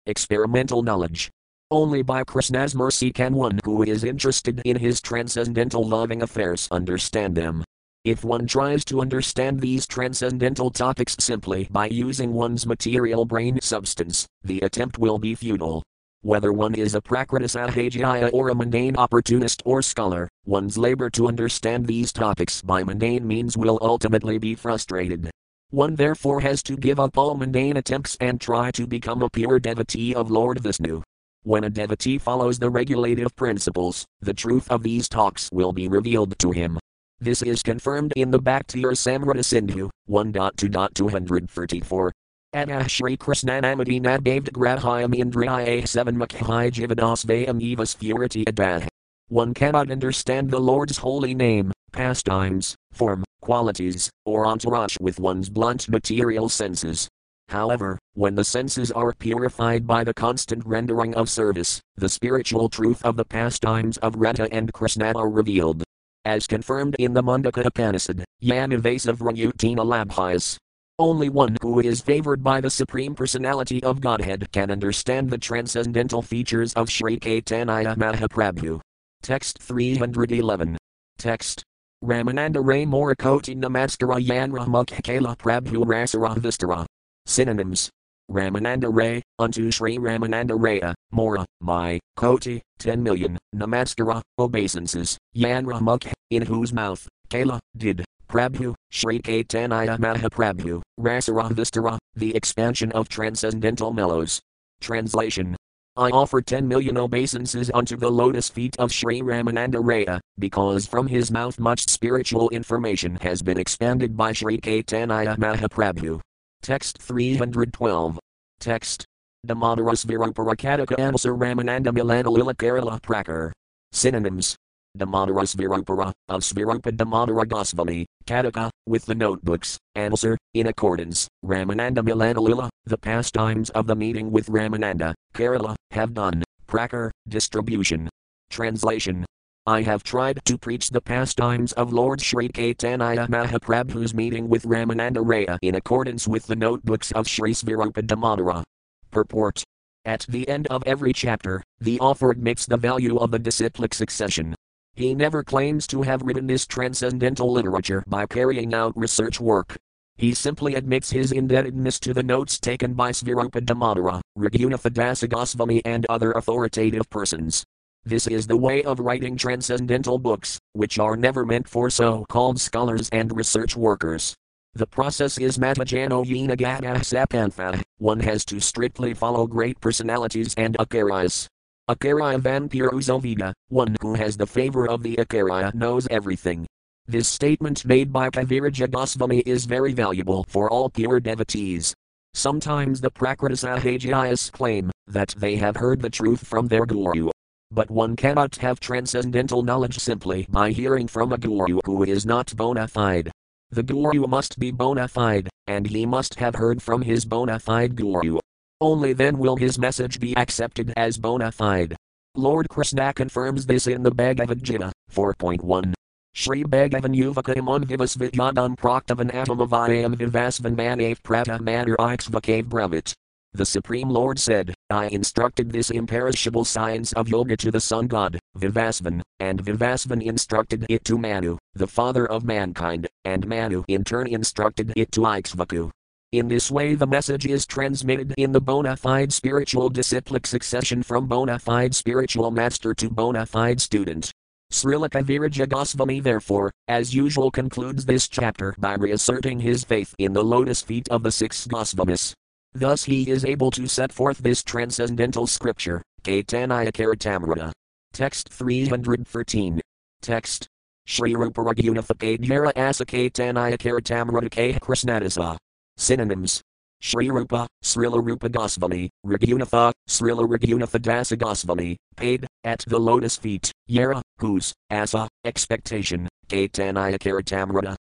experimental 0.04 0.82
knowledge. 0.82 1.30
Only 1.74 2.02
by 2.02 2.22
Krishna's 2.22 2.72
mercy 2.72 3.10
can 3.10 3.34
one 3.34 3.58
who 3.64 3.82
is 3.82 4.04
interested 4.04 4.62
in 4.64 4.76
his 4.76 5.00
transcendental 5.00 5.82
loving 5.82 6.22
affairs 6.22 6.68
understand 6.70 7.34
them. 7.34 7.64
If 8.04 8.22
one 8.22 8.46
tries 8.46 8.84
to 8.84 9.00
understand 9.00 9.58
these 9.58 9.84
transcendental 9.84 10.70
topics 10.70 11.16
simply 11.18 11.66
by 11.72 11.86
using 11.86 12.32
one's 12.32 12.64
material 12.64 13.24
brain 13.24 13.58
substance, 13.60 14.24
the 14.44 14.60
attempt 14.60 15.00
will 15.00 15.18
be 15.18 15.34
futile. 15.34 15.82
Whether 16.22 16.52
one 16.52 16.76
is 16.76 16.94
a 16.94 17.02
Prakriti 17.02 18.04
or 18.32 18.50
a 18.50 18.54
mundane 18.54 18.96
opportunist 18.96 19.60
or 19.64 19.82
scholar, 19.82 20.28
one's 20.46 20.78
labor 20.78 21.10
to 21.10 21.26
understand 21.26 21.88
these 21.88 22.12
topics 22.12 22.62
by 22.62 22.84
mundane 22.84 23.26
means 23.26 23.56
will 23.56 23.80
ultimately 23.82 24.38
be 24.38 24.54
frustrated. 24.54 25.28
One 25.70 25.96
therefore 25.96 26.38
has 26.38 26.62
to 26.62 26.76
give 26.76 27.00
up 27.00 27.18
all 27.18 27.34
mundane 27.34 27.76
attempts 27.76 28.16
and 28.20 28.40
try 28.40 28.70
to 28.70 28.86
become 28.86 29.22
a 29.22 29.28
pure 29.28 29.58
devotee 29.58 30.14
of 30.14 30.30
Lord 30.30 30.60
Vishnu. 30.60 31.02
When 31.46 31.64
a 31.64 31.68
devotee 31.68 32.16
follows 32.16 32.58
the 32.58 32.70
regulative 32.70 33.36
principles, 33.36 34.06
the 34.22 34.32
truth 34.32 34.66
of 34.70 34.82
these 34.82 35.10
talks 35.10 35.50
will 35.52 35.74
be 35.74 35.88
revealed 35.88 36.38
to 36.38 36.52
him. 36.52 36.78
This 37.20 37.42
is 37.42 37.62
confirmed 37.62 38.14
in 38.16 38.30
the 38.30 38.38
Bhakti 38.38 38.82
Rasamrita 38.82 39.44
Sindhu 39.44 39.90
1.2.234. 40.08 42.10
Adah 42.54 42.88
Shri 42.88 43.18
Krishnanamadi 43.18 44.00
Nadavd 44.00 44.52
Grahayam 44.52 45.14
Indriya 45.14 45.86
7 45.86 46.16
Makhai 46.16 46.72
Jivadasvayam 46.72 47.60
Evas 47.60 47.98
Purity 47.98 48.46
Adah. 48.46 48.88
One 49.28 49.52
cannot 49.52 49.90
understand 49.90 50.50
the 50.50 50.60
Lord's 50.60 50.96
holy 50.96 51.34
name, 51.34 51.72
pastimes, 51.92 52.74
form, 52.90 53.22
qualities, 53.42 54.08
or 54.24 54.46
entourage 54.46 54.96
with 54.98 55.20
one's 55.20 55.50
blunt 55.50 55.90
material 55.90 56.48
senses. 56.48 57.06
However, 57.48 57.98
when 58.14 58.34
the 58.34 58.44
senses 58.44 58.90
are 58.92 59.12
purified 59.12 59.86
by 59.86 60.04
the 60.04 60.14
constant 60.14 60.64
rendering 60.66 61.14
of 61.14 61.28
service, 61.28 61.80
the 61.96 62.08
spiritual 62.08 62.68
truth 62.68 63.04
of 63.04 63.16
the 63.16 63.24
pastimes 63.24 63.96
of 63.98 64.16
Radha 64.16 64.52
and 64.52 64.72
Krishna 64.72 65.12
are 65.14 65.28
revealed. 65.28 65.84
As 66.24 66.46
confirmed 66.46 66.96
in 66.98 67.12
the 67.12 67.22
Mundaka 67.22 67.64
Upanishad, 67.64 68.24
Yan 68.40 68.72
evasive 68.72 69.18
Rayutina 69.18 69.84
Labhyas, 69.84 70.58
only 70.98 71.28
one 71.28 71.56
who 71.60 71.80
is 71.80 72.00
favored 72.00 72.44
by 72.44 72.60
the 72.60 72.70
Supreme 72.70 73.16
Personality 73.16 73.82
of 73.82 74.00
Godhead 74.00 74.50
can 74.52 74.70
understand 74.70 75.28
the 75.28 75.38
transcendental 75.38 76.22
features 76.22 76.72
of 76.74 76.88
Sri 76.88 77.18
Caitanya 77.18 77.96
Mahaprabhu. 77.96 78.80
Text 79.20 79.58
311. 79.58 80.78
Text. 81.18 81.64
Ramananda 82.04 82.64
Ray 82.64 82.86
Morakoti 82.86 83.56
Namaskara 83.56 84.24
Yanra 84.24 84.66
Mukhakala 84.68 85.36
Prabhu 85.36 85.84
Rasara 85.84 86.36
Vistara. 86.36 86.86
Synonyms. 87.26 87.90
Ramananda 88.30 88.94
Ray, 88.94 89.22
unto 89.38 89.70
Sri 89.70 89.98
Ramananda 89.98 90.52
Raya, 90.52 90.94
Mora, 91.10 91.44
my, 91.60 92.00
Koti, 92.16 92.62
10 92.78 93.02
million, 93.02 93.38
Namaskara, 93.54 94.22
obeisances, 94.38 95.18
Yanra 95.36 95.80
Mukh, 95.80 96.10
in 96.30 96.42
whose 96.42 96.72
mouth, 96.72 97.06
Kala, 97.28 97.60
did, 97.76 98.04
Prabhu, 98.28 98.74
Sri 98.90 99.20
Caitanya 99.20 99.98
Mahaprabhu, 99.98 100.80
Rasara 100.98 101.50
Vistara, 101.50 101.98
the 102.14 102.34
expansion 102.34 102.90
of 102.92 103.08
transcendental 103.08 103.92
mellows. 103.92 104.40
Translation 104.80 105.54
I 105.96 106.10
offer 106.10 106.42
10 106.42 106.66
million 106.66 106.96
obeisances 106.96 107.70
unto 107.72 107.96
the 107.96 108.10
lotus 108.10 108.48
feet 108.48 108.74
of 108.80 108.90
Sri 108.90 109.20
Ramananda 109.20 109.76
Raya, 109.76 110.18
because 110.38 110.86
from 110.86 111.06
his 111.06 111.30
mouth 111.30 111.60
much 111.60 111.88
spiritual 111.88 112.48
information 112.50 113.16
has 113.20 113.42
been 113.42 113.58
expanded 113.58 114.16
by 114.16 114.32
Sri 114.32 114.58
Caitanya 114.58 115.36
Mahaprabhu. 115.36 116.20
Text 116.64 116.96
312. 116.96 118.18
Text. 118.58 119.04
Damadaras 119.46 120.06
Viruparakataka 120.06 120.98
Answer 120.98 121.34
Ramananda 121.34 121.88
Milana 121.88 122.32
Lila 122.32 122.54
Kerala 122.54 122.98
Prakar. 123.02 123.52
Synonyms 123.92 124.56
Damodara 124.96 125.44
Svarupara, 125.44 126.10
of 126.30 126.40
Svarupa 126.40 126.90
Damodara 126.96 127.46
Goswami, 127.46 128.06
Kataka, 128.26 128.70
with 128.86 129.04
the 129.04 129.14
notebooks, 129.14 129.76
answer, 129.94 130.38
in 130.54 130.68
accordance, 130.68 131.28
Ramananda 131.44 131.98
Milanalila, 131.98 132.70
the 132.86 132.96
pastimes 132.96 133.68
of 133.70 133.86
the 133.86 133.96
meeting 133.96 134.30
with 134.30 134.46
Ramananda, 134.46 135.12
Kerala, 135.34 135.74
have 135.90 136.14
done, 136.14 136.42
Prakar, 136.66 137.10
distribution. 137.28 138.08
Translation 138.48 139.26
I 139.66 139.82
have 139.82 140.02
tried 140.02 140.44
to 140.44 140.58
preach 140.58 140.90
the 140.90 141.00
pastimes 141.00 141.72
of 141.72 141.92
Lord 141.92 142.20
Sri 142.20 142.48
Caitanya 142.48 143.28
Mahaprabhu's 143.28 144.14
meeting 144.14 144.48
with 144.48 144.64
Ramananda 144.64 145.24
Raya 145.24 145.58
in 145.62 145.74
accordance 145.74 146.28
with 146.28 146.46
the 146.46 146.56
notebooks 146.56 147.12
of 147.12 147.26
Sri 147.26 147.52
Svarupa 147.52 148.02
Damodara. 148.02 148.62
Purport 149.10 149.64
At 150.04 150.26
the 150.28 150.48
end 150.48 150.66
of 150.68 150.82
every 150.86 151.12
chapter, 151.12 151.62
the 151.80 151.98
author 152.00 152.30
admits 152.30 152.66
the 152.66 152.76
value 152.76 153.16
of 153.16 153.30
the 153.30 153.38
disciplic 153.38 153.94
succession, 153.94 154.54
he 154.96 155.12
never 155.12 155.42
claims 155.42 155.88
to 155.88 156.02
have 156.02 156.22
written 156.22 156.46
this 156.46 156.66
transcendental 156.66 157.50
literature 157.50 158.04
by 158.06 158.26
carrying 158.26 158.72
out 158.72 158.96
research 158.96 159.40
work. 159.40 159.76
He 160.16 160.34
simply 160.34 160.76
admits 160.76 161.10
his 161.10 161.32
indebtedness 161.32 161.98
to 162.00 162.14
the 162.14 162.22
notes 162.22 162.60
taken 162.60 162.94
by 162.94 163.10
Svarupa 163.10 163.60
Damodara, 163.60 164.20
Raghunatha 164.38 165.28
Goswami, 165.28 165.84
and 165.84 166.06
other 166.08 166.30
authoritative 166.32 167.10
persons. 167.10 167.64
This 168.06 168.26
is 168.26 168.46
the 168.46 168.56
way 168.56 168.82
of 168.82 169.00
writing 169.00 169.34
transcendental 169.34 170.18
books, 170.18 170.58
which 170.74 170.98
are 170.98 171.16
never 171.16 171.46
meant 171.46 171.66
for 171.66 171.88
so 171.88 172.26
called 172.28 172.60
scholars 172.60 173.08
and 173.12 173.34
research 173.34 173.76
workers. 173.76 174.34
The 174.74 174.86
process 174.86 175.38
is 175.38 175.56
Matajano 175.56 176.22
Yinagata 176.22 176.98
Sapantha, 176.98 177.80
one 177.96 178.20
has 178.20 178.44
to 178.46 178.60
strictly 178.60 179.14
follow 179.14 179.46
great 179.46 179.80
personalities 179.80 180.54
and 180.58 180.76
acharyas. 180.76 181.46
Acharya 181.88 182.38
Vampiruzovida, 182.40 183.54
one 183.68 183.96
who 184.02 184.12
has 184.12 184.36
the 184.36 184.46
favor 184.46 184.86
of 184.86 185.02
the 185.02 185.16
Acharya 185.16 185.72
knows 185.74 186.06
everything. 186.10 186.66
This 187.06 187.26
statement 187.26 187.86
made 187.86 188.12
by 188.12 188.28
Kaviraja 188.28 188.90
Goswami 188.90 189.38
is 189.46 189.64
very 189.64 189.94
valuable 189.94 190.44
for 190.48 190.68
all 190.68 190.90
pure 190.90 191.20
devotees. 191.20 191.94
Sometimes 192.34 193.00
the 193.00 193.10
Prakritisahajayas 193.10 194.52
claim 194.52 194.90
that 195.06 195.34
they 195.38 195.56
have 195.56 195.76
heard 195.76 196.02
the 196.02 196.10
truth 196.10 196.46
from 196.46 196.66
their 196.66 196.84
guru. 196.84 197.30
But 197.74 197.90
one 197.90 198.14
cannot 198.14 198.54
have 198.56 198.78
transcendental 198.78 199.64
knowledge 199.64 199.98
simply 199.98 200.46
by 200.48 200.70
hearing 200.70 201.08
from 201.08 201.32
a 201.32 201.38
guru 201.38 201.80
who 201.84 202.04
is 202.04 202.24
not 202.24 202.54
bona 202.56 202.86
fide. 202.86 203.32
The 203.70 203.82
guru 203.82 204.28
must 204.28 204.60
be 204.60 204.70
bona 204.70 205.08
fide, 205.08 205.48
and 205.66 205.84
he 205.84 206.06
must 206.06 206.36
have 206.36 206.54
heard 206.54 206.80
from 206.80 207.02
his 207.02 207.24
bona 207.24 207.58
fide 207.58 207.96
guru. 207.96 208.38
Only 208.80 209.12
then 209.12 209.38
will 209.38 209.56
his 209.56 209.76
message 209.76 210.20
be 210.20 210.36
accepted 210.36 210.92
as 210.96 211.18
bona 211.18 211.50
fide. 211.50 211.96
Lord 212.36 212.68
Krishna 212.68 213.12
confirms 213.12 213.66
this 213.66 213.88
in 213.88 214.04
the 214.04 214.12
Bhagavad 214.12 214.62
Gita 214.62 214.92
4.1. 215.12 215.94
Shri 216.32 216.62
Bhagavan 216.62 217.16
Yuvaka 217.16 217.56
Iman 217.56 217.86
Vivas 217.86 218.16
Vidyadam 218.16 218.76
Praktavan 218.76 219.32
Atamavayam 219.32 220.14
Vivasvan 220.14 220.76
Manav 220.76 221.20
Prata 221.24 221.60
Manar 221.60 221.96
Ikshvakav 221.96 222.64
Bravit. 222.68 223.14
The 223.56 223.64
Supreme 223.64 224.10
Lord 224.10 224.40
said, 224.40 224.74
I 224.90 225.06
instructed 225.06 225.70
this 225.70 225.90
imperishable 225.90 226.64
science 226.64 227.12
of 227.12 227.28
yoga 227.28 227.56
to 227.58 227.70
the 227.70 227.78
sun 227.80 228.08
god, 228.08 228.40
Vivasvan, 228.58 229.22
and 229.38 229.64
Vivasvan 229.64 230.20
instructed 230.20 230.84
it 230.88 231.04
to 231.04 231.16
Manu, 231.16 231.56
the 231.72 231.86
father 231.86 232.26
of 232.26 232.42
mankind, 232.42 233.06
and 233.24 233.46
Manu 233.46 233.84
in 233.86 234.02
turn 234.02 234.26
instructed 234.26 234.92
it 234.96 235.12
to 235.12 235.20
Ikshvaku. 235.20 235.92
In 236.32 236.48
this 236.48 236.68
way, 236.68 236.96
the 236.96 237.06
message 237.06 237.46
is 237.46 237.64
transmitted 237.64 238.34
in 238.36 238.50
the 238.50 238.60
bona 238.60 238.96
fide 238.96 239.32
spiritual 239.32 239.88
disciplic 239.88 240.48
succession 240.48 241.04
from 241.04 241.28
bona 241.28 241.60
fide 241.60 241.94
spiritual 241.94 242.50
master 242.50 242.92
to 242.94 243.08
bona 243.08 243.46
fide 243.46 243.80
student. 243.80 244.32
Srila 244.72 245.08
Kaviraja 245.08 245.68
Goswami 245.68 246.18
therefore, 246.18 246.72
as 246.88 247.14
usual 247.14 247.52
concludes 247.52 248.04
this 248.04 248.26
chapter 248.26 248.74
by 248.78 248.94
reasserting 248.94 249.60
his 249.60 249.84
faith 249.84 250.12
in 250.18 250.32
the 250.32 250.42
lotus 250.42 250.82
feet 250.82 251.06
of 251.08 251.22
the 251.22 251.30
six 251.30 251.68
Goswamis. 251.68 252.34
Thus 252.74 253.04
he 253.04 253.30
is 253.30 253.44
able 253.44 253.70
to 253.70 253.86
set 253.86 254.12
forth 254.12 254.38
this 254.38 254.64
transcendental 254.64 255.46
scripture, 255.46 256.02
Caitanya. 256.22 257.72
Text 258.12 258.48
313. 258.48 259.80
Text. 260.20 260.66
Shri 261.06 261.36
Rupa 261.36 261.60
Raghunatha 261.60 262.72
Asa 262.76 263.04
Caitanya 263.04 263.78
Charitamrita 263.78 264.50
K 264.50 264.72
Krishnadasa. 264.74 265.56
Synonyms. 265.96 266.62
Sri 267.00 267.30
Rupa, 267.30 267.66
Srila 267.84 268.24
Rupa 268.24 268.48
Goswami, 268.48 269.10
Raghunatha, 269.26 269.92
Srila 270.08 270.48
Raghunatha 270.48 270.98
Dasa 270.98 271.38
Goswami, 271.38 271.98
paid, 272.16 272.46
at 272.64 272.82
the 272.88 272.98
lotus 272.98 273.36
feet, 273.36 273.70
Yara, 273.86 274.22
whose, 274.38 274.72
asa, 274.90 275.28
expectation, 275.44 276.26
Caitanya 276.48 277.18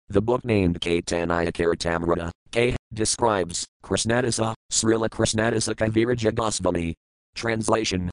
the 0.09 0.21
book 0.21 0.45
named 0.45 0.79
Caitanya 0.79 1.51
Charitamrita, 1.51 2.29
K, 2.51 2.75
describes, 2.93 3.65
Krishnadasa, 3.83 4.53
Srila 4.71 5.09
Krishnadasa 5.09 5.75
Kaviraja 5.75 6.33
Goswami. 6.33 6.95
Translation 7.35 8.11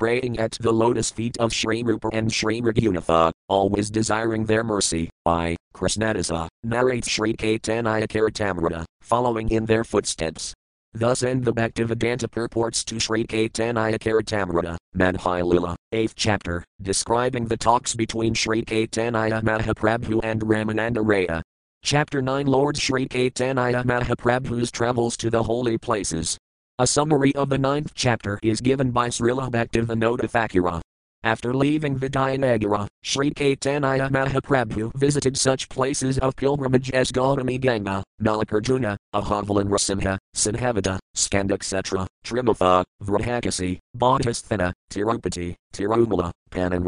praying 0.00 0.38
at 0.38 0.52
the 0.60 0.72
lotus 0.72 1.10
feet 1.10 1.36
of 1.36 1.52
Sri 1.52 1.82
Rupa 1.82 2.08
and 2.14 2.32
Sri 2.32 2.62
Raghunatha, 2.62 3.30
always 3.50 3.90
desiring 3.90 4.46
their 4.46 4.64
mercy. 4.64 5.10
I, 5.26 5.56
Krishnadasa, 5.74 6.48
narrates 6.64 7.10
Sri 7.10 7.34
Caitanya 7.34 8.08
Charitamrita, 8.08 8.86
following 9.02 9.50
in 9.50 9.66
their 9.66 9.84
footsteps. 9.84 10.54
Thus 10.94 11.22
end 11.22 11.44
the 11.44 11.52
Bhaktivedanta 11.52 12.30
purports 12.30 12.82
to 12.84 12.98
Sri 12.98 13.26
Caitanya 13.26 13.98
Charitamrita, 13.98 14.78
Madhya 14.96 15.44
Lila, 15.44 15.76
8th 15.92 16.14
chapter, 16.16 16.64
describing 16.80 17.44
the 17.44 17.58
talks 17.58 17.94
between 17.94 18.32
Sri 18.32 18.64
Caitanya 18.64 19.42
Mahaprabhu 19.42 20.20
and 20.24 20.40
Ramananda 20.40 21.04
Raya. 21.04 21.42
Chapter 21.82 22.20
9 22.22 22.46
Lord 22.46 22.76
Sri 22.76 23.08
Caitanya 23.08 23.82
Mahaprabhu's 23.84 24.70
travels 24.70 25.16
to 25.16 25.30
the 25.30 25.42
holy 25.42 25.78
places. 25.78 26.38
A 26.78 26.86
summary 26.86 27.34
of 27.34 27.48
the 27.48 27.58
ninth 27.58 27.92
chapter 27.94 28.38
is 28.42 28.60
given 28.60 28.90
by 28.90 29.08
Srila 29.08 29.50
Bhaktivinoda 29.50 30.30
Thakura. 30.30 30.80
After 31.22 31.52
leaving 31.52 31.98
Vijayanagara, 31.98 32.86
Sri 33.02 33.30
Caitanya 33.32 34.10
Mahaprabhu 34.10 34.94
visited 34.94 35.36
such 35.36 35.68
places 35.68 36.18
of 36.18 36.36
pilgrimage 36.36 36.90
as 36.92 37.10
Gautami 37.10 37.60
Ganga, 37.60 38.02
Mallikarjuna, 38.22 38.96
Ahavalan 39.14 39.68
Rasimha, 39.68 40.16
Sinhavada, 40.34 40.98
Skand 41.14 41.50
etc., 41.52 42.06
Trimatha, 42.24 42.84
Vrahakasi, 43.02 43.78
Bodhisthana, 43.96 44.72
Tirupati, 44.90 45.54
Tirumala, 45.74 46.30
Panan 46.50 46.84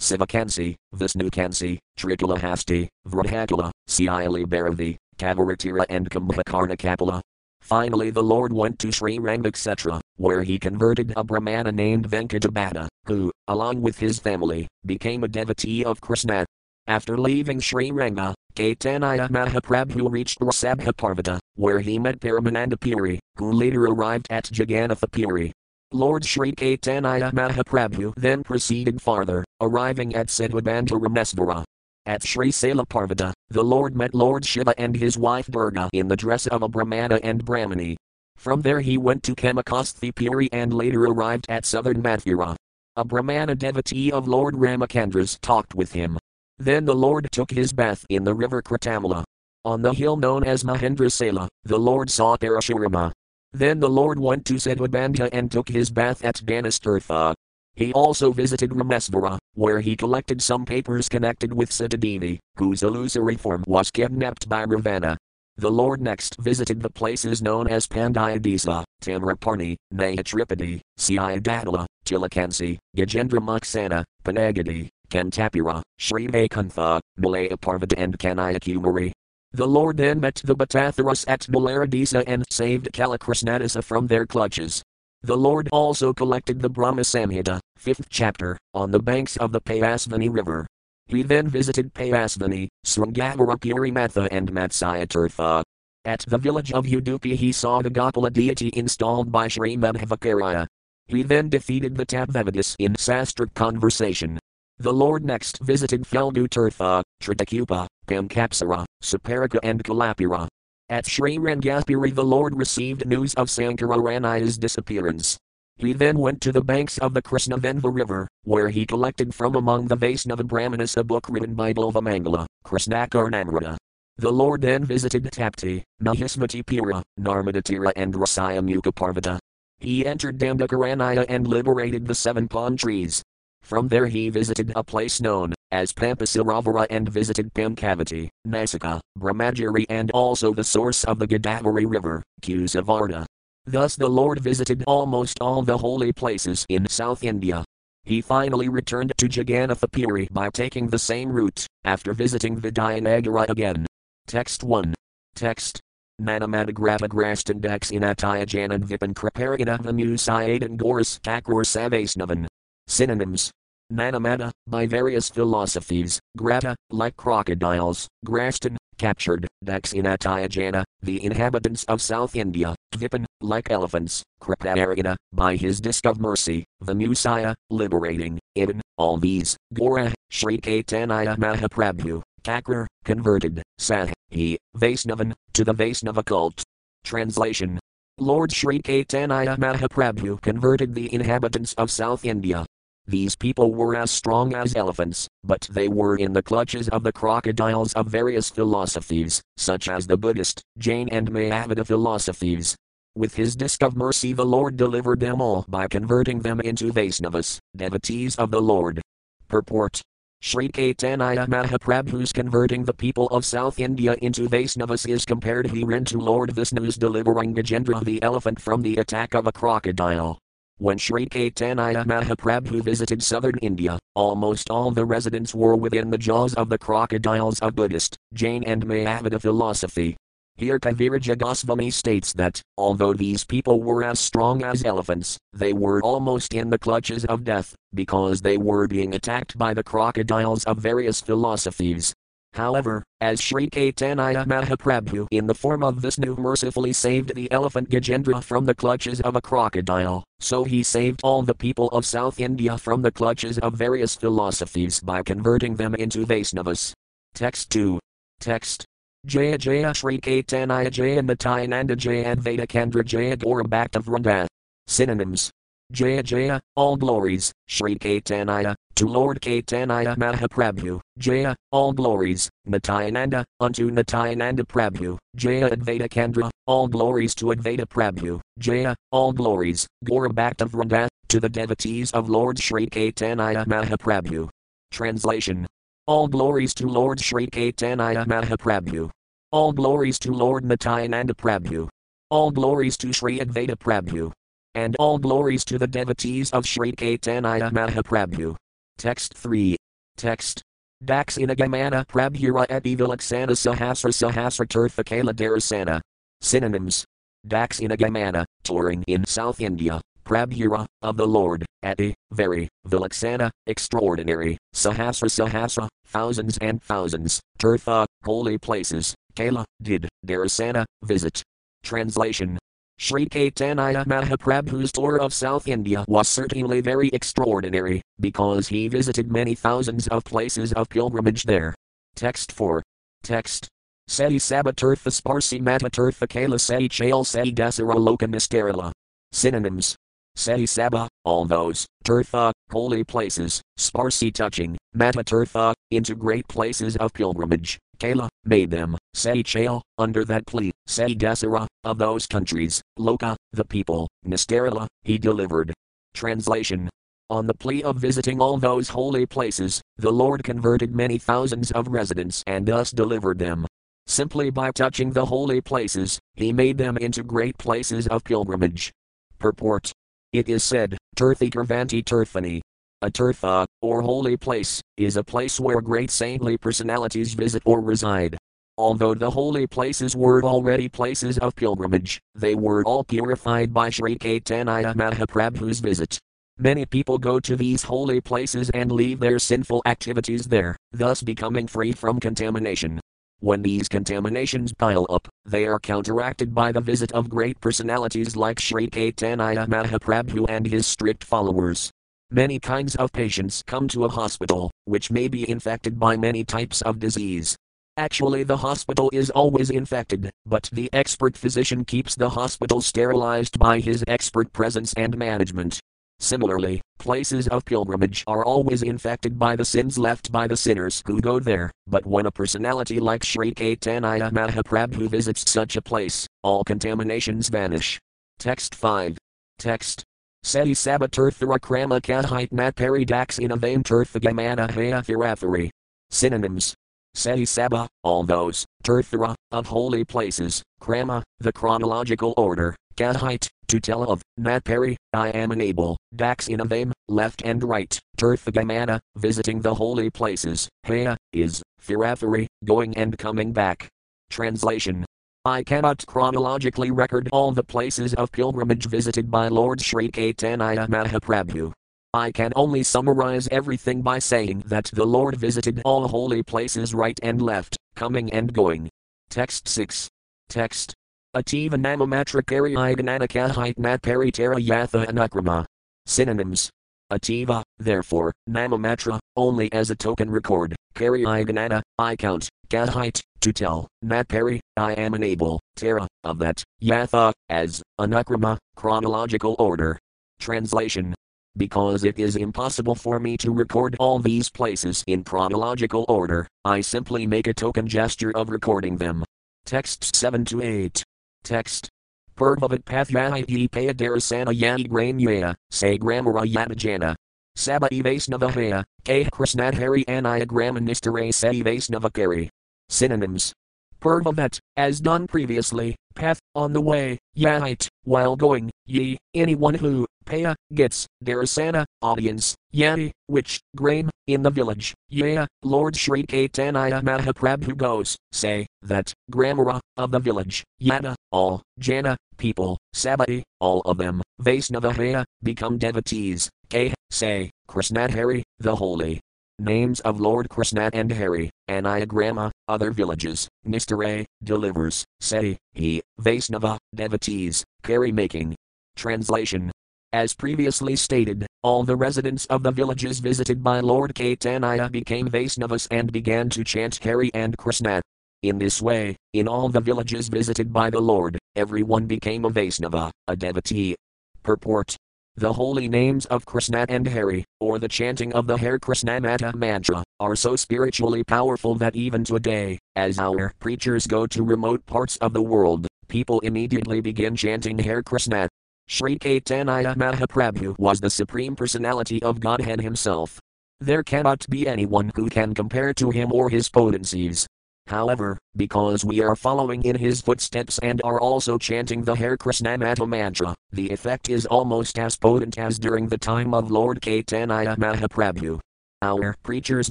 Sivakansi, 0.00 0.76
Visnukansi, 0.94 1.78
Trikulahasti, 1.98 2.88
Vrahakula, 3.06 3.69
Siali 3.88 4.44
Bharavi, 4.44 4.96
Kavaratira 5.18 5.84
and 5.88 6.10
Kumbhakarna 6.10 6.76
Kapila, 6.78 7.20
Finally, 7.60 8.10
the 8.10 8.22
Lord 8.22 8.52
went 8.52 8.78
to 8.80 8.90
Sri 8.90 9.18
Rang, 9.18 9.46
etc., 9.46 10.00
where 10.16 10.42
he 10.42 10.58
converted 10.58 11.12
a 11.16 11.22
Brahmana 11.22 11.70
named 11.70 12.08
Venkatabhata, 12.08 12.88
who, 13.06 13.30
along 13.48 13.82
with 13.82 13.98
his 13.98 14.18
family, 14.18 14.66
became 14.84 15.22
a 15.22 15.28
devotee 15.28 15.84
of 15.84 16.00
Krishna. 16.00 16.44
After 16.86 17.16
leaving 17.16 17.60
Sri 17.60 17.90
Ranga, 17.90 18.34
Caitanya 18.54 19.28
Mahaprabhu 19.28 20.10
reached 20.10 20.40
Rasabhaparvata, 20.40 21.38
where 21.54 21.80
he 21.80 21.98
met 21.98 22.18
Paramananda 22.18 22.80
Puri, 22.80 23.20
who 23.36 23.52
later 23.52 23.84
arrived 23.84 24.26
at 24.30 24.44
Jagannatha 24.46 25.10
Puri. 25.12 25.52
Lord 25.92 26.24
Sri 26.24 26.52
Caitanya 26.52 27.32
Mahaprabhu 27.32 28.14
then 28.16 28.42
proceeded 28.42 29.00
farther, 29.00 29.44
arriving 29.60 30.14
at 30.14 30.28
Siddhabandha 30.28 30.98
Ramesvara, 31.00 31.64
at 32.06 32.22
Sri 32.22 32.50
Parvata, 32.50 33.32
the 33.48 33.62
Lord 33.62 33.94
met 33.94 34.14
Lord 34.14 34.44
Shiva 34.44 34.74
and 34.78 34.96
his 34.96 35.18
wife 35.18 35.46
Durga 35.46 35.90
in 35.92 36.08
the 36.08 36.16
dress 36.16 36.46
of 36.46 36.62
a 36.62 36.68
Brahmana 36.68 37.20
and 37.22 37.44
Brahmani. 37.44 37.96
From 38.36 38.62
there 38.62 38.80
he 38.80 38.96
went 38.96 39.22
to 39.24 39.34
Kamakasthi 39.34 40.14
Puri 40.14 40.48
and 40.52 40.72
later 40.72 41.04
arrived 41.04 41.46
at 41.48 41.66
southern 41.66 42.02
Mathura. 42.02 42.56
A 42.96 43.04
Brahmana 43.04 43.54
devotee 43.54 44.10
of 44.10 44.26
Lord 44.26 44.54
Ramachandras 44.54 45.38
talked 45.40 45.74
with 45.74 45.92
him. 45.92 46.18
Then 46.58 46.84
the 46.84 46.94
Lord 46.94 47.28
took 47.32 47.50
his 47.50 47.72
bath 47.72 48.04
in 48.08 48.24
the 48.24 48.34
river 48.34 48.62
Kratamala. 48.62 49.24
On 49.64 49.82
the 49.82 49.92
hill 49.92 50.16
known 50.16 50.42
as 50.42 50.64
Mahendra 50.64 51.10
Sela, 51.10 51.48
the 51.64 51.78
Lord 51.78 52.10
saw 52.10 52.36
Parashurama. 52.36 53.12
Then 53.52 53.80
the 53.80 53.90
Lord 53.90 54.18
went 54.18 54.46
to 54.46 54.54
Setubandha 54.54 55.28
and 55.32 55.50
took 55.50 55.68
his 55.68 55.90
bath 55.90 56.24
at 56.24 56.36
Ganastirtha. 56.36 57.34
He 57.74 57.92
also 57.92 58.32
visited 58.32 58.70
Ramesvara, 58.70 59.38
where 59.54 59.80
he 59.80 59.96
collected 59.96 60.42
some 60.42 60.64
papers 60.64 61.08
connected 61.08 61.52
with 61.52 61.70
Sitadevi, 61.70 62.38
whose 62.56 62.82
illusory 62.82 63.36
form 63.36 63.64
was 63.66 63.90
kidnapped 63.90 64.48
by 64.48 64.62
Ravana. 64.62 65.16
The 65.56 65.70
Lord 65.70 66.00
next 66.00 66.36
visited 66.40 66.80
the 66.80 66.90
places 66.90 67.42
known 67.42 67.68
as 67.68 67.86
Pandayadisa, 67.86 68.84
Tamraparni, 69.02 69.76
Nayatripadi, 69.92 70.80
Siadatala, 70.98 71.86
Tilakansi, 72.04 72.78
Gajendra 72.96 73.40
Moksana, 73.40 74.04
Panagadi, 74.24 74.88
Kantapura, 75.10 75.82
Sri 75.98 76.28
Vaikuntha, 76.28 77.00
Malayaparvata, 77.18 77.94
and 77.98 78.18
Kanyakumari. 78.18 79.12
The 79.52 79.66
Lord 79.66 79.96
then 79.96 80.20
met 80.20 80.36
the 80.44 80.54
Batatharas 80.54 81.24
at 81.26 81.40
Malaradisa 81.40 82.22
and 82.26 82.44
saved 82.50 82.88
Kalakrishnadasa 82.92 83.82
from 83.82 84.06
their 84.06 84.24
clutches. 84.24 84.82
The 85.22 85.36
Lord 85.36 85.68
also 85.70 86.14
collected 86.14 86.60
the 86.60 86.70
Brahma 86.70 87.02
Samhita, 87.02 87.60
5th 87.78 88.06
chapter, 88.08 88.56
on 88.72 88.90
the 88.90 88.98
banks 88.98 89.36
of 89.36 89.52
the 89.52 89.60
Payasvani 89.60 90.32
river. 90.32 90.66
He 91.08 91.22
then 91.22 91.46
visited 91.46 91.92
Payasvani, 91.92 92.68
Sringavara 92.86 93.92
Matha 93.92 94.28
and 94.32 94.50
Matsyatirtha. 94.50 95.62
At 96.06 96.20
the 96.20 96.38
village 96.38 96.72
of 96.72 96.86
Udupi 96.86 97.36
he 97.36 97.52
saw 97.52 97.82
the 97.82 97.90
Gopala 97.90 98.32
deity 98.32 98.70
installed 98.74 99.30
by 99.30 99.48
Sri 99.48 99.76
Madhvacarya. 99.76 100.66
He 101.06 101.22
then 101.22 101.50
defeated 101.50 101.96
the 101.96 102.06
Tattvavadis 102.06 102.76
in 102.78 102.94
sastric 102.94 103.52
conversation. 103.52 104.38
The 104.78 104.92
Lord 104.92 105.22
next 105.26 105.58
visited 105.58 106.04
Falgutirtha, 106.04 107.02
Tritakupa, 107.22 107.86
Pamkapsara, 108.06 108.86
Saparika 109.02 109.58
and 109.62 109.84
Kalapira. 109.84 110.48
At 110.90 111.06
Sri 111.06 111.38
Rangapuri 111.38 112.12
the 112.12 112.24
Lord 112.24 112.58
received 112.58 113.06
news 113.06 113.32
of 113.34 113.46
Sankararanya's 113.46 114.58
disappearance. 114.58 115.38
He 115.76 115.92
then 115.92 116.18
went 116.18 116.40
to 116.40 116.50
the 116.50 116.64
banks 116.64 116.98
of 116.98 117.14
the 117.14 117.22
Krishnavenva 117.22 117.94
river, 117.94 118.26
where 118.42 118.70
he 118.70 118.84
collected 118.84 119.32
from 119.32 119.54
among 119.54 119.86
the 119.86 119.96
Vaisnava 119.96 120.44
Brahmanas 120.44 120.96
a 120.96 121.04
book 121.04 121.28
written 121.28 121.54
by 121.54 121.72
Bilvamangala, 121.72 122.44
Krishnakarnamrita. 122.64 123.76
The 124.16 124.32
Lord 124.32 124.62
then 124.62 124.82
visited 124.82 125.30
Tapti, 125.30 125.84
Mahismatipura, 126.02 127.02
Narmadatira 127.20 127.92
and 127.94 128.12
Rasayamuka 128.12 128.92
Parvata. 128.92 129.38
He 129.78 130.04
entered 130.04 130.38
Dandakaranya 130.38 131.24
and 131.28 131.46
liberated 131.46 132.08
the 132.08 132.16
seven 132.16 132.48
palm 132.48 132.76
trees. 132.76 133.22
From 133.62 133.88
there 133.88 134.06
he 134.06 134.30
visited 134.30 134.72
a 134.74 134.82
place 134.82 135.20
known 135.20 135.54
as 135.70 135.92
Pampasaravara 135.92 136.86
and 136.90 137.08
visited 137.08 137.52
Pancavati, 137.54 138.28
Nasika, 138.46 139.00
Brahmagiri 139.18 139.86
and 139.88 140.10
also 140.10 140.52
the 140.52 140.64
source 140.64 141.04
of 141.04 141.18
the 141.18 141.28
Godavari 141.28 141.84
river, 141.88 142.22
Kusavarna. 142.42 143.26
Thus 143.66 143.94
the 143.94 144.08
Lord 144.08 144.40
visited 144.40 144.82
almost 144.86 145.38
all 145.40 145.62
the 145.62 145.78
holy 145.78 146.12
places 146.12 146.66
in 146.68 146.88
South 146.88 147.22
India. 147.22 147.64
He 148.04 148.20
finally 148.20 148.68
returned 148.68 149.12
to 149.18 149.28
Jagannathapuri 149.28 150.32
by 150.32 150.48
taking 150.50 150.88
the 150.88 150.98
same 150.98 151.30
route, 151.30 151.66
after 151.84 152.12
visiting 152.12 152.60
Vijayanagara 152.60 153.48
again. 153.48 153.86
Text 154.26 154.64
1. 154.64 154.94
Text. 155.34 155.80
Nanamadagravagrastan 156.20 157.60
Dakshinataya 157.60 158.46
Janan 158.46 158.84
Vipan 158.84 159.14
Kriparina 159.14 159.80
Vamusayadan 159.80 160.76
Gors 160.76 161.18
Takur 161.20 161.64
Savasnavan. 161.64 162.46
Synonyms. 162.90 163.52
Manamata, 163.92 164.50
by 164.66 164.84
various 164.84 165.30
philosophies, 165.30 166.18
Grata, 166.36 166.74
like 166.90 167.16
crocodiles, 167.16 168.08
Graston, 168.26 168.76
captured, 168.98 169.46
Dakshinatayajana, 169.64 170.82
the 171.00 171.24
inhabitants 171.24 171.84
of 171.84 172.02
South 172.02 172.34
India, 172.34 172.74
Vipan, 172.96 173.24
like 173.40 173.70
elephants, 173.70 174.24
Kriparina, 174.42 175.14
by 175.32 175.54
his 175.54 175.80
disc 175.80 176.04
of 176.04 176.20
mercy, 176.20 176.64
Vamusaya, 176.84 177.54
liberating, 177.70 178.40
Idan, 178.58 178.80
all 178.98 179.16
these, 179.16 179.56
Gora, 179.72 180.12
Sri 180.30 180.58
Caitanya 180.58 181.36
Mahaprabhu, 181.36 182.22
Thakur, 182.42 182.88
converted, 183.04 183.62
Sah, 183.78 184.08
he, 184.30 184.58
Vaisnavan, 184.76 185.32
to 185.52 185.62
the 185.62 185.74
Vaisnava 185.74 186.24
cult. 186.24 186.64
Translation. 187.04 187.78
Lord 188.18 188.52
Sri 188.52 188.82
Caitanya 188.82 189.56
Mahaprabhu 189.56 190.42
converted 190.42 190.94
the 190.94 191.14
inhabitants 191.14 191.72
of 191.74 191.90
South 191.90 192.24
India, 192.24 192.66
These 193.10 193.34
people 193.34 193.74
were 193.74 193.96
as 193.96 194.08
strong 194.08 194.54
as 194.54 194.76
elephants, 194.76 195.26
but 195.42 195.62
they 195.62 195.88
were 195.88 196.16
in 196.16 196.32
the 196.32 196.44
clutches 196.44 196.88
of 196.90 197.02
the 197.02 197.10
crocodiles 197.10 197.92
of 197.94 198.06
various 198.06 198.50
philosophies, 198.50 199.42
such 199.56 199.88
as 199.88 200.06
the 200.06 200.16
Buddhist, 200.16 200.62
Jain, 200.78 201.08
and 201.08 201.28
Mayavada 201.28 201.84
philosophies. 201.84 202.76
With 203.16 203.34
his 203.34 203.56
disc 203.56 203.82
of 203.82 203.96
mercy, 203.96 204.32
the 204.32 204.46
Lord 204.46 204.76
delivered 204.76 205.18
them 205.18 205.40
all 205.40 205.64
by 205.66 205.88
converting 205.88 206.38
them 206.38 206.60
into 206.60 206.92
Vaisnavas, 206.92 207.58
devotees 207.74 208.36
of 208.36 208.52
the 208.52 208.62
Lord. 208.62 209.02
Purport 209.48 210.00
Sri 210.40 210.68
Caitanya 210.68 211.48
Mahaprabhu's 211.48 212.32
converting 212.32 212.84
the 212.84 212.94
people 212.94 213.26
of 213.30 213.44
South 213.44 213.80
India 213.80 214.14
into 214.22 214.48
Vaisnavas 214.48 215.08
is 215.08 215.24
compared 215.24 215.68
herein 215.68 216.04
to 216.04 216.18
Lord 216.18 216.54
Vishnu's 216.54 216.96
delivering 216.96 217.56
Gajendra 217.56 218.04
the 218.04 218.22
elephant 218.22 218.60
from 218.60 218.82
the 218.82 218.98
attack 218.98 219.34
of 219.34 219.48
a 219.48 219.52
crocodile. 219.52 220.38
When 220.80 220.96
Sri 220.96 221.26
Caitanya 221.26 222.06
Mahaprabhu 222.06 222.82
visited 222.82 223.22
southern 223.22 223.58
India, 223.58 223.98
almost 224.14 224.70
all 224.70 224.90
the 224.90 225.04
residents 225.04 225.54
were 225.54 225.76
within 225.76 226.08
the 226.08 226.16
jaws 226.16 226.54
of 226.54 226.70
the 226.70 226.78
crocodiles 226.78 227.60
of 227.60 227.74
Buddhist, 227.74 228.16
Jain, 228.32 228.64
and 228.64 228.86
Mayavada 228.86 229.38
philosophy. 229.38 230.16
Here 230.56 230.78
Kaviraja 230.78 231.36
Goswami 231.36 231.90
states 231.90 232.32
that, 232.32 232.62
although 232.78 233.12
these 233.12 233.44
people 233.44 233.82
were 233.82 234.02
as 234.02 234.18
strong 234.18 234.64
as 234.64 234.82
elephants, 234.82 235.36
they 235.52 235.74
were 235.74 236.00
almost 236.00 236.54
in 236.54 236.70
the 236.70 236.78
clutches 236.78 237.26
of 237.26 237.44
death, 237.44 237.74
because 237.92 238.40
they 238.40 238.56
were 238.56 238.88
being 238.88 239.14
attacked 239.14 239.58
by 239.58 239.74
the 239.74 239.84
crocodiles 239.84 240.64
of 240.64 240.78
various 240.78 241.20
philosophies. 241.20 242.14
However, 242.52 243.04
as 243.20 243.40
Sri 243.40 243.68
Caitanya 243.68 244.44
Mahaprabhu 244.44 245.28
in 245.30 245.46
the 245.46 245.54
form 245.54 245.82
of 245.82 245.96
Vishnu 245.96 246.36
mercifully 246.36 246.92
saved 246.92 247.34
the 247.34 247.50
elephant 247.52 247.88
Gajendra 247.90 248.42
from 248.42 248.64
the 248.64 248.74
clutches 248.74 249.20
of 249.20 249.36
a 249.36 249.40
crocodile, 249.40 250.24
so 250.40 250.64
he 250.64 250.82
saved 250.82 251.20
all 251.22 251.42
the 251.42 251.54
people 251.54 251.88
of 251.88 252.04
South 252.04 252.40
India 252.40 252.76
from 252.76 253.02
the 253.02 253.12
clutches 253.12 253.58
of 253.58 253.74
various 253.74 254.16
philosophies 254.16 255.00
by 255.00 255.22
converting 255.22 255.76
them 255.76 255.94
into 255.94 256.26
Vaisnavas. 256.26 256.92
Text 257.34 257.70
2. 257.70 257.98
Text. 258.40 258.84
Jaya 259.26 259.58
Jaya 259.58 259.94
Sri 259.94 260.18
Caitanya 260.18 260.90
Jaya 260.90 261.22
Nityananda 261.22 261.94
Jaya 261.94 262.34
Advaita 262.34 262.66
Kendra 262.66 263.04
Jaya 263.04 263.36
Gaura 263.36 263.68
Bhakta 263.68 264.48
Synonyms 264.86 265.50
Jaya 265.92 266.22
Jaya, 266.22 266.60
all 266.76 266.96
glories, 266.96 267.52
Sri 267.66 267.96
Caitanya, 267.98 268.76
to 268.94 269.08
Lord 269.08 269.40
Caitanya 269.40 270.16
Mahaprabhu, 270.16 271.00
Jaya, 271.18 271.56
all 271.72 271.92
glories, 271.92 272.48
Nityananda, 272.64 273.44
unto 273.58 273.90
Nityananda 273.90 274.62
Prabhu, 274.62 275.18
Jaya 275.34 275.70
Advaita 275.70 276.08
Kendra, 276.08 276.48
all 276.66 276.86
glories 276.86 277.34
to 277.34 277.46
Advaita 277.46 277.86
Prabhu, 277.86 278.40
Jaya, 278.60 278.94
all 279.10 279.32
glories, 279.32 279.88
Gaura 280.04 280.32
Bhakta 280.32 280.66
Vrinda, 280.66 281.08
to 281.28 281.40
the 281.40 281.48
devotees 281.48 282.12
of 282.12 282.28
Lord 282.28 282.58
Sri 282.58 282.86
Caitanya 282.86 283.66
Mahaprabhu. 283.66 284.48
Translation 284.92 285.66
All 286.06 286.28
glories 286.28 286.74
to 286.74 286.86
Lord 286.86 287.20
Sri 287.20 287.46
Caitanya 287.48 288.26
Mahaprabhu. 288.26 289.10
All 289.50 289.72
glories 289.72 290.18
to 290.20 290.32
Lord 290.32 290.64
Nityananda 290.64 291.34
Prabhu. 291.34 291.88
All 292.30 292.50
glories 292.52 292.96
to 292.98 293.12
Sri 293.12 293.40
Advaita 293.40 293.76
Prabhu 293.76 294.32
and 294.74 294.96
all 294.96 295.18
glories 295.18 295.64
to 295.64 295.78
the 295.78 295.86
devotees 295.86 296.50
of 296.50 296.66
Sri 296.66 296.92
Caitanya 296.92 297.70
Mahaprabhu. 297.70 298.56
Text 298.98 299.34
3. 299.34 299.76
Text. 300.16 300.62
Daksinagamana 301.04 302.06
Prabhura 302.06 302.66
eti 302.68 302.94
Vilaksana 302.96 303.52
Sahasra 303.52 304.12
Sahasra 304.12 304.66
Tirthakala 304.66 305.32
Darasana. 305.32 306.00
Synonyms. 306.40 307.04
Daksinagamana, 307.46 308.44
touring 308.62 309.02
in 309.06 309.24
South 309.24 309.62
India, 309.62 310.00
Prabhura, 310.26 310.86
of 311.00 311.16
the 311.16 311.26
Lord, 311.26 311.64
eti, 311.82 312.14
very, 312.32 312.68
Vilaksana, 312.86 313.50
extraordinary, 313.66 314.58
Sahasra 314.74 315.30
Sahasra, 315.30 315.88
thousands 316.06 316.58
and 316.60 316.82
thousands, 316.82 317.40
Tirtha, 317.58 318.04
holy 318.24 318.58
places, 318.58 319.14
Kala, 319.34 319.64
did, 319.80 320.06
Darasana, 320.26 320.84
visit. 321.02 321.42
Translation 321.82 322.58
Sri 323.00 323.24
Caitanya 323.24 324.04
Mahaprabhu's 324.04 324.92
tour 324.92 325.18
of 325.18 325.32
South 325.32 325.66
India 325.66 326.04
was 326.06 326.28
certainly 326.28 326.82
very 326.82 327.08
extraordinary, 327.14 328.02
because 328.20 328.68
he 328.68 328.88
visited 328.88 329.32
many 329.32 329.54
thousands 329.54 330.06
of 330.08 330.22
places 330.22 330.74
of 330.74 330.86
pilgrimage 330.90 331.44
there. 331.44 331.74
Text 332.14 332.52
4. 332.52 332.82
Text. 333.22 333.68
Seti 334.06 334.36
Sabatirtha 334.36 335.10
Sparsi 335.10 335.62
Matatirtha 335.62 336.28
Kala 336.28 336.58
Seti 336.58 336.90
Chail 336.90 337.24
Seti 337.24 337.54
Dasara 337.54 337.96
Loka 337.96 338.92
Synonyms 339.32 339.96
Seti 340.36 340.66
Saba, 340.66 341.08
all 341.24 341.46
those, 341.46 341.86
Tirtha, 342.04 342.52
holy 342.70 343.02
places, 343.02 343.62
Sparsi 343.78 344.30
touching, 344.30 344.76
Matatirtha, 344.94 345.72
into 345.90 346.14
great 346.14 346.46
places 346.48 346.98
of 346.98 347.14
pilgrimage, 347.14 347.78
Kala, 348.00 348.28
made 348.44 348.70
them, 348.70 348.96
say 349.14 349.42
Chail, 349.42 349.82
under 349.98 350.24
that 350.24 350.46
plea, 350.46 350.72
Seti 350.86 351.14
Dasara, 351.14 351.66
of 351.84 351.98
those 351.98 352.26
countries, 352.26 352.82
Loka, 352.98 353.36
the 353.52 353.64
people, 353.64 354.08
Nistarala, 354.26 354.86
he 355.02 355.18
delivered. 355.18 355.72
Translation 356.14 356.88
on 357.28 357.46
the 357.46 357.54
plea 357.54 357.84
of 357.84 357.96
visiting 357.96 358.40
all 358.40 358.56
those 358.56 358.88
holy 358.88 359.24
places, 359.24 359.80
the 359.96 360.10
Lord 360.10 360.42
converted 360.42 360.96
many 360.96 361.16
thousands 361.16 361.70
of 361.70 361.86
residents 361.86 362.42
and 362.48 362.66
thus 362.66 362.90
delivered 362.90 363.38
them. 363.38 363.66
Simply 364.08 364.50
by 364.50 364.72
touching 364.72 365.12
the 365.12 365.26
holy 365.26 365.60
places, 365.60 366.18
he 366.34 366.52
made 366.52 366.76
them 366.76 366.96
into 366.96 367.22
great 367.22 367.56
places 367.56 368.08
of 368.08 368.24
pilgrimage. 368.24 368.90
Purport 369.38 369.92
it 370.32 370.48
is 370.48 370.62
said, 370.62 370.96
Tirthi 371.16 371.50
Kirvanti 371.50 372.04
Tirthani. 372.04 372.60
A 373.02 373.10
tirtha, 373.10 373.62
uh, 373.62 373.66
or 373.80 374.02
holy 374.02 374.36
place, 374.36 374.82
is 374.98 375.16
a 375.16 375.24
place 375.24 375.58
where 375.58 375.80
great 375.80 376.10
saintly 376.10 376.58
personalities 376.58 377.32
visit 377.32 377.62
or 377.64 377.80
reside. 377.80 378.36
Although 378.76 379.14
the 379.14 379.30
holy 379.30 379.66
places 379.66 380.14
were 380.14 380.42
already 380.44 380.86
places 380.86 381.38
of 381.38 381.56
pilgrimage, 381.56 382.20
they 382.34 382.54
were 382.54 382.84
all 382.84 383.02
purified 383.02 383.72
by 383.72 383.88
Sri 383.88 384.18
Caitanya 384.18 384.94
Mahaprabhu's 384.94 385.80
visit. 385.80 386.18
Many 386.58 386.84
people 386.84 387.16
go 387.16 387.40
to 387.40 387.56
these 387.56 387.84
holy 387.84 388.20
places 388.20 388.68
and 388.74 388.92
leave 388.92 389.18
their 389.18 389.38
sinful 389.38 389.80
activities 389.86 390.48
there, 390.48 390.76
thus 390.92 391.22
becoming 391.22 391.68
free 391.68 391.92
from 391.92 392.20
contamination. 392.20 393.00
When 393.38 393.62
these 393.62 393.88
contaminations 393.88 394.74
pile 394.74 395.06
up, 395.08 395.26
they 395.46 395.64
are 395.64 395.80
counteracted 395.80 396.54
by 396.54 396.70
the 396.72 396.82
visit 396.82 397.12
of 397.12 397.30
great 397.30 397.58
personalities 397.62 398.36
like 398.36 398.60
Sri 398.60 398.88
Caitanya 398.88 399.66
Mahaprabhu 399.66 400.44
and 400.50 400.66
his 400.66 400.86
strict 400.86 401.24
followers. 401.24 401.90
Many 402.32 402.60
kinds 402.60 402.94
of 402.94 403.12
patients 403.12 403.64
come 403.66 403.88
to 403.88 404.04
a 404.04 404.08
hospital, 404.08 404.70
which 404.84 405.10
may 405.10 405.26
be 405.26 405.48
infected 405.50 405.98
by 405.98 406.16
many 406.16 406.44
types 406.44 406.80
of 406.82 407.00
disease. 407.00 407.56
Actually, 407.96 408.44
the 408.44 408.58
hospital 408.58 409.10
is 409.12 409.30
always 409.30 409.68
infected, 409.68 410.30
but 410.46 410.70
the 410.72 410.88
expert 410.92 411.36
physician 411.36 411.84
keeps 411.84 412.14
the 412.14 412.30
hospital 412.30 412.80
sterilized 412.80 413.58
by 413.58 413.80
his 413.80 414.04
expert 414.06 414.52
presence 414.52 414.94
and 414.96 415.18
management. 415.18 415.80
Similarly, 416.20 416.80
places 417.00 417.48
of 417.48 417.64
pilgrimage 417.64 418.22
are 418.28 418.44
always 418.44 418.84
infected 418.84 419.36
by 419.36 419.56
the 419.56 419.64
sins 419.64 419.98
left 419.98 420.30
by 420.30 420.46
the 420.46 420.56
sinners 420.56 421.02
who 421.06 421.20
go 421.20 421.40
there, 421.40 421.72
but 421.88 422.06
when 422.06 422.26
a 422.26 422.30
personality 422.30 423.00
like 423.00 423.24
Sri 423.24 423.52
Caitanya 423.52 424.30
Mahaprabhu 424.30 425.08
visits 425.10 425.50
such 425.50 425.74
a 425.74 425.82
place, 425.82 426.28
all 426.44 426.62
contaminations 426.62 427.48
vanish. 427.48 427.98
Text 428.38 428.76
5. 428.76 429.18
Text. 429.58 430.04
Seti 430.42 430.72
Sabatirthara 430.72 431.58
Krama 431.58 432.00
Kahite 432.00 432.50
Natpari 432.50 433.04
Dax 433.06 433.38
Inavame 433.38 433.82
Tirthagamana 433.82 434.70
Haya. 434.70 435.70
Synonyms 436.10 436.74
Seti 437.14 437.44
Saba, 437.44 437.88
all 438.04 438.22
those, 438.22 438.64
Tirthara, 438.84 439.34
of 439.50 439.66
holy 439.66 440.04
places, 440.04 440.62
Krama, 440.80 441.22
the 441.40 441.52
chronological 441.52 442.34
order, 442.36 442.76
Kahite, 442.96 443.48
to 443.68 443.80
tell 443.80 444.04
of, 444.10 444.22
Natpari, 444.38 444.96
I 445.12 445.30
am 445.30 445.50
unable, 445.50 445.96
Dax 446.14 446.48
Inavame, 446.48 446.92
left 447.08 447.42
and 447.44 447.62
right, 447.64 447.98
Tirthagamana, 448.16 449.00
visiting 449.16 449.60
the 449.60 449.74
holy 449.74 450.08
places, 450.08 450.68
Haya, 450.86 451.16
is, 451.32 451.62
Thirathari, 451.82 452.46
going 452.64 452.96
and 452.96 453.18
coming 453.18 453.52
back. 453.52 453.88
Translation 454.30 455.04
I 455.46 455.62
cannot 455.62 456.04
chronologically 456.06 456.90
record 456.90 457.30
all 457.32 457.50
the 457.50 457.64
places 457.64 458.12
of 458.12 458.30
pilgrimage 458.30 458.84
visited 458.84 459.30
by 459.30 459.48
Lord 459.48 459.80
Sri 459.80 460.10
Caitanya 460.10 460.86
Mahaprabhu. 460.86 461.72
I 462.12 462.30
can 462.30 462.52
only 462.56 462.82
summarize 462.82 463.48
everything 463.48 464.02
by 464.02 464.18
saying 464.18 464.64
that 464.66 464.90
the 464.92 465.06
Lord 465.06 465.36
visited 465.36 465.80
all 465.86 466.06
holy 466.08 466.42
places 466.42 466.92
right 466.92 467.18
and 467.22 467.40
left, 467.40 467.78
coming 467.94 468.30
and 468.34 468.52
going. 468.52 468.90
Text 469.30 469.66
6. 469.66 470.10
Text. 470.50 470.94
Ativa 471.34 471.70
namamatra 471.70 472.42
kariyagananakahite 472.42 473.78
natparitara 473.78 474.62
yatha 474.62 475.06
anakrama. 475.06 475.64
Synonyms. 476.04 476.68
Ativa, 477.10 477.62
therefore, 477.78 478.30
namamatra, 478.46 479.18
only 479.36 479.72
as 479.72 479.88
a 479.88 479.96
token 479.96 480.30
record, 480.30 480.76
kariyaganana, 480.94 481.80
I 481.98 482.14
count, 482.14 482.50
kahite, 482.70 483.20
to 483.40 483.52
tell, 483.52 483.86
natpari, 484.04 484.60
I 484.76 484.92
am 484.94 485.14
unable, 485.14 485.60
tara, 485.76 486.08
of 486.24 486.38
that, 486.38 486.62
yatha, 486.82 487.32
as, 487.48 487.82
anakrama, 488.00 488.56
chronological 488.76 489.56
order. 489.58 489.98
Translation 490.38 491.14
because 491.56 492.04
it 492.04 492.18
is 492.18 492.36
impossible 492.36 492.94
for 492.94 493.18
me 493.18 493.36
to 493.36 493.50
record 493.50 493.96
all 493.98 494.18
these 494.18 494.48
places 494.48 495.02
in 495.06 495.24
chronological 495.24 496.04
order, 496.08 496.46
I 496.64 496.80
simply 496.80 497.26
make 497.26 497.46
a 497.46 497.54
token 497.54 497.88
gesture 497.88 498.30
of 498.34 498.50
recording 498.50 498.96
them. 498.96 499.24
Text 499.66 500.14
7 500.14 500.44
to 500.46 500.62
8. 500.62 501.02
Text. 501.42 501.88
Purvavat 502.36 502.84
pathyai 502.84 503.68
paya 503.68 503.92
darasana 503.92 504.58
yani 504.58 504.88
granyaya, 504.88 505.54
say 505.70 505.98
gramara 505.98 506.50
yadajana. 506.50 507.14
Saba 507.56 507.88
evasnavahaya, 507.88 508.84
k 509.04 509.24
krisnadhari 509.24 510.04
aniagramanistare 510.06 511.34
se 511.34 511.48
evasnavakari. 511.48 512.48
Synonyms. 512.90 513.52
Purvavat, 514.00 514.58
as 514.76 515.00
done 515.00 515.26
previously, 515.26 515.94
path, 516.14 516.40
on 516.54 516.72
the 516.72 516.80
way, 516.80 517.18
yait, 517.36 517.86
while 518.04 518.34
going, 518.34 518.70
ye, 518.86 519.16
anyone 519.34 519.74
who, 519.74 520.06
paya, 520.24 520.54
gets, 520.74 521.06
darasana, 521.24 521.84
audience, 522.02 522.56
yani, 522.74 523.10
which, 523.26 523.60
grain, 523.76 524.10
in 524.26 524.42
the 524.42 524.50
village, 524.50 524.94
yeah, 525.08 525.46
Lord 525.62 525.96
Sri 525.96 526.24
Caitanya 526.24 527.02
Mahaprabhu 527.02 527.76
goes, 527.76 528.16
say, 528.32 528.66
that, 528.82 529.12
grammara, 529.30 529.80
of 529.96 530.10
the 530.10 530.18
village, 530.18 530.64
yada, 530.78 531.14
all, 531.30 531.62
jana, 531.78 532.16
people, 532.38 532.78
sabai, 532.96 533.42
all 533.60 533.82
of 533.82 533.98
them, 533.98 534.20
Vaisnavahaya, 534.42 535.24
become 535.42 535.78
devotees, 535.78 536.48
k, 536.68 536.94
say, 537.10 537.50
Krishnadhari, 537.68 538.42
the 538.58 538.74
holy. 538.74 539.20
Names 539.60 540.00
of 540.00 540.18
Lord 540.20 540.48
Krishna 540.48 540.88
and 540.94 541.12
Hari, 541.12 541.50
Aniagramma, 541.68 542.50
other 542.66 542.90
villages, 542.90 543.46
Nistare, 543.66 544.24
delivers, 544.42 545.04
say, 545.20 545.58
he, 545.74 546.00
Vaisnava, 546.18 546.78
devotees, 546.94 547.62
carry 547.82 548.10
making. 548.10 548.54
Translation 548.96 549.70
as 550.12 550.34
previously 550.34 550.96
stated, 550.96 551.46
all 551.62 551.84
the 551.84 551.94
residents 551.94 552.44
of 552.46 552.64
the 552.64 552.72
villages 552.72 553.20
visited 553.20 553.62
by 553.62 553.78
Lord 553.78 554.12
Caitanya 554.12 554.90
became 554.90 555.28
Vaisnavas 555.28 555.86
and 555.92 556.10
began 556.10 556.48
to 556.50 556.64
chant 556.64 556.98
Hari 557.04 557.30
and 557.32 557.56
Krishna. 557.56 558.02
In 558.42 558.58
this 558.58 558.82
way, 558.82 559.14
in 559.34 559.46
all 559.46 559.68
the 559.68 559.80
villages 559.80 560.28
visited 560.28 560.72
by 560.72 560.90
the 560.90 561.00
Lord, 561.00 561.38
everyone 561.54 562.06
became 562.06 562.44
a 562.44 562.50
Vaisnava, 562.50 563.10
a 563.28 563.36
devotee. 563.36 563.94
Purport 564.42 564.96
the 565.40 565.54
holy 565.54 565.88
names 565.88 566.26
of 566.26 566.44
Krishna 566.44 566.84
and 566.90 567.08
Hari, 567.08 567.44
or 567.60 567.78
the 567.78 567.88
chanting 567.88 568.30
of 568.34 568.46
the 568.46 568.58
Hare 568.58 568.78
Krishna 568.78 569.18
maha-mantra, 569.20 570.04
are 570.20 570.36
so 570.36 570.54
spiritually 570.54 571.24
powerful 571.24 571.74
that 571.76 571.96
even 571.96 572.24
today, 572.24 572.78
as 572.94 573.18
our 573.18 573.50
preachers 573.58 574.06
go 574.06 574.26
to 574.26 574.44
remote 574.44 574.84
parts 574.84 575.16
of 575.16 575.32
the 575.32 575.40
world, 575.40 575.86
people 576.08 576.40
immediately 576.40 577.00
begin 577.00 577.34
chanting 577.34 577.78
Hare 577.78 578.02
Krishna. 578.02 578.50
Sri 578.86 579.18
Caitanya 579.18 579.96
Mahaprabhu 579.96 580.78
was 580.78 581.00
the 581.00 581.08
Supreme 581.08 581.56
Personality 581.56 582.22
of 582.22 582.38
Godhead 582.38 582.82
Himself. 582.82 583.40
There 583.80 584.02
cannot 584.02 584.46
be 584.50 584.68
anyone 584.68 585.10
who 585.14 585.30
can 585.30 585.54
compare 585.54 585.94
to 585.94 586.10
Him 586.10 586.32
or 586.32 586.50
His 586.50 586.68
potencies. 586.68 587.46
However, 587.86 588.38
because 588.56 589.04
we 589.04 589.20
are 589.20 589.34
following 589.34 589.82
in 589.82 589.96
his 589.96 590.20
footsteps 590.20 590.78
and 590.78 591.00
are 591.02 591.20
also 591.20 591.58
chanting 591.58 592.02
the 592.02 592.14
Hare 592.14 592.36
Krishna 592.36 592.78
maha-mantra, 592.78 593.54
the 593.72 593.90
effect 593.90 594.30
is 594.30 594.46
almost 594.46 594.98
as 594.98 595.16
potent 595.16 595.58
as 595.58 595.78
during 595.78 596.06
the 596.06 596.18
time 596.18 596.54
of 596.54 596.70
Lord 596.70 597.00
Caitanya 597.00 597.76
Mahaprabhu. 597.76 598.60
Our 599.02 599.34
preachers 599.42 599.90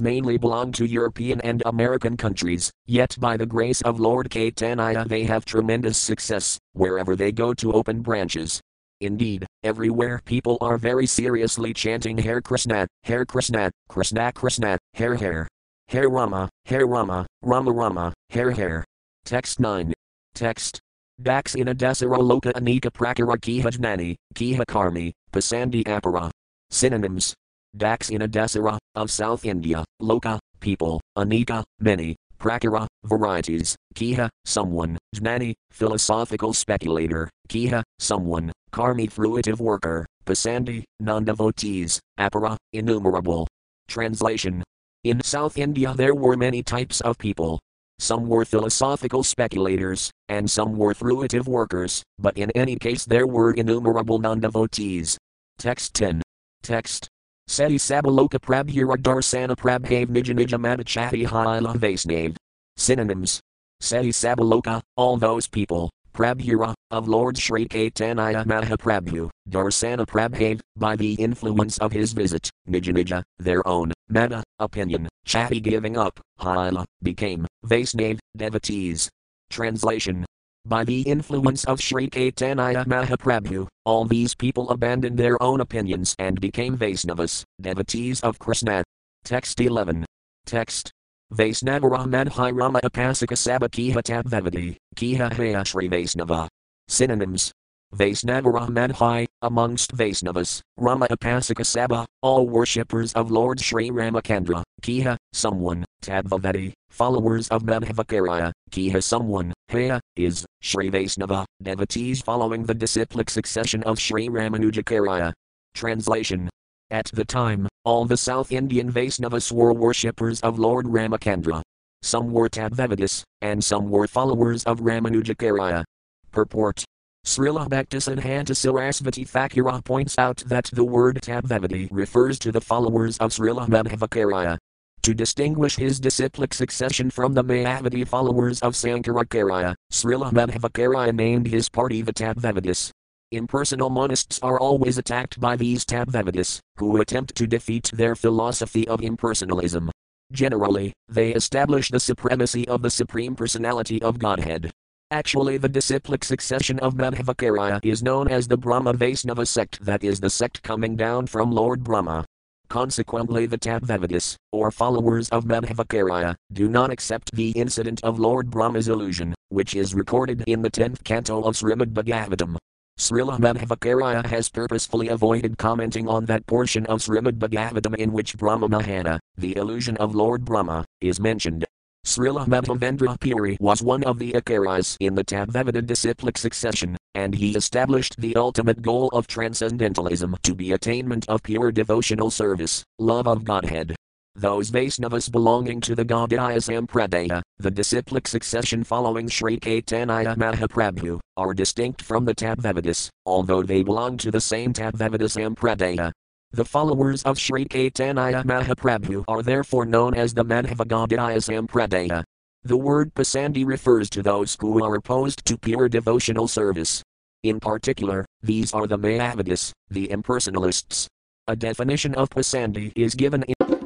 mainly 0.00 0.38
belong 0.38 0.70
to 0.72 0.86
European 0.86 1.40
and 1.40 1.62
American 1.66 2.16
countries, 2.16 2.70
yet 2.86 3.16
by 3.18 3.36
the 3.36 3.44
grace 3.44 3.82
of 3.82 3.98
Lord 3.98 4.30
Caitanya 4.30 5.08
they 5.08 5.24
have 5.24 5.44
tremendous 5.44 5.98
success, 5.98 6.58
wherever 6.74 7.16
they 7.16 7.32
go 7.32 7.52
to 7.54 7.72
open 7.72 8.02
branches. 8.02 8.60
Indeed, 9.00 9.46
everywhere 9.64 10.20
people 10.24 10.58
are 10.60 10.78
very 10.78 11.06
seriously 11.06 11.72
chanting 11.72 12.18
Hare 12.18 12.40
Krishna, 12.40 12.86
Hare 13.02 13.24
Krishna, 13.24 13.72
Krishna 13.88 14.30
Krishna, 14.32 14.78
Hare 14.94 15.16
Hare. 15.16 15.48
Hare 15.90 16.08
Rama, 16.08 16.48
Hare 16.66 16.86
Rama, 16.86 17.26
Rama 17.42 17.72
Rama, 17.72 18.12
Hare 18.30 18.52
Hare. 18.52 18.84
Text 19.24 19.58
9. 19.58 19.92
Text. 20.36 20.78
Dax 21.20 21.56
in 21.56 21.66
Adesara 21.66 22.16
Loka 22.16 22.52
Anika 22.52 22.92
Prakara 22.92 23.36
Kiha 23.36 23.64
Jnani, 23.64 24.14
Kiha 24.32 24.64
Karmi, 24.66 25.10
Pasandi 25.32 25.82
Apara. 25.82 26.30
Synonyms. 26.70 27.34
Dax 27.76 28.10
in 28.10 28.20
Adesara, 28.20 28.78
of 28.94 29.10
South 29.10 29.44
India, 29.44 29.84
Loka, 30.00 30.38
people, 30.60 31.00
Anika, 31.18 31.64
many, 31.80 32.14
Prakara, 32.38 32.86
varieties, 33.02 33.74
Kiha, 33.96 34.28
someone, 34.44 34.96
Jnani, 35.16 35.54
philosophical 35.72 36.52
speculator, 36.52 37.28
Kiha, 37.48 37.82
someone, 37.98 38.52
Karmi 38.72 39.10
fruitive 39.10 39.58
worker, 39.58 40.06
Pasandi, 40.24 40.84
non-devotees, 41.00 41.98
Apara, 42.16 42.56
innumerable. 42.72 43.48
Translation 43.88 44.62
in 45.02 45.22
South 45.22 45.56
India, 45.56 45.94
there 45.96 46.14
were 46.14 46.36
many 46.36 46.62
types 46.62 47.00
of 47.00 47.16
people. 47.16 47.58
Some 47.98 48.28
were 48.28 48.44
philosophical 48.44 49.22
speculators, 49.22 50.10
and 50.28 50.50
some 50.50 50.76
were 50.76 50.94
fruitive 50.94 51.46
workers, 51.46 52.02
but 52.18 52.36
in 52.36 52.50
any 52.52 52.76
case, 52.76 53.06
there 53.06 53.26
were 53.26 53.52
innumerable 53.52 54.18
non 54.18 54.40
devotees. 54.40 55.16
Text 55.58 55.94
10. 55.94 56.22
Text. 56.62 57.08
Seti 57.46 57.78
Sabaloka 57.78 58.38
Prabhura 58.38 58.96
Darsana 58.96 59.56
Prabhav 59.56 60.06
Nijanija 60.06 60.58
Madachati 60.58 61.26
Haila 61.26 61.76
Vaisnav. 61.76 62.36
Synonyms. 62.76 63.40
Seti 63.80 64.10
Sabaloka, 64.10 64.82
all 64.96 65.16
those 65.16 65.46
people, 65.46 65.90
Prabhura, 66.20 66.74
of 66.90 67.08
Lord 67.08 67.38
Sri 67.38 67.66
Caitanya 67.66 68.44
Mahaprabhu, 68.44 69.30
Darsana 69.48 70.04
Prabhav, 70.04 70.60
by 70.76 70.94
the 70.94 71.14
influence 71.14 71.78
of 71.78 71.92
his 71.92 72.12
visit, 72.12 72.50
Nijanija, 72.68 73.22
their 73.38 73.66
own, 73.66 73.90
Mata, 74.10 74.42
opinion, 74.58 75.08
Chatti 75.24 75.62
giving 75.62 75.96
up, 75.96 76.20
Haila, 76.38 76.84
became, 77.02 77.46
Vaisnav, 77.64 78.18
devotees. 78.36 79.08
Translation 79.48 80.26
by 80.66 80.84
the 80.84 81.00
influence 81.02 81.64
of 81.64 81.80
Sri 81.80 82.10
Caitanya 82.10 82.84
Mahaprabhu, 82.84 83.66
all 83.86 84.04
these 84.04 84.34
people 84.34 84.68
abandoned 84.68 85.18
their 85.18 85.42
own 85.42 85.62
opinions 85.62 86.14
and 86.18 86.38
became 86.38 86.76
Vaisnavas, 86.76 87.44
devotees 87.62 88.20
of 88.20 88.38
Krishna. 88.38 88.84
Text 89.24 89.58
11. 89.58 90.04
Text. 90.44 90.92
Vaisnavara 91.32 92.06
Madhai 92.06 92.50
Rama 92.52 92.80
Apasika 92.82 93.36
Sabakiha 93.36 94.02
Tattvavadi, 94.02 94.76
Kiha 94.96 95.32
Haya 95.32 95.64
Sri 95.64 95.88
Vaisnava. 95.88 96.48
Synonyms. 96.88 97.52
Vaisnavara 97.94 98.68
Madhai, 98.68 99.26
amongst 99.42 99.96
Vaisnavas, 99.96 100.60
Rama 100.76 101.06
Apasika 101.08 101.64
Saba, 101.64 102.04
all 102.20 102.48
worshippers 102.48 103.12
of 103.12 103.30
Lord 103.30 103.60
Sri 103.60 103.90
Ramacandra, 103.90 104.64
Kiha, 104.82 105.16
someone, 105.32 105.84
Tattvavadi, 106.02 106.72
followers 106.88 107.46
of 107.48 107.62
Madhvacarya, 107.62 108.50
Kiha 108.72 109.00
someone, 109.00 109.52
Haya, 109.70 110.00
is, 110.16 110.44
Sri 110.62 110.90
Vaisnava, 110.90 111.44
devotees 111.62 112.20
following 112.20 112.64
the 112.64 112.74
disciplic 112.74 113.30
succession 113.30 113.84
of 113.84 114.00
Sri 114.00 114.28
Ramanujacarya. 114.28 115.32
Translation 115.74 116.50
at 116.90 117.10
the 117.12 117.24
time, 117.24 117.68
all 117.84 118.04
the 118.04 118.16
South 118.16 118.52
Indian 118.52 118.90
Vaisnavas 118.90 119.52
were 119.52 119.72
worshippers 119.72 120.40
of 120.40 120.58
Lord 120.58 120.86
Ramacandra. 120.86 121.62
Some 122.02 122.32
were 122.32 122.48
Tattvavadis, 122.48 123.22
and 123.40 123.62
some 123.62 123.90
were 123.90 124.06
followers 124.06 124.64
of 124.64 124.80
Ramanujacarya. 124.80 125.84
Purport 126.32 126.84
Srila 127.26 127.68
Bhaktisiddhanta 127.68 128.54
Sarasvati 128.56 129.28
Thakura 129.28 129.84
points 129.84 130.16
out 130.18 130.38
that 130.46 130.70
the 130.72 130.84
word 130.84 131.20
Tattvavadi 131.22 131.88
refers 131.90 132.38
to 132.38 132.50
the 132.50 132.60
followers 132.60 133.18
of 133.18 133.30
Srila 133.30 133.68
Madhvacarya. 133.68 134.58
To 135.02 135.14
distinguish 135.14 135.76
his 135.76 136.00
disciplic 136.00 136.52
succession 136.52 137.10
from 137.10 137.34
the 137.34 137.44
Mayavadi 137.44 138.06
followers 138.06 138.60
of 138.60 138.74
Sankaracharya, 138.74 139.74
Srila 139.92 140.32
Madhvacarya 140.32 141.14
named 141.14 141.46
his 141.46 141.68
party 141.68 142.02
the 142.02 142.12
Tattvavadis. 142.12 142.90
Impersonal 143.32 143.90
monists 143.90 144.40
are 144.42 144.58
always 144.58 144.98
attacked 144.98 145.38
by 145.38 145.54
these 145.54 145.84
Tattvavadis, 145.84 146.58
who 146.78 147.00
attempt 147.00 147.36
to 147.36 147.46
defeat 147.46 147.88
their 147.94 148.16
philosophy 148.16 148.88
of 148.88 149.00
impersonalism. 149.02 149.88
Generally, 150.32 150.92
they 151.08 151.32
establish 151.32 151.90
the 151.90 152.00
supremacy 152.00 152.66
of 152.66 152.82
the 152.82 152.90
Supreme 152.90 153.36
Personality 153.36 154.02
of 154.02 154.18
Godhead. 154.18 154.72
Actually, 155.12 155.58
the 155.58 155.68
disciplic 155.68 156.24
succession 156.24 156.80
of 156.80 156.94
Madhvacarya 156.94 157.78
is 157.84 158.02
known 158.02 158.26
as 158.26 158.48
the 158.48 158.56
Brahma 158.56 158.94
Vaisnava 158.94 159.46
sect, 159.46 159.78
that 159.84 160.02
is, 160.02 160.18
the 160.18 160.30
sect 160.30 160.60
coming 160.64 160.96
down 160.96 161.28
from 161.28 161.52
Lord 161.52 161.84
Brahma. 161.84 162.24
Consequently, 162.68 163.46
the 163.46 163.58
Tattvavadis, 163.58 164.34
or 164.50 164.72
followers 164.72 165.28
of 165.28 165.44
Madhvacarya, 165.44 166.34
do 166.52 166.68
not 166.68 166.90
accept 166.90 167.30
the 167.36 167.52
incident 167.52 168.02
of 168.02 168.18
Lord 168.18 168.50
Brahma's 168.50 168.88
illusion, 168.88 169.36
which 169.50 169.76
is 169.76 169.94
recorded 169.94 170.42
in 170.48 170.62
the 170.62 170.70
10th 170.70 171.04
canto 171.04 171.42
of 171.42 171.54
Srimad 171.54 171.92
Bhagavatam. 171.92 172.56
Srila 173.00 173.38
Madhvacarya 173.38 174.26
has 174.26 174.50
purposefully 174.50 175.08
avoided 175.08 175.56
commenting 175.56 176.06
on 176.06 176.26
that 176.26 176.46
portion 176.46 176.84
of 176.84 177.00
Srimad 177.00 177.38
Bhagavatam 177.38 177.96
in 177.96 178.12
which 178.12 178.36
Brahma 178.36 178.68
Mahana, 178.68 179.18
the 179.38 179.56
illusion 179.56 179.96
of 179.96 180.14
Lord 180.14 180.44
Brahma, 180.44 180.84
is 181.00 181.18
mentioned. 181.18 181.64
Srila 182.06 182.46
Madhavendra 182.46 183.18
Puri 183.18 183.56
was 183.58 183.82
one 183.82 184.04
of 184.04 184.18
the 184.18 184.32
Acharyas 184.32 184.98
in 185.00 185.14
the 185.14 185.24
Tattvavada 185.24 185.86
disciplic 185.86 186.36
succession, 186.36 186.98
and 187.14 187.34
he 187.34 187.56
established 187.56 188.16
the 188.18 188.36
ultimate 188.36 188.82
goal 188.82 189.08
of 189.14 189.26
transcendentalism 189.26 190.36
to 190.42 190.54
be 190.54 190.72
attainment 190.72 191.26
of 191.26 191.42
pure 191.42 191.72
devotional 191.72 192.30
service, 192.30 192.84
love 192.98 193.26
of 193.26 193.44
Godhead. 193.44 193.96
Those 194.36 194.70
Vaisnavas 194.70 195.30
belonging 195.30 195.80
to 195.80 195.96
the 195.96 196.04
Gaudiya 196.04 196.56
Sampradaya, 196.58 197.42
the 197.58 197.70
disciplic 197.70 198.28
succession 198.28 198.84
following 198.84 199.28
Sri 199.28 199.58
Caitanya 199.58 200.36
Mahaprabhu, 200.36 201.18
are 201.36 201.52
distinct 201.52 202.00
from 202.00 202.24
the 202.24 202.34
Tattvavadis, 202.34 203.08
although 203.26 203.62
they 203.62 203.82
belong 203.82 204.16
to 204.18 204.30
the 204.30 204.40
same 204.40 204.72
Tattvavada 204.72 205.28
Sampradaya. 205.28 206.12
The 206.52 206.64
followers 206.64 207.24
of 207.24 207.38
Sri 207.38 207.64
Caitanya 207.64 208.44
Mahaprabhu 208.44 209.24
are 209.26 209.42
therefore 209.42 209.84
known 209.84 210.14
as 210.14 210.32
the 210.32 210.44
Madhava 210.44 210.86
Gaudiya 210.86 211.38
Sampradaya. 211.38 212.22
The 212.62 212.76
word 212.76 213.12
pasandi 213.14 213.66
refers 213.66 214.08
to 214.10 214.22
those 214.22 214.56
who 214.60 214.84
are 214.84 214.94
opposed 214.94 215.44
to 215.46 215.58
pure 215.58 215.88
devotional 215.88 216.46
service. 216.46 217.02
In 217.42 217.58
particular, 217.58 218.24
these 218.42 218.72
are 218.72 218.86
the 218.86 218.98
Mayavadis, 218.98 219.72
the 219.90 220.06
impersonalists. 220.08 221.06
A 221.48 221.56
definition 221.56 222.14
of 222.14 222.30
pasandi 222.30 222.92
is 222.94 223.14
given 223.14 223.42
in 223.42 223.79